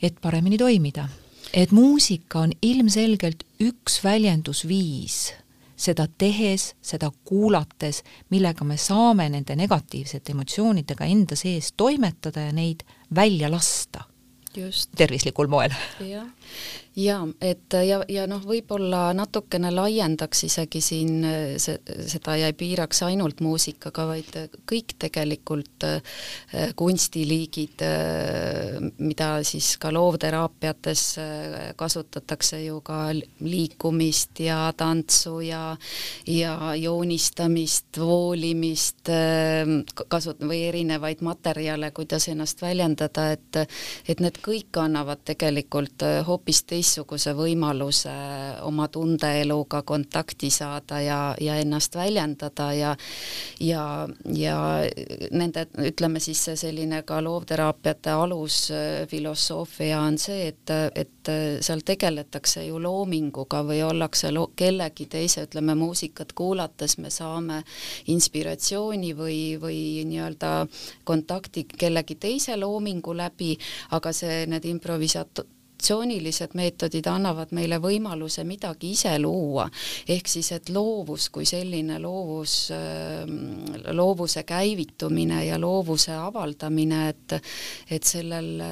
et 0.02 0.20
paremini 0.20 0.58
toimida. 0.58 1.08
et 1.52 1.70
muusika 1.72 2.40
on 2.40 2.52
ilmselgelt 2.62 3.44
üks 3.60 4.04
väljendusviis 4.04 5.32
seda 5.78 6.08
tehes, 6.18 6.72
seda 6.82 7.10
kuulates, 7.24 8.02
millega 8.34 8.66
me 8.66 8.76
saame 8.80 9.28
nende 9.30 9.56
negatiivsete 9.56 10.34
emotsioonidega 10.34 11.06
enda 11.06 11.38
sees 11.38 11.72
toimetada 11.78 12.48
ja 12.48 12.52
neid 12.52 12.82
välja 13.14 13.50
lasta. 13.50 14.04
tervislikul 14.96 15.46
moel. 15.46 15.70
jah, 16.00 16.26
jaa, 16.98 17.26
et 17.40 17.74
ja, 17.86 18.00
ja 18.10 18.24
noh, 18.30 18.42
võib-olla 18.42 19.12
natukene 19.14 19.70
laiendaks 19.70 20.44
isegi 20.48 20.80
siin 20.82 21.26
see, 21.60 21.78
seda 22.10 22.34
ja 22.40 22.48
ei 22.50 22.56
piiraks 22.58 23.04
ainult 23.06 23.42
muusikaga, 23.44 24.06
vaid 24.10 24.34
kõik 24.68 24.96
tegelikult 24.98 25.86
äh, 25.86 26.72
kunstiliigid, 26.78 27.84
mida 28.98 29.28
siis 29.46 29.70
ka 29.80 29.92
loovteraapiates 29.94 31.04
kasutatakse 31.78 32.60
ju 32.64 32.80
ka 32.84 33.12
liikumist 33.44 34.42
ja 34.42 34.58
tantsu 34.76 35.38
ja 35.44 35.62
ja 36.26 36.74
joonistamist, 36.76 38.00
voolimist, 38.00 39.10
kasut- 40.08 40.42
või 40.42 40.62
erinevaid 40.68 41.22
materjale, 41.24 41.90
kuidas 41.94 42.28
ennast 42.32 42.62
väljendada, 42.62 43.30
et 43.36 43.62
et 44.08 44.20
need 44.20 44.38
kõik 44.42 44.80
annavad 44.80 45.22
tegelikult 45.28 46.02
hoopis 46.26 46.62
teist 46.66 46.87
teistsuguse 46.88 47.34
võimaluse 47.36 48.12
oma 48.64 48.86
tundeeluga 48.88 49.82
kontakti 49.84 50.48
saada 50.50 51.00
ja, 51.04 51.18
ja 51.40 51.56
ennast 51.60 51.94
väljendada 51.94 52.72
ja 52.72 52.94
ja, 53.60 54.08
ja 54.24 54.56
nende, 55.30 55.66
ütleme 55.84 56.20
siis 56.20 56.40
selline 56.56 57.02
ka 57.04 57.20
loovteraapiate 57.24 58.14
alusfilosoofia 58.14 60.00
on 60.00 60.16
see, 60.18 60.48
et, 60.48 60.72
et 60.94 61.32
seal 61.60 61.84
tegeletakse 61.84 62.64
ju 62.64 62.80
loominguga 62.80 63.60
või 63.68 63.82
ollakse 63.84 64.32
lo-, 64.32 64.48
kellegi 64.56 65.08
teise, 65.12 65.44
ütleme 65.44 65.76
muusikat 65.76 66.32
kuulates 66.32 66.96
me 67.02 67.12
saame 67.12 67.60
inspiratsiooni 68.08 69.12
või, 69.18 69.42
või 69.60 69.78
nii-öelda 70.08 70.54
kontakti 71.04 71.66
kellegi 71.68 72.16
teise 72.16 72.56
loomingu 72.56 73.16
läbi, 73.16 73.54
aga 73.92 74.12
see, 74.16 74.46
need 74.48 74.64
improvisaat-, 74.72 75.44
traditsioonilised 75.78 76.54
meetodid 76.54 77.06
annavad 77.06 77.52
meile 77.54 77.78
võimaluse 77.78 78.42
midagi 78.44 78.90
ise 78.92 79.12
luua, 79.18 79.68
ehk 80.08 80.26
siis 80.28 80.50
et 80.52 80.68
loovus 80.74 81.28
kui 81.30 81.46
selline 81.46 81.98
loovus, 82.02 82.70
ähm, 82.72 83.64
loovuse 83.94 84.42
käivitumine 84.42 85.44
ja 85.46 85.58
loovuse 85.58 86.12
avaldamine, 86.12 87.08
et 87.08 87.36
et 87.90 88.04
sellel, 88.04 88.62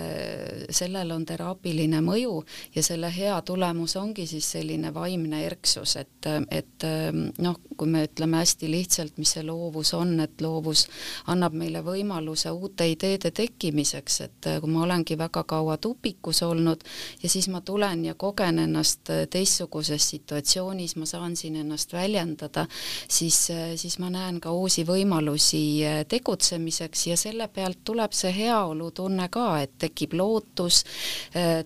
sellel 0.70 1.10
on 1.10 1.24
teraapiline 1.24 2.00
mõju 2.00 2.42
ja 2.74 2.82
selle 2.82 3.10
hea 3.14 3.40
tulemus 3.42 3.96
ongi 3.96 4.26
siis 4.26 4.50
selline 4.56 4.92
vaimne 4.94 5.44
erksus, 5.46 5.96
et, 5.96 6.26
et 6.50 6.84
ähm, 6.84 7.30
noh, 7.38 7.56
kui 7.76 7.88
me 7.88 8.04
ütleme 8.08 8.42
hästi 8.42 8.70
lihtsalt, 8.70 9.16
mis 9.18 9.36
see 9.36 9.44
loovus 9.46 9.94
on, 9.94 10.18
et 10.20 10.40
loovus 10.40 10.86
annab 11.26 11.54
meile 11.54 11.84
võimaluse 11.86 12.50
uute 12.50 12.88
ideede 12.90 13.30
tekkimiseks, 13.30 14.20
et 14.20 14.50
kui 14.60 14.72
ma 14.72 14.82
olengi 14.84 15.16
väga 15.18 15.44
kaua 15.44 15.76
tupikus 15.76 16.42
olnud, 16.42 16.82
ja 17.22 17.28
siis 17.28 17.48
ma 17.48 17.60
tulen 17.60 18.04
ja 18.04 18.14
kogen 18.14 18.58
ennast 18.58 19.10
äh, 19.10 19.24
teistsuguses 19.30 20.10
situatsioonis, 20.10 20.96
ma 20.96 21.06
saan 21.06 21.36
siin 21.36 21.56
ennast 21.56 21.92
väljendada, 21.92 22.66
siis, 23.08 23.50
äh, 23.50 23.74
siis 23.76 23.98
ma 23.98 24.10
näen 24.10 24.40
ka 24.40 24.52
uusi 24.52 24.84
võimalusi 24.86 25.62
äh, 25.86 26.02
tegutsemiseks 26.08 27.06
ja 27.06 27.16
selle 27.16 27.48
pealt 27.48 27.82
tuleb 27.84 28.14
see 28.16 28.32
heaolutunne 28.36 29.28
ka, 29.32 29.46
et 29.62 29.76
tekib 29.78 30.16
lootus, 30.16 30.82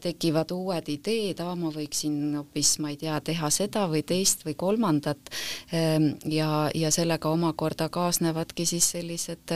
tekivad 0.00 0.50
uued 0.54 0.88
ideed, 0.92 1.40
aa, 1.44 1.54
ma 1.58 1.70
võiksin 1.72 2.36
hoopis, 2.36 2.74
ma 2.82 2.90
ei 2.92 2.98
tea, 3.00 3.18
teha 3.24 3.50
seda 3.54 3.86
või 3.90 4.02
teist 4.06 4.44
või 4.46 4.54
kolmandat. 4.58 5.30
Ähm, 5.74 6.10
ja, 6.28 6.70
ja 6.74 6.90
sellega 6.94 7.30
omakorda 7.30 7.88
kaasnevadki 7.92 8.66
siis 8.66 8.90
sellised 8.94 9.52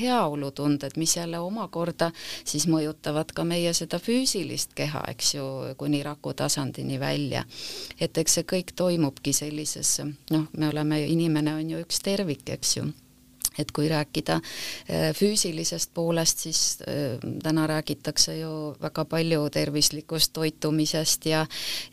heaolutunded, 0.00 0.96
mis 1.00 1.16
jälle 1.16 1.38
omakorda 1.42 2.10
siis 2.44 2.66
mõjutavad 2.70 3.32
ka 3.34 3.44
meie 3.48 3.72
seda 3.76 3.98
füüsilist 4.02 4.74
keha, 4.76 5.03
eks 5.08 5.34
ju, 5.34 5.46
kuni 5.76 6.02
raku 6.02 6.32
tasandini 6.32 6.98
välja. 7.00 7.44
et 8.00 8.18
eks 8.18 8.38
see 8.38 8.42
kõik 8.42 8.74
toimubki 8.76 9.32
sellises, 9.32 10.00
noh, 10.30 10.46
me 10.52 10.68
oleme, 10.68 11.00
inimene 11.06 11.54
on 11.54 11.70
ju 11.70 11.80
üks 11.84 12.00
tervik, 12.04 12.48
eks 12.50 12.76
ju 12.76 12.90
et 13.58 13.70
kui 13.72 13.88
rääkida 13.88 14.34
äh, 14.34 15.10
füüsilisest 15.16 15.90
poolest, 15.94 16.38
siis 16.38 16.78
äh, 16.88 17.18
täna 17.42 17.66
räägitakse 17.66 18.36
ju 18.38 18.74
väga 18.82 19.04
palju 19.04 19.48
tervislikust 19.50 20.32
toitumisest 20.32 21.26
ja 21.26 21.46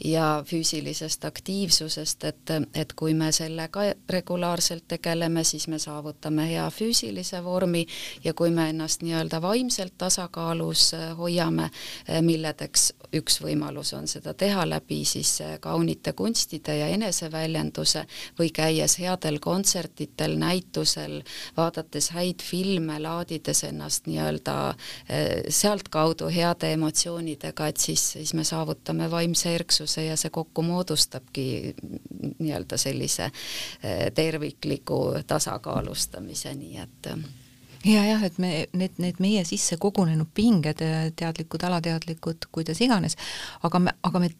ja 0.05 0.43
füüsilisest 0.47 1.25
aktiivsusest, 1.25 2.23
et, 2.23 2.53
et 2.75 2.93
kui 2.93 3.13
me 3.13 3.31
sellega 3.31 3.91
regulaarselt 4.09 4.87
tegeleme, 4.87 5.43
siis 5.43 5.67
me 5.67 5.79
saavutame 5.79 6.47
hea 6.49 6.69
füüsilise 6.71 7.43
vormi 7.43 7.85
ja 8.23 8.33
kui 8.33 8.49
me 8.49 8.69
ennast 8.69 9.01
nii-öelda 9.01 9.41
vaimselt 9.41 9.97
tasakaalus 9.97 10.93
äh, 10.93 11.17
hoiame, 11.17 11.69
milledeks 12.21 12.91
üks 13.13 13.41
võimalus 13.43 13.93
on 13.93 14.07
seda 14.07 14.33
teha 14.33 14.63
läbi 14.69 15.01
siis 15.05 15.41
kaunite 15.59 16.13
kunstide 16.13 16.77
ja 16.77 16.87
eneseväljenduse 16.95 18.05
või 18.39 18.51
käies 18.55 18.97
headel 18.99 19.39
kontsertidel, 19.43 20.37
näitusel, 20.39 21.21
vaadates 21.57 22.11
häid 22.15 22.43
filme, 22.43 22.99
laadides 22.99 23.63
ennast 23.67 24.07
nii-öelda 24.09 24.55
eh, 25.09 25.43
sealtkaudu 25.49 26.29
heade 26.31 26.73
emotsioonidega, 26.77 27.67
et 27.67 27.77
siis, 27.77 28.11
siis 28.17 28.33
me 28.37 28.43
saavutame 28.47 29.11
vaimse 29.11 29.55
erksuse 29.55 30.05
ja 30.05 30.17
see 30.17 30.33
kokku 30.33 30.63
moodustabki 30.65 31.75
nii-öelda 32.39 32.77
sellise 32.77 33.29
eh, 33.29 34.07
tervikliku 34.15 35.03
tasakaalustamise, 35.27 36.55
nii 36.55 36.77
et 36.81 37.13
ja 37.85 38.05
jah, 38.05 38.23
et 38.23 38.37
me 38.37 38.51
need, 38.77 38.99
need 39.01 39.19
meie 39.23 39.43
sisse 39.47 39.77
kogunenud 39.81 40.29
pinged, 40.33 40.83
teadlikud, 41.17 41.63
alateadlikud, 41.65 42.47
kuidas 42.51 42.81
iganes, 42.81 43.17
aga 43.65 43.79
me, 43.79 43.95
aga 44.03 44.21
me 44.21 44.31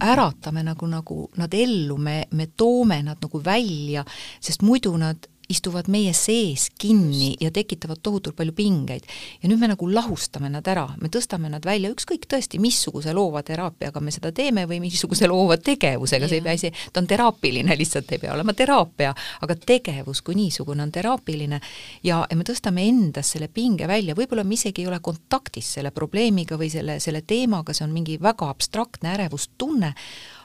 äratame 0.00 0.62
nagu, 0.62 0.86
nagu 0.86 1.18
nad 1.36 1.54
ellu, 1.54 1.96
me, 1.98 2.24
me 2.30 2.46
toome 2.56 3.02
nad 3.02 3.22
nagu 3.22 3.40
välja, 3.44 4.04
sest 4.40 4.62
muidu 4.62 4.94
nad 5.00 5.26
istuvad 5.48 5.88
meie 5.92 6.12
sees 6.16 6.68
kinni 6.78 7.34
ja 7.40 7.50
tekitavad 7.54 8.00
tohutult 8.02 8.36
palju 8.36 8.52
pingeid. 8.52 9.04
ja 9.42 9.48
nüüd 9.48 9.60
me 9.60 9.68
nagu 9.68 9.88
lahustame 9.90 10.48
nad 10.50 10.66
ära, 10.68 10.86
me 11.00 11.08
tõstame 11.12 11.50
nad 11.52 11.64
välja, 11.64 11.90
ükskõik 11.92 12.26
tõesti, 12.30 12.60
missuguse 12.60 13.12
loova 13.12 13.42
teraapiaga 13.42 14.00
me 14.00 14.14
seda 14.14 14.32
teeme 14.32 14.66
või 14.70 14.80
missuguse 14.84 15.28
loova 15.28 15.56
tegevusega, 15.56 16.28
see 16.28 16.40
ei 16.40 16.44
pea 16.44 16.56
isi, 16.58 16.72
ta 16.92 17.02
on 17.02 17.08
teraapiline, 17.10 17.76
lihtsalt 17.80 18.12
ei 18.12 18.22
pea 18.22 18.32
olema 18.34 18.54
teraapia, 18.56 19.14
aga 19.44 19.56
tegevus 19.56 20.22
kui 20.24 20.38
niisugune 20.38 20.82
on 20.82 20.92
teraapiline. 20.92 21.60
Ja, 22.04 22.22
ja 22.30 22.36
me 22.36 22.46
tõstame 22.46 22.86
endas 22.88 23.34
selle 23.34 23.48
pinge 23.48 23.88
välja, 23.90 24.16
võib-olla 24.16 24.44
me 24.44 24.56
isegi 24.56 24.84
ei 24.84 24.88
ole 24.90 25.00
kontaktis 25.04 25.74
selle 25.78 25.92
probleemiga 25.94 26.58
või 26.60 26.70
selle, 26.72 26.98
selle 27.00 27.24
teemaga, 27.26 27.74
see 27.74 27.86
on 27.86 27.92
mingi 27.94 28.18
väga 28.22 28.48
abstraktne 28.52 29.12
ärevustunne, 29.14 29.94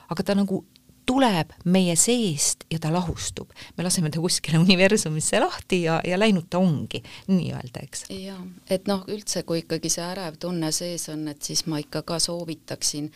aga 0.10 0.26
ta 0.26 0.36
nagu 0.38 0.64
tuleb 1.10 1.54
meie 1.66 1.96
seest 1.98 2.66
ja 2.70 2.80
ta 2.80 2.92
lahustub. 2.94 3.50
me 3.78 3.84
laseme 3.84 4.10
ta 4.10 4.22
kuskile 4.22 4.60
universumisse 4.66 5.40
lahti 5.40 5.82
ja, 5.84 6.00
ja 6.06 6.20
läinud 6.20 6.50
ta 6.50 6.60
ongi, 6.62 7.02
nii-öelda, 7.28 7.84
eks. 7.84 8.06
jaa, 8.14 8.40
et 8.70 8.88
noh, 8.88 9.02
üldse 9.10 9.44
kui 9.44 9.64
ikkagi 9.64 9.90
see 9.90 10.06
ärev 10.06 10.38
tunne 10.40 10.72
sees 10.76 11.08
on, 11.10 11.28
et 11.32 11.42
siis 11.42 11.66
ma 11.66 11.80
ikka 11.82 12.04
ka 12.08 12.20
soovitaksin 12.22 13.10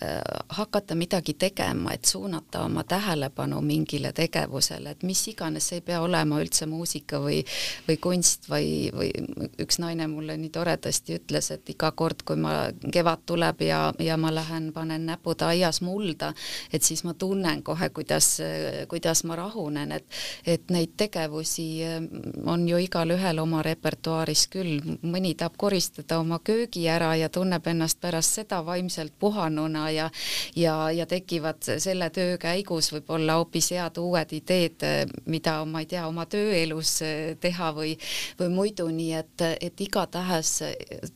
äh, 0.00 0.20
hakata 0.56 0.96
midagi 0.96 1.34
tegema, 1.34 1.92
et 1.92 2.08
suunata 2.08 2.64
oma 2.64 2.84
tähelepanu 2.88 3.60
mingile 3.64 4.12
tegevusele, 4.16 4.96
et 4.96 5.04
mis 5.04 5.26
iganes, 5.28 5.68
see 5.68 5.82
ei 5.82 5.86
pea 5.86 6.00
olema 6.04 6.40
üldse 6.40 6.66
muusika 6.70 7.20
või 7.20 7.42
või 7.88 7.98
kunst 8.00 8.48
või, 8.48 8.88
või 8.94 9.10
üks 9.60 9.78
naine 9.82 10.06
mulle 10.08 10.36
nii 10.40 10.52
toredasti 10.54 11.18
ütles, 11.18 11.50
et 11.52 11.68
iga 11.70 11.90
kord, 11.92 12.24
kui 12.24 12.40
ma, 12.40 12.70
kevad 12.92 13.24
tuleb 13.28 13.64
ja, 13.66 13.80
ja 14.00 14.16
ma 14.20 14.32
lähen, 14.34 14.70
panen 14.72 15.06
näpud 15.08 15.44
aias 15.44 15.82
mulda, 15.84 16.32
et 16.72 16.82
siis 16.82 17.04
ma 17.04 17.14
tunnen, 17.14 17.33
tunnen 17.34 17.62
kohe, 17.62 17.88
kuidas, 17.90 18.38
kuidas 18.88 19.24
ma 19.24 19.36
rahunen, 19.36 19.92
et 19.92 20.04
et 20.46 20.70
neid 20.70 20.92
tegevusi 20.96 21.82
on 22.46 22.68
ju 22.68 22.78
igalühel 22.78 23.38
oma 23.42 23.62
repertuaaris 23.64 24.46
küll, 24.52 24.78
mõni 25.02 25.34
tahab 25.34 25.56
koristada 25.58 26.18
oma 26.22 26.38
köögi 26.38 26.84
ära 26.88 27.14
ja 27.16 27.28
tunneb 27.28 27.66
ennast 27.66 27.98
pärast 28.00 28.38
seda 28.38 28.60
vaimselt 28.66 29.12
puhanuna 29.18 29.90
ja 29.90 30.10
ja, 30.56 30.90
ja 30.90 31.06
tekivad 31.06 31.62
selle 31.78 32.10
töö 32.10 32.36
käigus 32.38 32.92
võib-olla 32.92 33.38
hoopis 33.40 33.70
head 33.74 33.98
uued 33.98 34.32
ideed, 34.36 34.84
mida 35.26 35.56
ma 35.64 35.82
ei 35.82 35.90
tea, 35.90 36.06
oma 36.06 36.26
tööelus 36.30 37.00
teha 37.40 37.72
või 37.74 37.96
või 38.38 38.50
muidu, 38.54 38.88
nii 38.94 39.12
et, 39.18 39.46
et 39.60 39.80
igatahes 39.80 40.52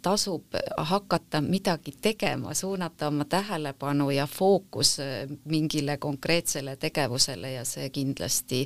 tasub 0.03 0.59
hakata 0.91 1.41
midagi 1.45 1.95
tegema, 2.01 2.55
suunata 2.55 3.13
oma 3.13 3.25
tähelepanu 3.25 4.11
ja 4.11 4.27
fookus 4.27 4.97
mingile 5.45 5.99
konkreetsele 6.09 6.77
tegevusele 6.81 7.53
ja 7.53 7.65
see 7.69 7.91
kindlasti 7.95 8.65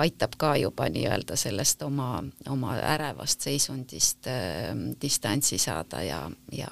aitab 0.00 0.38
ka 0.40 0.54
juba 0.60 0.88
nii-öelda 0.88 1.36
sellest 1.36 1.82
oma, 1.86 2.12
oma 2.48 2.76
ärevast 2.94 3.46
seisundist 3.48 4.30
äh, 4.30 4.72
distantsi 5.02 5.58
saada 5.58 6.02
ja, 6.06 6.24
ja 6.52 6.70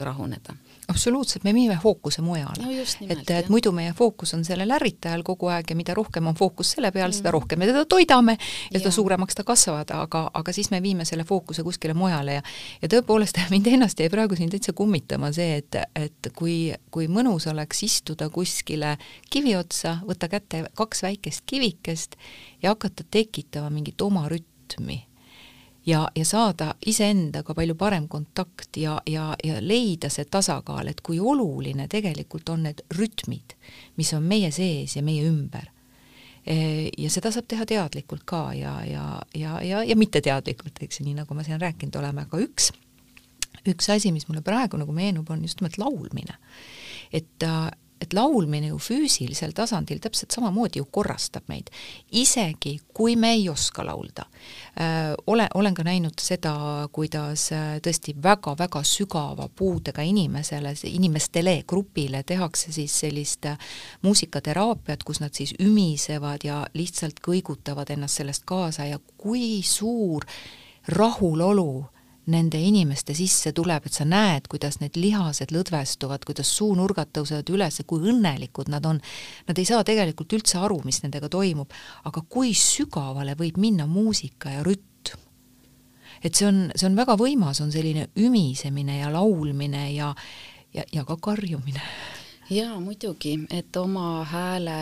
rahuneda 0.00 0.56
absoluutselt, 0.88 1.44
me 1.44 1.54
viime 1.54 1.78
fookuse 1.82 2.22
mujale 2.22 2.64
no. 2.64 2.70
et, 3.08 3.30
et 3.30 3.48
muidu 3.52 3.72
meie 3.72 3.92
fookus 3.96 4.34
on 4.34 4.44
sellel 4.44 4.70
ärritajal 4.78 5.22
kogu 5.26 5.50
aeg 5.52 5.70
ja 5.70 5.76
mida 5.78 5.94
rohkem 5.94 6.26
on 6.26 6.34
fookus 6.38 6.74
selle 6.76 6.90
peal 6.92 7.08
mm., 7.08 7.18
seda 7.20 7.30
rohkem 7.34 7.62
me 7.62 7.68
teda 7.70 7.84
toidame 7.86 8.36
ja 8.70 8.80
seda 8.80 8.90
suuremaks 8.94 9.38
ta 9.38 9.44
kasvavad, 9.46 9.94
aga, 9.94 10.24
aga 10.34 10.54
siis 10.54 10.72
me 10.74 10.82
viime 10.82 11.06
selle 11.08 11.24
fookuse 11.28 11.62
kuskile 11.62 11.94
mujale 11.94 12.40
ja 12.40 12.42
ja 12.82 12.90
tõepoolest 12.90 13.38
mind 13.54 13.70
ennast 13.70 14.00
jäi 14.00 14.10
praegu 14.12 14.36
siin 14.38 14.50
täitsa 14.50 14.74
kummitama 14.76 15.32
see, 15.34 15.60
et, 15.62 15.78
et 15.98 16.32
kui, 16.36 16.72
kui 16.90 17.08
mõnus 17.12 17.46
oleks 17.50 17.82
istuda 17.86 18.28
kuskile 18.32 18.96
kivi 19.30 19.56
otsa, 19.56 19.98
võtta 20.08 20.28
kätte 20.32 20.64
kaks 20.78 21.06
väikest 21.06 21.46
kivikest 21.46 22.18
ja 22.62 22.74
hakata 22.74 23.06
tekitama 23.10 23.70
mingit 23.70 24.00
oma 24.02 24.26
rütmi 24.30 25.02
ja, 25.86 26.10
ja 26.14 26.24
saada 26.24 26.74
iseendaga 26.86 27.54
palju 27.54 27.74
parem 27.74 28.08
kontakt 28.08 28.76
ja, 28.76 29.00
ja, 29.06 29.34
ja 29.44 29.60
leida 29.60 30.10
see 30.10 30.24
tasakaal, 30.30 30.88
et 30.88 31.00
kui 31.00 31.20
oluline 31.20 31.88
tegelikult 31.90 32.48
on 32.48 32.66
need 32.68 32.84
rütmid, 32.98 33.56
mis 33.96 34.12
on 34.14 34.26
meie 34.26 34.50
sees 34.54 34.96
ja 34.96 35.02
meie 35.02 35.26
ümber. 35.28 35.68
E, 36.46 36.90
ja 36.98 37.10
seda 37.10 37.30
saab 37.30 37.46
teha 37.50 37.66
teadlikult 37.66 38.24
ka 38.26 38.48
ja, 38.58 38.78
ja, 38.86 39.06
ja, 39.34 39.58
ja, 39.62 39.82
ja 39.86 39.96
mitteteadlikult, 39.98 40.80
eks 40.82 41.00
ju, 41.00 41.06
nii 41.06 41.20
nagu 41.20 41.34
me 41.38 41.44
siin 41.46 41.60
rääkinud 41.62 41.98
oleme, 42.00 42.26
aga 42.26 42.40
üks, 42.42 42.72
üks 43.68 43.90
asi, 43.94 44.10
mis 44.14 44.26
mulle 44.28 44.42
praegu 44.42 44.80
nagu 44.80 44.94
meenub, 44.94 45.30
on 45.30 45.44
just 45.46 45.60
nimelt 45.60 45.78
laulmine. 45.78 46.38
et 47.12 47.46
et 48.02 48.14
laulmine 48.16 48.72
ju 48.72 48.78
füüsilisel 48.82 49.54
tasandil 49.54 50.00
täpselt 50.02 50.34
samamoodi 50.34 50.80
ju 50.80 50.88
korrastab 50.90 51.46
meid, 51.50 51.70
isegi 52.10 52.74
kui 52.94 53.14
me 53.16 53.32
ei 53.36 53.48
oska 53.48 53.84
laulda. 53.86 54.26
Ole, 55.26 55.46
olen 55.54 55.74
ka 55.74 55.84
näinud 55.86 56.18
seda, 56.22 56.54
kuidas 56.92 57.48
tõesti 57.84 58.14
väga-väga 58.22 58.82
sügava 58.86 59.48
puudega 59.48 60.02
inimesele, 60.02 60.74
inimestele, 60.88 61.56
grupile 61.68 62.22
tehakse 62.26 62.72
siis 62.72 62.98
sellist 63.04 63.46
muusikateraapiat, 64.02 65.04
kus 65.06 65.22
nad 65.22 65.34
siis 65.36 65.54
ümisevad 65.60 66.44
ja 66.44 66.62
lihtsalt 66.74 67.22
kõigutavad 67.24 67.92
ennast 67.94 68.22
sellest 68.22 68.46
kaasa 68.48 68.88
ja 68.90 69.00
kui 69.16 69.62
suur 69.66 70.26
rahulolu 70.88 71.84
nende 72.30 72.58
inimeste 72.62 73.14
sisse 73.18 73.50
tuleb, 73.56 73.86
et 73.86 73.96
sa 73.96 74.04
näed, 74.06 74.46
kuidas 74.50 74.78
need 74.82 74.98
lihased 75.00 75.50
lõdvestuvad, 75.54 76.22
kuidas 76.26 76.52
suunurgad 76.54 77.10
tõusevad 77.16 77.50
üles, 77.50 77.80
kui 77.86 78.06
õnnelikud 78.12 78.70
nad 78.70 78.86
on. 78.86 79.00
Nad 79.48 79.58
ei 79.58 79.66
saa 79.66 79.82
tegelikult 79.86 80.36
üldse 80.38 80.60
aru, 80.62 80.80
mis 80.86 81.02
nendega 81.02 81.30
toimub, 81.32 81.74
aga 82.06 82.22
kui 82.28 82.54
sügavale 82.54 83.34
võib 83.38 83.58
minna 83.62 83.88
muusika 83.90 84.54
ja 84.54 84.62
rütm. 84.66 85.18
et 86.22 86.34
see 86.38 86.46
on, 86.46 86.70
see 86.76 86.86
on 86.86 86.94
väga 86.96 87.16
võimas, 87.18 87.58
on 87.60 87.72
selline 87.74 88.06
ümisemine 88.16 89.00
ja 89.00 89.08
laulmine 89.10 89.88
ja, 89.90 90.14
ja, 90.72 90.84
ja 90.92 91.04
ka 91.04 91.16
karjumine 91.18 91.82
jaa, 92.52 92.80
muidugi, 92.80 93.34
et 93.50 93.76
oma 93.76 94.24
hääle, 94.28 94.76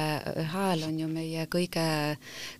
hääl 0.53 0.83
on 0.87 0.99
ju 1.01 1.09
meie 1.11 1.47
kõige, 1.51 1.85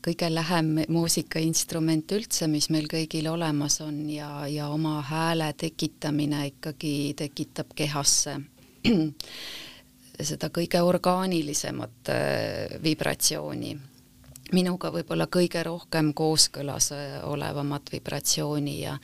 kõige 0.05 0.29
lähem 0.33 0.85
muusikainstrument 0.89 2.13
üldse, 2.15 2.49
mis 2.51 2.71
meil 2.71 2.89
kõigil 2.91 3.29
olemas 3.31 3.81
on 3.85 4.03
ja, 4.11 4.47
ja 4.51 4.69
oma 4.71 5.01
hääle 5.07 5.53
tekitamine 5.59 6.47
ikkagi 6.53 6.95
tekitab 7.19 7.75
kehasse 7.77 8.39
seda 10.31 10.51
kõige 10.55 10.83
orgaanilisemat 10.85 12.13
äh, 12.13 12.81
vibratsiooni 12.83 13.77
minuga 14.55 14.91
võib-olla 14.93 15.27
kõige 15.31 15.63
rohkem 15.67 16.13
kooskõlas 16.17 16.91
äh, 16.95 17.17
olevamat 17.29 17.91
vibratsiooni 17.93 18.77
ja 18.81 18.97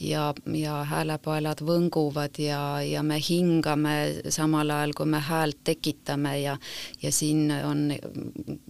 ja, 0.00 0.28
ja 0.54 0.82
häälepaelad 0.88 1.62
võnguvad 1.66 2.38
ja, 2.42 2.60
ja 2.86 3.02
me 3.02 3.18
hingame 3.22 3.94
samal 4.32 4.70
ajal, 4.70 4.94
kui 4.96 5.10
me 5.10 5.20
häält 5.22 5.62
tekitame 5.64 6.34
ja 6.40 6.56
ja 7.02 7.12
siin 7.12 7.50
on 7.64 7.90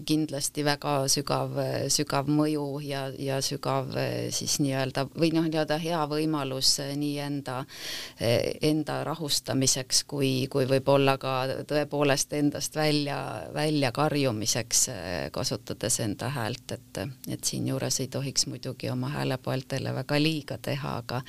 kindlasti 0.06 0.64
väga 0.64 0.94
sügav, 1.12 1.56
sügav 1.92 2.30
mõju 2.30 2.66
ja, 2.86 3.06
ja 3.18 3.40
sügav 3.44 3.92
äh, 3.96 4.30
siis 4.34 4.58
nii-öelda 4.64 5.06
või 5.12 5.32
noh, 5.36 5.48
nii-öelda 5.48 5.78
hea 5.82 6.02
võimalus 6.10 6.74
äh, 6.84 6.94
nii 6.96 7.18
enda, 7.22 7.62
enda 8.62 9.02
rahustamiseks 9.04 10.04
kui, 10.08 10.46
kui 10.50 10.66
võib-olla 10.70 11.16
ka 11.20 11.34
tõepoolest 11.68 12.32
endast 12.36 12.76
välja, 12.76 13.18
välja 13.54 13.92
karjumiseks, 13.94 14.86
kasutades 15.34 15.98
enda 16.00 16.21
seda 16.22 16.30
häält, 16.30 16.72
et, 16.72 16.98
et 17.34 17.44
siinjuures 17.44 18.00
ei 18.00 18.08
tohiks 18.08 18.46
muidugi 18.46 18.90
oma 18.90 19.08
häälepoeltele 19.08 19.94
väga 19.94 20.18
liiga 20.22 20.58
teha, 20.62 20.96
aga 21.02 21.22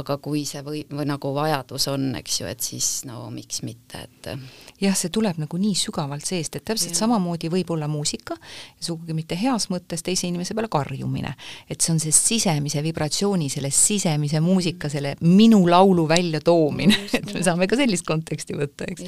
aga 0.00 0.16
kui 0.18 0.44
see 0.48 0.62
või, 0.66 0.82
või 0.90 1.06
nagu 1.06 1.34
vajadus 1.34 1.86
on, 1.92 2.14
eks 2.18 2.40
ju, 2.40 2.46
et 2.50 2.60
siis 2.60 3.04
no 3.06 3.28
miks 3.30 3.62
mitte, 3.62 4.02
et 4.02 4.30
jah, 4.82 4.96
see 4.98 5.12
tuleb 5.14 5.38
nagu 5.42 5.58
nii 5.60 5.74
sügavalt 5.78 6.26
seest, 6.26 6.56
et 6.58 6.64
täpselt 6.66 6.94
ja. 6.94 7.00
samamoodi 7.04 7.50
võib 7.52 7.70
olla 7.74 7.88
muusika 7.90 8.34
ja 8.34 8.86
sugugi 8.86 9.14
mitte 9.16 9.36
heas 9.38 9.68
mõttes 9.72 10.02
teise 10.04 10.26
inimese 10.28 10.56
peale 10.58 10.70
karjumine. 10.72 11.34
et 11.70 11.80
see 11.80 11.92
on 11.94 12.00
see 12.02 12.14
sisemise 12.14 12.82
vibratsiooni, 12.82 13.48
selle 13.52 13.70
sisemise 13.74 14.40
muusika, 14.42 14.90
selle 14.92 15.14
minu 15.22 15.62
laulu 15.70 16.06
väljatoomine, 16.10 16.98
et 17.18 17.32
me 17.34 17.44
saame 17.44 17.68
ka 17.70 17.78
sellist 17.78 18.06
konteksti 18.08 18.56
võtta, 18.58 18.88
eks. 18.90 19.06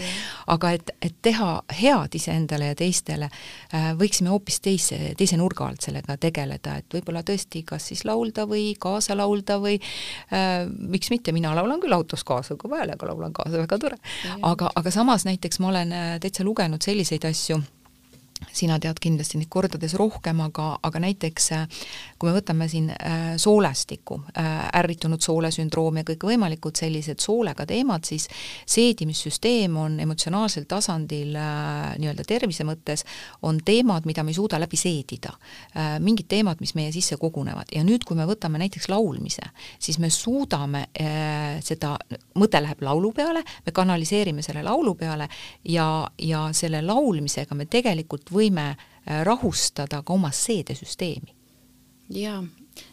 aga 0.55 0.75
et, 0.79 0.95
et 1.03 1.17
teha 1.23 1.51
head 1.81 2.19
iseendale 2.19 2.71
ja 2.73 2.79
teistele 2.79 3.29
äh,, 3.29 3.91
võiksime 3.99 4.31
hoopis 4.33 4.61
teise, 4.65 5.01
teise 5.19 5.39
nurga 5.41 5.67
alt 5.69 5.89
sellega 5.89 6.19
tegeleda, 6.21 6.79
et 6.81 6.99
võib-olla 6.99 7.25
tõesti 7.27 7.65
kas 7.67 7.91
siis 7.91 8.05
laulda 8.07 8.47
või 8.51 8.73
kaasa 8.81 9.17
laulda 9.19 9.59
või 9.63 9.81
äh, 9.81 10.65
miks 10.69 11.11
mitte, 11.11 11.35
mina 11.35 11.55
laulan 11.57 11.83
küll 11.83 11.95
autos 11.97 12.25
kaasa, 12.27 12.59
kui 12.61 12.71
vaja, 12.71 12.95
laulan 13.05 13.35
kaasa, 13.35 13.59
väga 13.65 13.79
tore. 13.81 13.99
aga, 14.43 14.71
aga 14.75 14.95
samas 14.95 15.27
näiteks 15.27 15.61
ma 15.65 15.71
olen 15.73 15.93
äh, 15.97 16.19
täitsa 16.21 16.45
lugenud 16.45 16.85
selliseid 16.85 17.25
asju, 17.25 17.57
sina 18.53 18.79
tead 18.83 18.99
kindlasti 19.03 19.39
neid 19.41 19.51
kordades 19.53 19.95
rohkem, 19.99 20.41
aga, 20.45 20.67
aga 20.85 21.01
näiteks 21.05 21.47
äh, 21.57 21.65
kui 22.19 22.31
me 22.31 22.35
võtame 22.37 22.69
siin 22.71 22.91
äh, 22.93 23.35
soolestiku, 23.41 24.21
äh, 24.39 24.51
ärritunud 24.81 25.23
soolesündroom 25.25 26.01
ja 26.01 26.07
kõikvõimalikud 26.09 26.79
sellised 26.79 27.23
soolega 27.25 27.67
teemad, 27.69 28.05
siis 28.09 28.29
seedimissüsteem 28.71 29.77
on 29.81 29.99
emotsionaalsel 30.05 30.67
tasandil 30.71 31.35
nii-öelda 31.35 32.25
tervise 32.29 32.67
mõttes, 32.67 33.05
on 33.47 33.61
teemad, 33.65 34.07
mida 34.09 34.25
me 34.25 34.33
ei 34.33 34.39
suuda 34.39 34.59
läbi 34.61 34.79
seedida. 34.79 35.33
mingid 36.01 36.27
teemad, 36.29 36.61
mis 36.61 36.75
meie 36.75 36.93
sisse 36.93 37.17
kogunevad 37.21 37.71
ja 37.75 37.83
nüüd, 37.85 38.05
kui 38.07 38.17
me 38.17 38.27
võtame 38.29 38.59
näiteks 38.63 38.89
laulmise, 38.89 39.43
siis 39.79 39.99
me 39.99 40.11
suudame 40.11 40.87
seda, 41.65 41.95
mõte 42.39 42.61
läheb 42.63 42.83
laulu 42.83 43.13
peale, 43.13 43.43
me 43.67 43.73
kanaliseerime 43.73 44.43
selle 44.43 44.63
laulu 44.63 44.95
peale 44.99 45.29
ja, 45.69 45.87
ja 46.19 46.47
selle 46.53 46.83
laulmisega 46.83 47.57
me 47.59 47.67
tegelikult 47.71 48.33
võime 48.35 48.69
äh, 48.75 49.23
rahustada 49.25 50.03
ka 50.03 50.13
oma 50.13 50.31
seedesüsteemi. 50.35 51.35
jaa, 52.11 52.43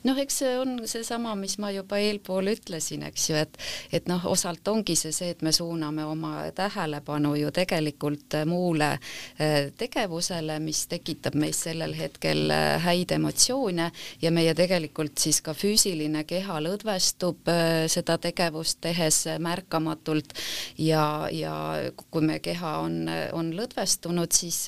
noh, 0.04 0.18
eks 0.18 0.42
see 0.44 0.56
on 0.60 0.80
seesama, 0.90 1.36
mis 1.40 1.58
ma 1.62 1.72
juba 1.74 2.00
eelpool 2.02 2.52
ütlesin, 2.54 3.06
eks 3.08 3.30
ju, 3.30 3.38
et 3.42 3.58
et 3.92 4.08
noh, 4.10 4.24
osalt 4.32 4.68
ongi 4.68 4.96
see 5.00 5.14
see, 5.16 5.32
et 5.36 5.42
me 5.46 5.52
suuname 5.56 6.06
oma 6.06 6.34
tähelepanu 6.56 7.34
ju 7.40 7.52
tegelikult 7.56 8.38
muule 8.46 8.92
äh, 8.94 9.72
tegevusele, 9.78 10.60
mis 10.64 10.86
tekitab 10.92 11.36
meis 11.40 11.64
sellel 11.66 11.94
hetkel 11.98 12.52
äh, 12.52 12.78
häid 12.84 13.14
emotsioone 13.16 13.90
ja 14.22 14.32
meie 14.32 14.54
tegelikult 14.58 15.22
siis 15.22 15.42
ka 15.46 15.56
füüsiline 15.58 16.24
keha 16.30 16.60
lõdvestub 16.64 17.52
äh, 17.52 17.86
seda 17.92 18.18
tegevust 18.22 18.82
tehes 18.82 19.24
märkamatult. 19.40 20.34
Ja, 20.78 21.28
ja 21.32 21.54
kui 22.12 22.24
me 22.26 22.40
keha 22.44 22.78
on, 22.86 23.10
on 23.36 23.52
lõdvestunud, 23.56 24.32
siis 24.34 24.64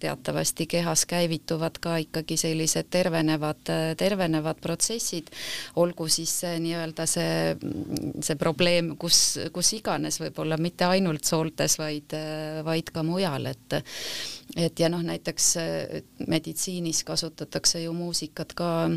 teatavasti 0.00 0.66
kehas 0.70 1.04
käivituvad 1.08 1.78
ka 1.82 1.96
ikkagi 2.02 2.36
sellised 2.40 2.88
tervenevad, 2.92 3.60
tervenevad 3.98 4.57
erinevad 4.58 4.62
protsessid, 4.62 5.30
olgu 5.76 6.08
siis 6.08 6.42
nii-öelda 6.58 7.06
see, 7.06 7.56
see 8.20 8.36
probleem, 8.38 8.96
kus, 8.98 9.38
kus 9.52 9.72
iganes, 9.78 10.20
võib-olla 10.20 10.58
mitte 10.58 10.84
ainult 10.84 11.24
sooltes, 11.24 11.78
vaid, 11.78 12.14
vaid 12.64 12.90
ka 12.92 13.02
mujal, 13.02 13.46
et 13.46 13.78
et 14.56 14.80
ja 14.80 14.88
noh, 14.88 15.02
näiteks 15.04 15.56
meditsiinis 16.26 17.04
kasutatakse 17.04 17.82
ju 17.82 17.92
muusikat 17.92 18.54
ka 18.56 18.88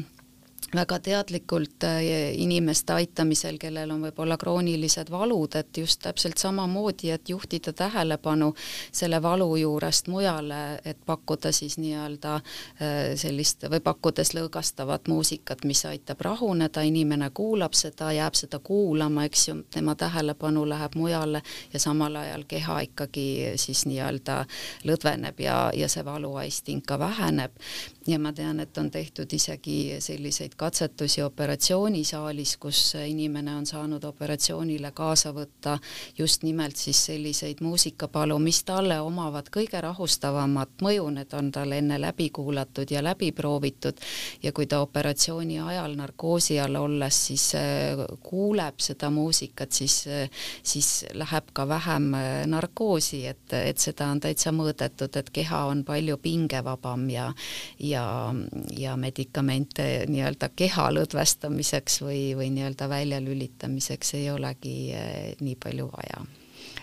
väga 0.75 0.99
teadlikult 0.99 1.83
äh, 1.83 2.01
inimeste 2.33 2.93
aitamisel, 2.93 3.57
kellel 3.59 3.91
on 3.91 4.05
võib-olla 4.05 4.37
kroonilised 4.39 5.11
valud, 5.11 5.55
et 5.59 5.77
just 5.77 6.01
täpselt 6.05 6.37
samamoodi, 6.37 7.11
et 7.11 7.29
juhtida 7.29 7.73
tähelepanu 7.73 8.53
selle 8.91 9.21
valu 9.21 9.55
juurest 9.55 10.07
mujale, 10.07 10.79
et 10.85 10.97
pakkuda 11.05 11.51
siis 11.51 11.77
nii-öelda 11.81 12.35
äh, 12.35 12.99
sellist 13.19 13.67
või 13.71 13.81
pakkudes 13.83 14.33
lõõgastavat 14.37 15.11
muusikat, 15.11 15.65
mis 15.67 15.83
aitab 15.85 16.21
rahuneda, 16.21 16.81
inimene 16.87 17.29
kuulab 17.33 17.75
seda, 17.75 18.11
jääb 18.15 18.39
seda 18.39 18.59
kuulama, 18.59 19.25
eks 19.27 19.47
ju, 19.47 19.57
tema 19.73 19.95
tähelepanu 19.95 20.63
läheb 20.69 20.95
mujale 20.95 21.43
ja 21.73 21.79
samal 21.79 22.15
ajal 22.15 22.47
keha 22.47 22.79
ikkagi 22.87 23.27
siis 23.59 23.85
nii-öelda 23.89 24.45
lõdveneb 24.87 25.43
ja, 25.43 25.57
ja 25.75 25.91
see 25.91 26.05
valuaisting 26.05 26.85
ka 26.87 26.99
väheneb. 26.99 27.59
Ja 28.07 28.17
ma 28.19 28.31
tean, 28.33 28.59
et 28.59 28.77
on 28.77 28.89
tehtud 28.91 29.33
isegi 29.33 29.97
selliseid 30.01 30.55
katsetusi 30.61 31.23
operatsioonisaalis, 31.25 32.57
kus 32.61 32.79
inimene 33.05 33.55
on 33.55 33.65
saanud 33.65 34.03
operatsioonile 34.05 34.91
kaasa 34.93 35.31
võtta 35.33 35.77
just 36.17 36.43
nimelt 36.45 36.77
siis 36.77 36.99
selliseid 37.05 37.63
muusikapalu, 37.65 38.37
mis 38.39 38.59
talle 38.67 38.99
omavad 39.01 39.49
kõige 39.49 39.81
rahustavamat 39.81 40.83
mõju, 40.85 41.07
need 41.15 41.33
on 41.33 41.49
tal 41.51 41.73
enne 41.73 41.97
läbi 42.01 42.29
kuulatud 42.29 42.93
ja 42.93 43.01
läbi 43.03 43.31
proovitud. 43.31 43.97
Ja 44.43 44.51
kui 44.53 44.67
ta 44.69 44.83
operatsiooni 44.85 45.57
ajal 45.59 45.97
narkoosi 45.97 46.59
all 46.61 46.77
olles 46.77 47.23
siis 47.31 47.47
äh, 47.57 48.05
kuuleb 48.21 48.79
seda 48.85 49.09
muusikat, 49.09 49.71
siis, 49.71 49.97
äh, 50.07 50.29
siis 50.63 50.91
läheb 51.13 51.49
ka 51.53 51.67
vähem 51.67 52.13
äh, 52.13 52.29
narkoosi, 52.45 53.25
et, 53.33 53.47
et 53.57 53.81
seda 53.81 54.11
on 54.13 54.21
täitsa 54.21 54.53
mõõdetud, 54.53 55.17
et 55.17 55.33
keha 55.33 55.65
on 55.73 55.83
palju 55.87 56.21
pingevabam 56.21 57.09
ja, 57.09 57.31
ja 57.79 58.05
ja, 58.77 58.95
medikamente 58.97 60.05
nii-öelda 60.07 60.50
keha 60.55 60.89
lõdvestamiseks 60.95 62.01
või, 62.03 62.21
või 62.37 62.51
nii-öelda 62.55 62.89
väljalülitamiseks 62.91 64.15
ei 64.19 64.29
olegi 64.33 64.75
eh, 64.95 65.33
nii 65.39 65.57
palju 65.61 65.89
vaja. 65.93 66.23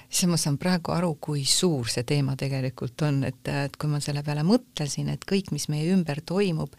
Siis 0.08 0.30
ma 0.30 0.38
saan 0.40 0.56
praegu 0.56 0.94
aru, 0.94 1.12
kui 1.20 1.42
suur 1.44 1.90
see 1.92 2.06
teema 2.08 2.32
tegelikult 2.38 3.02
on, 3.04 3.20
et, 3.28 3.48
et 3.52 3.74
kui 3.76 3.90
ma 3.92 4.00
selle 4.00 4.22
peale 4.24 4.42
mõtlesin, 4.46 5.10
et 5.12 5.24
kõik, 5.28 5.52
mis 5.52 5.68
meie 5.68 5.90
ümber 5.92 6.22
toimub, 6.24 6.72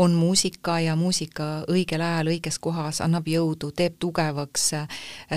on 0.00 0.12
muusika 0.16 0.78
ja 0.80 0.94
muusika 0.96 1.46
õigel 1.68 2.00
ajal 2.00 2.30
õiges 2.32 2.56
kohas 2.62 3.02
annab 3.04 3.26
jõudu, 3.28 3.68
teeb 3.76 3.98
tugevaks, 4.00 4.70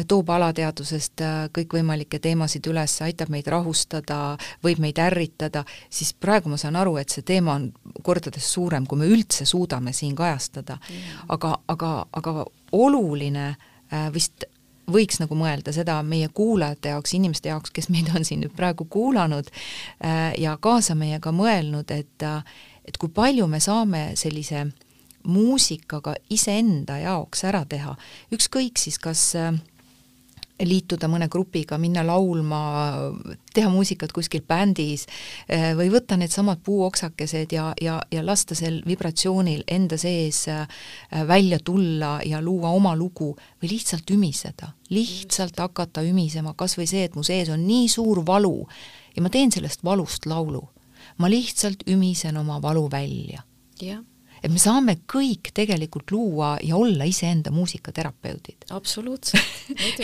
toob 0.08 0.30
alateadvusest 0.32 1.24
äh, 1.26 1.34
kõikvõimalikke 1.58 2.22
teemasid 2.24 2.70
üles, 2.72 2.96
aitab 3.04 3.34
meid 3.34 3.50
rahustada, 3.52 4.38
võib 4.64 4.80
meid 4.84 5.02
ärritada, 5.04 5.66
siis 5.92 6.14
praegu 6.16 6.54
ma 6.54 6.62
saan 6.62 6.80
aru, 6.80 6.96
et 7.02 7.12
see 7.12 7.28
teema 7.28 7.58
on 7.58 7.68
kordades 8.08 8.48
suurem, 8.56 8.88
kui 8.88 9.04
me 9.04 9.12
üldse 9.12 9.46
suudame 9.50 9.94
siin 9.94 10.16
kajastada. 10.16 10.80
aga, 11.28 11.58
aga, 11.68 11.94
aga 12.14 12.46
oluline 12.72 13.48
äh, 13.52 14.10
vist 14.14 14.48
võiks 14.92 15.20
nagu 15.20 15.36
mõelda 15.36 15.72
seda 15.76 16.00
meie 16.04 16.28
kuulajate 16.28 16.92
jaoks, 16.96 17.14
inimeste 17.16 17.52
jaoks, 17.52 17.72
kes 17.72 17.90
meid 17.92 18.12
on 18.16 18.26
siin 18.28 18.44
nüüd 18.44 18.56
praegu 18.56 18.86
kuulanud 18.86 19.52
äh, 19.52 20.32
ja 20.40 20.56
kaasa 20.56 20.96
meiega 20.96 21.36
mõelnud, 21.36 21.92
et 21.92 22.28
et 22.86 22.98
kui 22.98 23.10
palju 23.10 23.48
me 23.48 23.60
saame 23.64 24.12
sellise 24.20 24.66
muusikaga 25.24 26.16
iseenda 26.30 26.98
jaoks 27.00 27.46
ära 27.48 27.64
teha, 27.70 27.96
ükskõik 28.36 28.80
siis 28.80 29.00
kas 29.00 29.30
äh, 29.40 29.54
liituda 30.62 31.08
mõne 31.10 31.28
grupiga, 31.32 31.78
minna 31.82 32.04
laulma, 32.06 32.60
teha 33.56 33.70
muusikat 33.74 34.14
kuskil 34.16 34.44
bändis 34.48 35.06
äh, 35.48 35.72
või 35.78 35.90
võtta 35.94 36.18
needsamad 36.20 36.62
puuoksakesed 36.66 37.56
ja, 37.56 37.72
ja, 37.82 38.00
ja 38.12 38.26
lasta 38.26 38.56
sel 38.58 38.82
vibratsioonil 38.88 39.64
enda 39.68 39.98
sees 39.98 40.44
äh, 40.52 40.68
välja 41.28 41.60
tulla 41.64 42.18
ja 42.26 42.42
luua 42.42 42.74
oma 42.76 42.96
lugu 43.00 43.34
või 43.62 43.74
lihtsalt 43.74 44.12
ümiseda, 44.14 44.74
lihtsalt 44.94 45.60
hakata 45.60 46.04
ümisema, 46.06 46.54
kas 46.58 46.78
või 46.78 46.88
see, 46.90 47.08
et 47.08 47.16
mu 47.16 47.24
sees 47.24 47.52
on 47.54 47.66
nii 47.68 47.90
suur 47.92 48.24
valu 48.26 48.60
ja 49.16 49.24
ma 49.24 49.34
teen 49.34 49.52
sellest 49.54 49.84
valust 49.84 50.28
laulu 50.30 50.68
ma 51.18 51.28
lihtsalt 51.30 51.88
ümisen 51.88 52.36
oma 52.36 52.62
valu 52.62 52.92
välja. 52.92 53.44
jah 53.82 54.04
et 54.44 54.52
me 54.52 54.60
saame 54.60 54.98
kõik 55.08 55.54
tegelikult 55.56 56.12
luua 56.12 56.58
ja 56.64 56.76
olla 56.76 57.08
iseenda 57.08 57.52
muusikaterapeudid. 57.56 58.68
absoluutselt, 58.80 59.44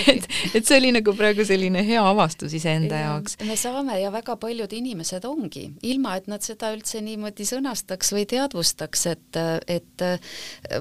et, 0.07 0.27
et 0.55 0.65
see 0.65 0.77
oli 0.79 0.93
nagu 0.95 1.13
praegu 1.17 1.43
selline 1.47 1.83
hea 1.85 2.03
avastus 2.03 2.55
iseenda 2.55 2.95
ja, 2.95 3.09
jaoks. 3.09 3.35
me 3.47 3.57
saame 3.59 3.99
ja 3.99 4.11
väga 4.13 4.37
paljud 4.39 4.71
inimesed 4.75 5.27
ongi, 5.27 5.65
ilma 5.91 6.15
et 6.19 6.29
nad 6.31 6.45
seda 6.45 6.71
üldse 6.75 7.01
niimoodi 7.03 7.47
sõnastaks 7.49 8.13
või 8.15 8.25
teadvustaks, 8.29 9.05
et, 9.11 9.41
et 9.67 10.05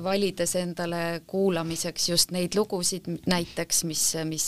valides 0.04 0.54
endale 0.60 1.02
kuulamiseks 1.26 2.08
just 2.12 2.32
neid 2.36 2.54
lugusid 2.58 3.08
näiteks, 3.26 3.82
mis, 3.88 4.04
mis 4.28 4.46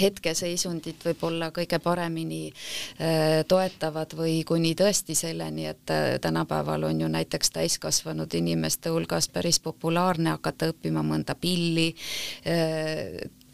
hetkeseisundit 0.00 1.02
võib-olla 1.10 1.50
kõige 1.54 1.80
paremini 1.82 2.44
äh, 2.52 3.42
toetavad 3.48 4.14
või 4.18 4.40
kuni 4.46 4.76
tõesti 4.78 5.16
selleni, 5.18 5.66
et 5.72 5.90
äh, 5.90 6.06
tänapäeval 6.22 6.86
on 6.86 7.02
ju 7.02 7.10
näiteks 7.10 7.50
täiskasvanud 7.56 8.11
kasvanud 8.12 8.34
inimeste 8.34 8.90
hulgas 8.90 9.28
päris 9.32 9.58
populaarne 9.60 10.30
hakata 10.36 10.68
õppima 10.72 11.02
mõnda 11.02 11.34
pilli, 11.34 11.94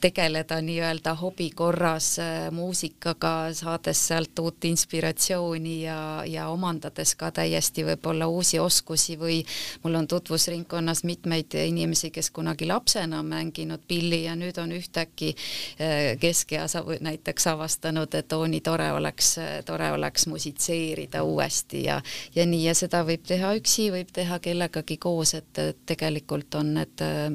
tegeleda 0.01 0.61
nii-öelda 0.63 1.15
hobi 1.15 1.51
korras 1.51 2.19
äh, 2.19 2.51
muusikaga, 2.51 3.53
saades 3.53 4.01
sealt 4.09 4.39
uut 4.39 4.65
inspiratsiooni 4.65 5.83
ja, 5.83 5.99
ja 6.27 6.49
omandades 6.49 7.15
ka 7.19 7.31
täiesti 7.35 7.85
võib-olla 7.87 8.29
uusi 8.31 8.59
oskusi 8.59 9.19
või 9.19 9.41
mul 9.83 9.99
on 10.01 10.09
tutvusringkonnas 10.09 11.05
mitmeid 11.09 11.55
inimesi, 11.65 12.11
kes 12.11 12.31
kunagi 12.31 12.67
lapsena 12.67 13.21
on 13.23 13.33
mänginud 13.33 13.85
pilli 13.89 14.25
ja 14.25 14.37
nüüd 14.39 14.59
on 14.63 14.73
ühtäkki 14.77 15.35
äh, 15.35 16.15
keskeas 16.21 16.77
näiteks 17.01 17.47
avastanud, 17.47 18.15
et 18.15 18.33
oo, 18.33 18.47
nii 18.47 18.61
tore 18.61 18.93
oleks, 18.93 19.37
tore 19.67 19.93
oleks 19.93 20.27
musitseerida 20.27 21.23
uuesti 21.23 21.85
ja 21.85 22.01
ja 22.35 22.47
nii, 22.47 22.65
ja 22.69 22.75
seda 22.79 23.03
võib 23.07 23.25
teha 23.27 23.55
üksi, 23.59 23.91
võib 23.93 24.11
teha 24.15 24.39
kellegagi 24.43 24.99
koos, 25.01 25.35
et 25.39 25.63
tegelikult 25.87 26.55
on 26.59 26.75
need 26.79 27.05
äh, 27.05 27.33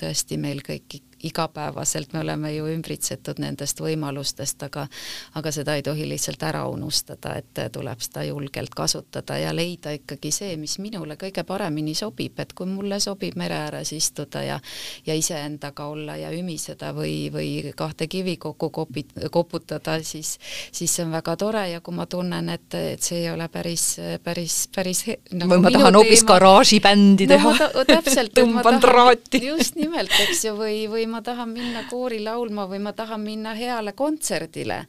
tõesti 0.00 0.38
meil 0.40 0.62
kõik 0.64 1.00
igapäevaselt 1.24 2.12
me 2.12 2.20
oleme 2.20 2.52
ju 2.54 2.68
ümbritsetud 2.70 3.40
nendest 3.42 3.80
võimalustest, 3.80 4.62
aga 4.66 4.86
aga 5.34 5.52
seda 5.54 5.76
ei 5.78 5.82
tohi 5.82 6.08
lihtsalt 6.08 6.42
ära 6.42 6.64
unustada, 6.70 7.34
et 7.40 7.62
tuleb 7.72 8.00
seda 8.04 8.24
julgelt 8.28 8.74
kasutada 8.74 9.38
ja 9.38 9.54
leida 9.54 9.94
ikkagi 9.96 10.32
see, 10.34 10.56
mis 10.60 10.78
minule 10.82 11.16
kõige 11.20 11.44
paremini 11.46 11.94
sobib, 11.94 12.38
et 12.42 12.52
kui 12.52 12.68
mulle 12.70 13.00
sobib 13.00 13.38
mere 13.40 13.58
ääres 13.66 13.92
istuda 13.96 14.42
ja 14.44 14.60
ja 15.06 15.14
iseendaga 15.14 15.86
olla 15.90 16.16
ja 16.16 16.30
ümiseda 16.34 16.92
või, 16.96 17.30
või 17.32 17.72
kahte 17.76 18.06
kivi 18.10 18.36
kokku 18.36 18.70
kopit-, 18.70 19.14
koputada, 19.30 19.98
siis 20.02 20.38
siis 20.72 20.94
see 20.94 21.04
on 21.04 21.12
väga 21.14 21.36
tore 21.40 21.64
ja 21.70 21.80
kui 21.84 21.94
ma 21.96 22.06
tunnen, 22.10 22.48
et, 22.52 22.74
et 22.74 23.02
see 23.02 23.22
ei 23.24 23.30
ole 23.32 23.48
päris, 23.52 23.84
päris, 24.24 24.58
päris 24.74 25.04
nagu 25.32 25.50
või 25.54 25.62
ma 25.64 25.72
tahan 25.74 25.98
hoopis 25.98 26.24
garaažibändi 26.28 27.28
teha 27.30 27.54
no,. 27.58 27.84
täpselt 27.88 28.34
tõmban 28.36 28.80
traati. 28.82 29.40
just 29.46 29.78
nimelt, 29.78 30.12
eks 30.26 30.44
ju, 30.48 30.54
või, 30.58 30.84
või 30.90 31.06
ma 31.14 31.22
tahan 31.22 31.48
minna 31.48 31.84
koori 31.86 32.18
laulma 32.24 32.64
või 32.66 32.80
ma 32.82 32.90
tahan 32.92 33.20
minna 33.22 33.52
heale 33.54 33.92
kontserdile 33.94 34.80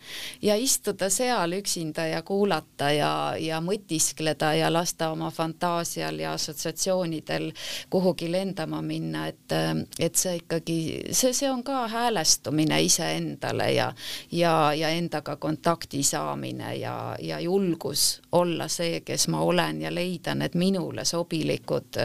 ja 0.42 0.56
istuda 0.58 1.10
seal 1.14 1.54
üksinda 1.60 2.08
ja 2.10 2.24
kuulata 2.26 2.90
ja, 2.92 3.12
ja 3.38 3.60
mõtiskleda 3.62 4.56
ja 4.58 4.72
lasta 4.74 5.12
oma 5.14 5.30
fantaasial 5.32 6.18
ja 6.20 6.34
assotsiatsioonidel 6.34 7.52
kuhugi 7.94 8.32
lendama 8.32 8.82
minna, 8.82 9.28
et, 9.30 9.54
et 10.00 10.18
see 10.18 10.40
ikkagi, 10.40 10.78
see, 11.12 11.34
see 11.38 11.52
on 11.52 11.62
ka 11.64 11.84
häälestumine 11.94 12.82
iseendale 12.82 13.70
ja, 13.76 13.92
ja, 14.32 14.56
ja 14.74 14.90
endaga 14.98 15.36
kontakti 15.36 16.02
saamine 16.04 16.74
ja, 16.80 16.96
ja 17.22 17.40
julgus 17.40 18.22
olla 18.32 18.66
see, 18.68 19.04
kes 19.06 19.28
ma 19.30 19.44
olen 19.46 19.84
ja 19.86 19.94
leida 19.94 20.34
need 20.34 20.58
minule 20.58 21.06
sobilikud 21.06 22.02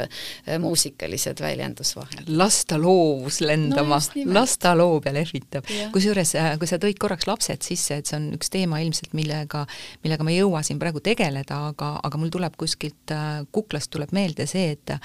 muusikalised 0.61 1.41
väljendusvahendid. 1.41 2.37
lasta 2.37 2.77
loovus 2.77 3.41
lendama 3.41 3.97
no, 3.97 4.00
las 4.31 4.57
ta 4.59 4.75
loob 4.79 5.07
ja 5.09 5.15
lehvitab. 5.15 5.69
kusjuures, 5.93 6.35
äh, 6.39 6.55
kui 6.61 6.71
sa 6.71 6.81
tõid 6.83 6.99
korraks 7.01 7.29
lapsed 7.31 7.67
sisse, 7.67 8.01
et 8.01 8.11
see 8.11 8.19
on 8.19 8.31
üks 8.39 8.53
teema 8.53 8.81
ilmselt, 8.85 9.15
millega, 9.17 9.67
millega 10.05 10.27
ma 10.27 10.35
ei 10.35 10.41
jõua 10.41 10.65
siin 10.67 10.81
praegu 10.83 11.03
tegeleda, 11.05 11.67
aga, 11.75 11.95
aga 12.03 12.21
mul 12.21 12.33
tuleb 12.33 12.57
kuskilt 12.61 13.15
äh, 13.15 13.45
kuklast 13.53 13.93
tuleb 13.95 14.15
meelde 14.17 14.49
see, 14.51 14.75
et 14.77 14.99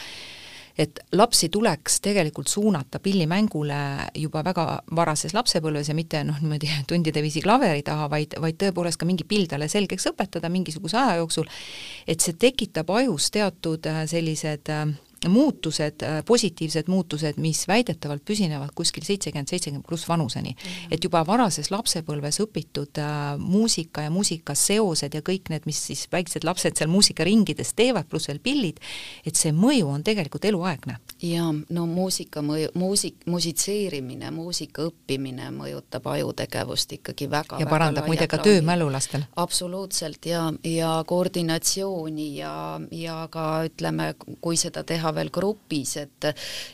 et 0.75 0.99
lapsi 1.15 1.47
tuleks 1.49 2.01
tegelikult 2.03 2.49
suunata 2.51 2.99
pillimängule 2.99 3.77
juba 4.19 4.41
väga 4.43 4.65
varases 4.95 5.33
lapsepõlves 5.33 5.89
ja 5.89 5.95
mitte 5.95 6.19
noh, 6.27 6.39
niimoodi 6.41 6.71
tundide 6.89 7.23
viisi 7.23 7.43
klaveri 7.45 7.83
taha, 7.85 8.09
vaid, 8.11 8.35
vaid 8.41 8.59
tõepoolest 8.59 8.99
ka 8.99 9.07
mingi 9.07 9.27
pill 9.27 9.47
talle 9.51 9.69
selgeks 9.71 10.09
õpetada 10.11 10.51
mingisuguse 10.51 10.99
aja 10.99 11.21
jooksul, 11.21 11.47
et 12.07 12.23
see 12.23 12.35
tekitab 12.39 12.91
ajus 12.91 13.31
teatud 13.35 13.87
äh, 13.91 14.03
sellised 14.09 14.73
muutused, 15.29 16.03
positiivsed 16.25 16.89
muutused, 16.91 17.39
mis 17.41 17.65
väidetavalt 17.67 18.25
püsinevad 18.25 18.73
kuskil 18.75 19.05
seitsekümmend, 19.05 19.49
seitsekümmend 19.49 19.85
pluss 19.87 20.07
vanuseni 20.09 20.51
mm. 20.51 20.69
-hmm. 20.69 20.93
et 20.93 21.03
juba 21.03 21.25
varases 21.27 21.71
lapsepõlves 21.71 22.39
õpitud 22.43 22.99
äh, 23.01 23.37
muusika 23.37 24.01
ja 24.01 24.09
muusikaseosed 24.09 25.13
ja 25.13 25.21
kõik 25.21 25.49
need, 25.49 25.65
mis 25.65 25.81
siis 25.87 26.07
väiksed 26.11 26.43
lapsed 26.43 26.77
seal 26.77 26.89
muusikaringides 26.89 27.73
teevad, 27.75 28.07
pluss 28.09 28.27
veel 28.27 28.39
pillid, 28.39 28.79
et 29.25 29.35
see 29.35 29.51
mõju 29.51 29.87
on 29.87 30.03
tegelikult 30.03 30.45
eluaegne. 30.45 30.97
jaa, 31.21 31.53
no 31.69 31.85
muusika 31.85 32.41
mõju, 32.41 32.69
muusik, 32.73 33.25
musitseerimine, 33.25 34.31
muusika 34.31 34.85
õppimine 34.89 35.49
mõjutab 35.55 36.07
ajutegevust 36.11 36.91
ikkagi 36.99 37.29
väga 37.31 37.59
ja 37.59 37.69
parandab 37.69 38.07
muide 38.07 38.27
ka 38.27 38.37
töömälu 38.37 38.91
lastel. 38.91 39.25
absoluutselt 39.35 40.25
ja, 40.25 40.53
ja 40.63 41.03
koordinatsiooni 41.07 42.29
ja, 42.37 42.53
ja 42.91 43.27
ka 43.31 43.65
ütleme, 43.69 44.13
kui 44.41 44.57
seda 44.57 44.83
teha 44.83 45.14
veel 45.15 45.31
grupis, 45.33 45.95
et 46.01 46.29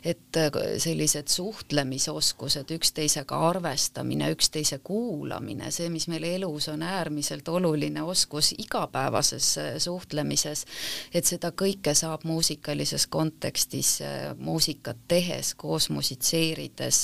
et 0.06 0.38
sellised 0.82 1.28
suhtlemisoskused, 1.28 2.72
üksteisega 2.72 3.38
arvestamine, 3.50 4.30
üksteise 4.32 4.80
kuulamine, 4.84 5.72
see, 5.72 5.90
mis 5.94 6.08
meil 6.12 6.26
elus 6.30 6.70
on 6.72 6.84
äärmiselt 6.86 7.48
oluline 7.50 8.04
oskus 8.04 8.54
igapäevases 8.58 9.50
suhtlemises, 9.84 10.66
et 11.14 11.28
seda 11.28 11.52
kõike 11.58 11.94
saab 11.98 12.26
muusikalises 12.28 13.08
kontekstis 13.12 13.98
muusikat 14.40 15.06
tehes, 15.12 15.54
koos 15.56 15.90
musitseerides 15.90 17.02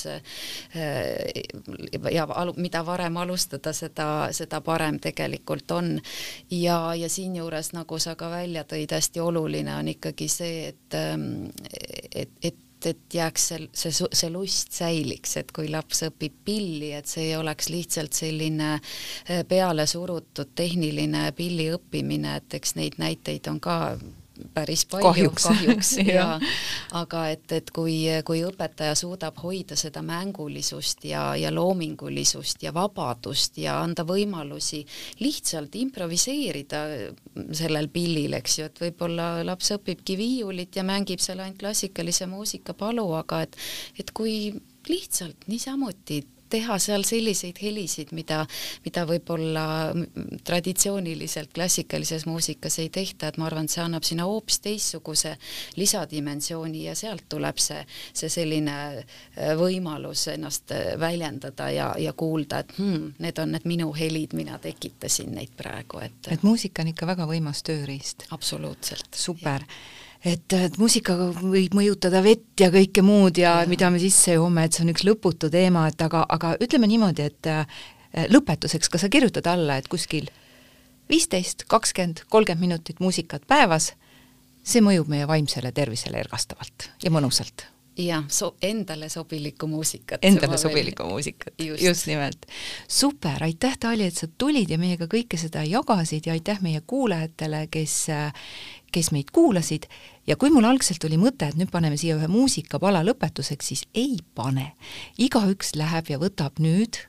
ja 2.11 2.27
mida 2.57 2.83
varem 2.85 3.17
alustada, 3.17 3.73
seda, 3.73 4.09
seda 4.31 4.61
parem 4.61 4.99
tegelikult 5.03 5.71
on. 5.71 5.97
ja, 6.51 6.95
ja 6.95 7.09
siinjuures, 7.09 7.73
nagu 7.73 7.99
sa 7.99 8.15
ka 8.15 8.29
välja 8.31 8.63
tõid, 8.63 8.91
hästi 8.93 9.19
oluline 9.19 9.75
on 9.75 9.87
ikkagi 9.93 10.27
see, 10.31 10.67
et 10.71 10.97
Ähm, 10.97 11.26
et, 12.11 12.31
et 12.41 12.63
et 12.85 13.13
jääks 13.13 13.47
see, 13.49 13.63
see, 13.73 14.07
see 14.13 14.29
lust 14.29 14.75
säiliks, 14.77 15.33
et 15.39 15.51
kui 15.55 15.69
laps 15.71 16.03
õpib 16.07 16.35
pilli, 16.45 16.91
et 16.93 17.09
see 17.09 17.31
ei 17.31 17.35
oleks 17.35 17.71
lihtsalt 17.73 18.13
selline 18.13 18.75
äh, 18.75 19.41
peale 19.49 19.87
surutud 19.89 20.53
tehniline 20.55 21.31
pilli 21.37 21.71
õppimine, 21.73 22.37
et 22.37 22.57
eks 22.59 22.75
neid 22.77 22.99
näiteid 23.01 23.49
on 23.49 23.59
ka 23.63 23.77
päris 24.53 24.85
palju 24.89 25.07
kahjuks, 25.07 25.47
kahjuks 25.47 25.91
ja 26.07 26.27
aga 26.97 27.23
et, 27.33 27.45
et 27.55 27.71
kui, 27.75 27.95
kui 28.27 28.43
õpetaja 28.47 28.95
suudab 28.97 29.39
hoida 29.43 29.77
seda 29.79 30.03
mängulisust 30.05 31.05
ja, 31.09 31.29
ja 31.39 31.51
loomingulisust 31.53 32.63
ja 32.63 32.73
vabadust 32.75 33.57
ja 33.61 33.79
anda 33.83 34.05
võimalusi 34.07 34.83
lihtsalt 35.23 35.75
improviseerida 35.79 36.83
sellel 37.57 37.89
pillil, 37.93 38.37
eks 38.37 38.59
ju, 38.59 38.69
et 38.69 38.81
võib-olla 38.87 39.29
laps 39.47 39.73
õpibki 39.77 40.17
viiulit 40.19 40.75
ja 40.77 40.85
mängib 40.87 41.21
seal 41.23 41.43
ainult 41.43 41.59
klassikalise 41.61 42.29
muusika 42.29 42.77
palu, 42.77 43.09
aga 43.17 43.43
et 43.47 43.57
et 43.99 44.11
kui 44.15 44.53
lihtsalt 44.87 45.47
niisamuti 45.51 46.21
teha 46.49 46.77
seal 46.81 47.05
selliseid 47.07 47.59
helisid, 47.61 48.13
mida, 48.15 48.43
mida 48.85 49.05
võib-olla 49.09 49.65
traditsiooniliselt 50.47 51.53
klassikalises 51.55 52.25
muusikas 52.29 52.79
ei 52.83 52.89
tehta, 52.93 53.31
et 53.31 53.37
ma 53.37 53.47
arvan, 53.49 53.67
et 53.67 53.75
see 53.75 53.83
annab 53.83 54.05
sinna 54.07 54.27
hoopis 54.29 54.61
teistsuguse 54.63 55.35
lisadimensiooni 55.77 56.85
ja 56.87 56.95
sealt 56.97 57.27
tuleb 57.29 57.59
see, 57.61 57.83
see 58.13 58.31
selline 58.31 58.77
äh, 58.97 59.53
võimalus 59.59 60.27
ennast 60.33 60.73
äh, 60.75 60.93
väljendada 60.99 61.69
ja, 61.73 61.91
ja 62.01 62.13
kuulda, 62.17 62.63
et 62.63 62.73
hmm, 62.77 63.13
need 63.23 63.43
on 63.43 63.53
need 63.55 63.67
minu 63.69 63.91
helid, 63.97 64.35
mina 64.37 64.59
tekitasin 64.61 65.35
neid 65.37 65.53
praegu, 65.57 66.01
et 66.03 66.31
et 66.31 66.43
muusika 66.43 66.83
on 66.83 66.91
ikka 66.93 67.07
väga 67.09 67.27
võimas 67.29 67.63
tööriist. 67.67 68.27
absoluutselt. 68.31 69.09
super 69.15 69.65
et, 70.27 70.55
et 70.55 70.79
muusikaga 70.81 71.29
võib 71.37 71.75
mõjutada 71.77 72.21
vett 72.25 72.59
ja 72.59 72.69
kõike 72.73 73.03
muud 73.05 73.39
ja, 73.39 73.61
ja 73.63 73.69
mida 73.69 73.91
me 73.93 74.01
sisse 74.01 74.35
joome, 74.35 74.65
et 74.67 74.75
see 74.75 74.85
on 74.85 74.91
üks 74.93 75.05
lõputu 75.07 75.51
teema, 75.53 75.87
et 75.91 76.01
aga, 76.03 76.25
aga 76.37 76.55
ütleme 76.63 76.89
niimoodi, 76.89 77.29
et 77.31 77.51
äh, 77.51 77.79
lõpetuseks, 78.33 78.91
kas 78.91 79.05
sa 79.05 79.11
kirjutad 79.13 79.47
alla, 79.51 79.77
et 79.77 79.87
kuskil 79.91 80.29
viisteist, 81.11 81.67
kakskümmend, 81.71 82.25
kolmkümmend 82.33 82.67
minutit 82.67 83.01
muusikat 83.03 83.47
päevas, 83.47 83.93
see 84.67 84.83
mõjub 84.83 85.09
meie 85.11 85.27
vaimsele 85.29 85.71
tervisele 85.75 86.19
ergastavalt 86.19 86.91
ja 87.03 87.13
mõnusalt 87.13 87.69
jah, 87.97 88.25
so 88.29 88.55
endale 88.61 89.09
sobilikku 89.09 89.67
muusikat. 89.67 90.19
Endale 90.25 90.57
sobilikku 90.57 91.03
veel... 91.03 91.11
muusikat, 91.11 91.53
just. 91.81 92.07
nimelt. 92.07 92.45
super, 92.87 93.43
aitäh, 93.43 93.77
Tali, 93.79 94.05
et 94.05 94.15
sa 94.15 94.27
tulid 94.37 94.69
ja 94.69 94.77
meiega 94.77 95.07
kõike 95.09 95.39
seda 95.39 95.63
jagasid 95.65 96.29
ja 96.29 96.35
aitäh 96.37 96.61
meie 96.61 96.81
kuulajatele, 96.85 97.65
kes 97.71 97.95
kes 98.91 99.11
meid 99.11 99.31
kuulasid 99.35 99.87
ja 100.27 100.35
kui 100.35 100.51
mul 100.53 100.67
algselt 100.67 101.03
oli 101.07 101.19
mõte, 101.19 101.49
et 101.49 101.57
nüüd 101.59 101.71
paneme 101.71 101.97
siia 101.99 102.17
ühe 102.17 102.27
muusikapala 102.31 103.03
lõpetuseks, 103.05 103.71
siis 103.71 103.83
ei 103.93 104.17
pane. 104.35 104.73
igaüks 105.17 105.75
läheb 105.75 106.09
ja 106.09 106.19
võtab 106.21 106.61
nüüd 106.63 107.01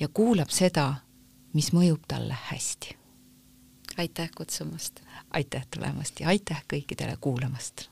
ja 0.00 0.08
kuulab 0.08 0.50
seda, 0.50 1.00
mis 1.52 1.72
mõjub 1.72 2.06
talle 2.08 2.36
hästi. 2.50 2.96
aitäh 3.96 4.30
kutsumast! 4.36 5.00
aitäh 5.30 5.66
tulemast 5.70 6.20
ja 6.20 6.28
aitäh 6.28 6.62
kõikidele 6.70 7.16
kuulamast! 7.20 7.88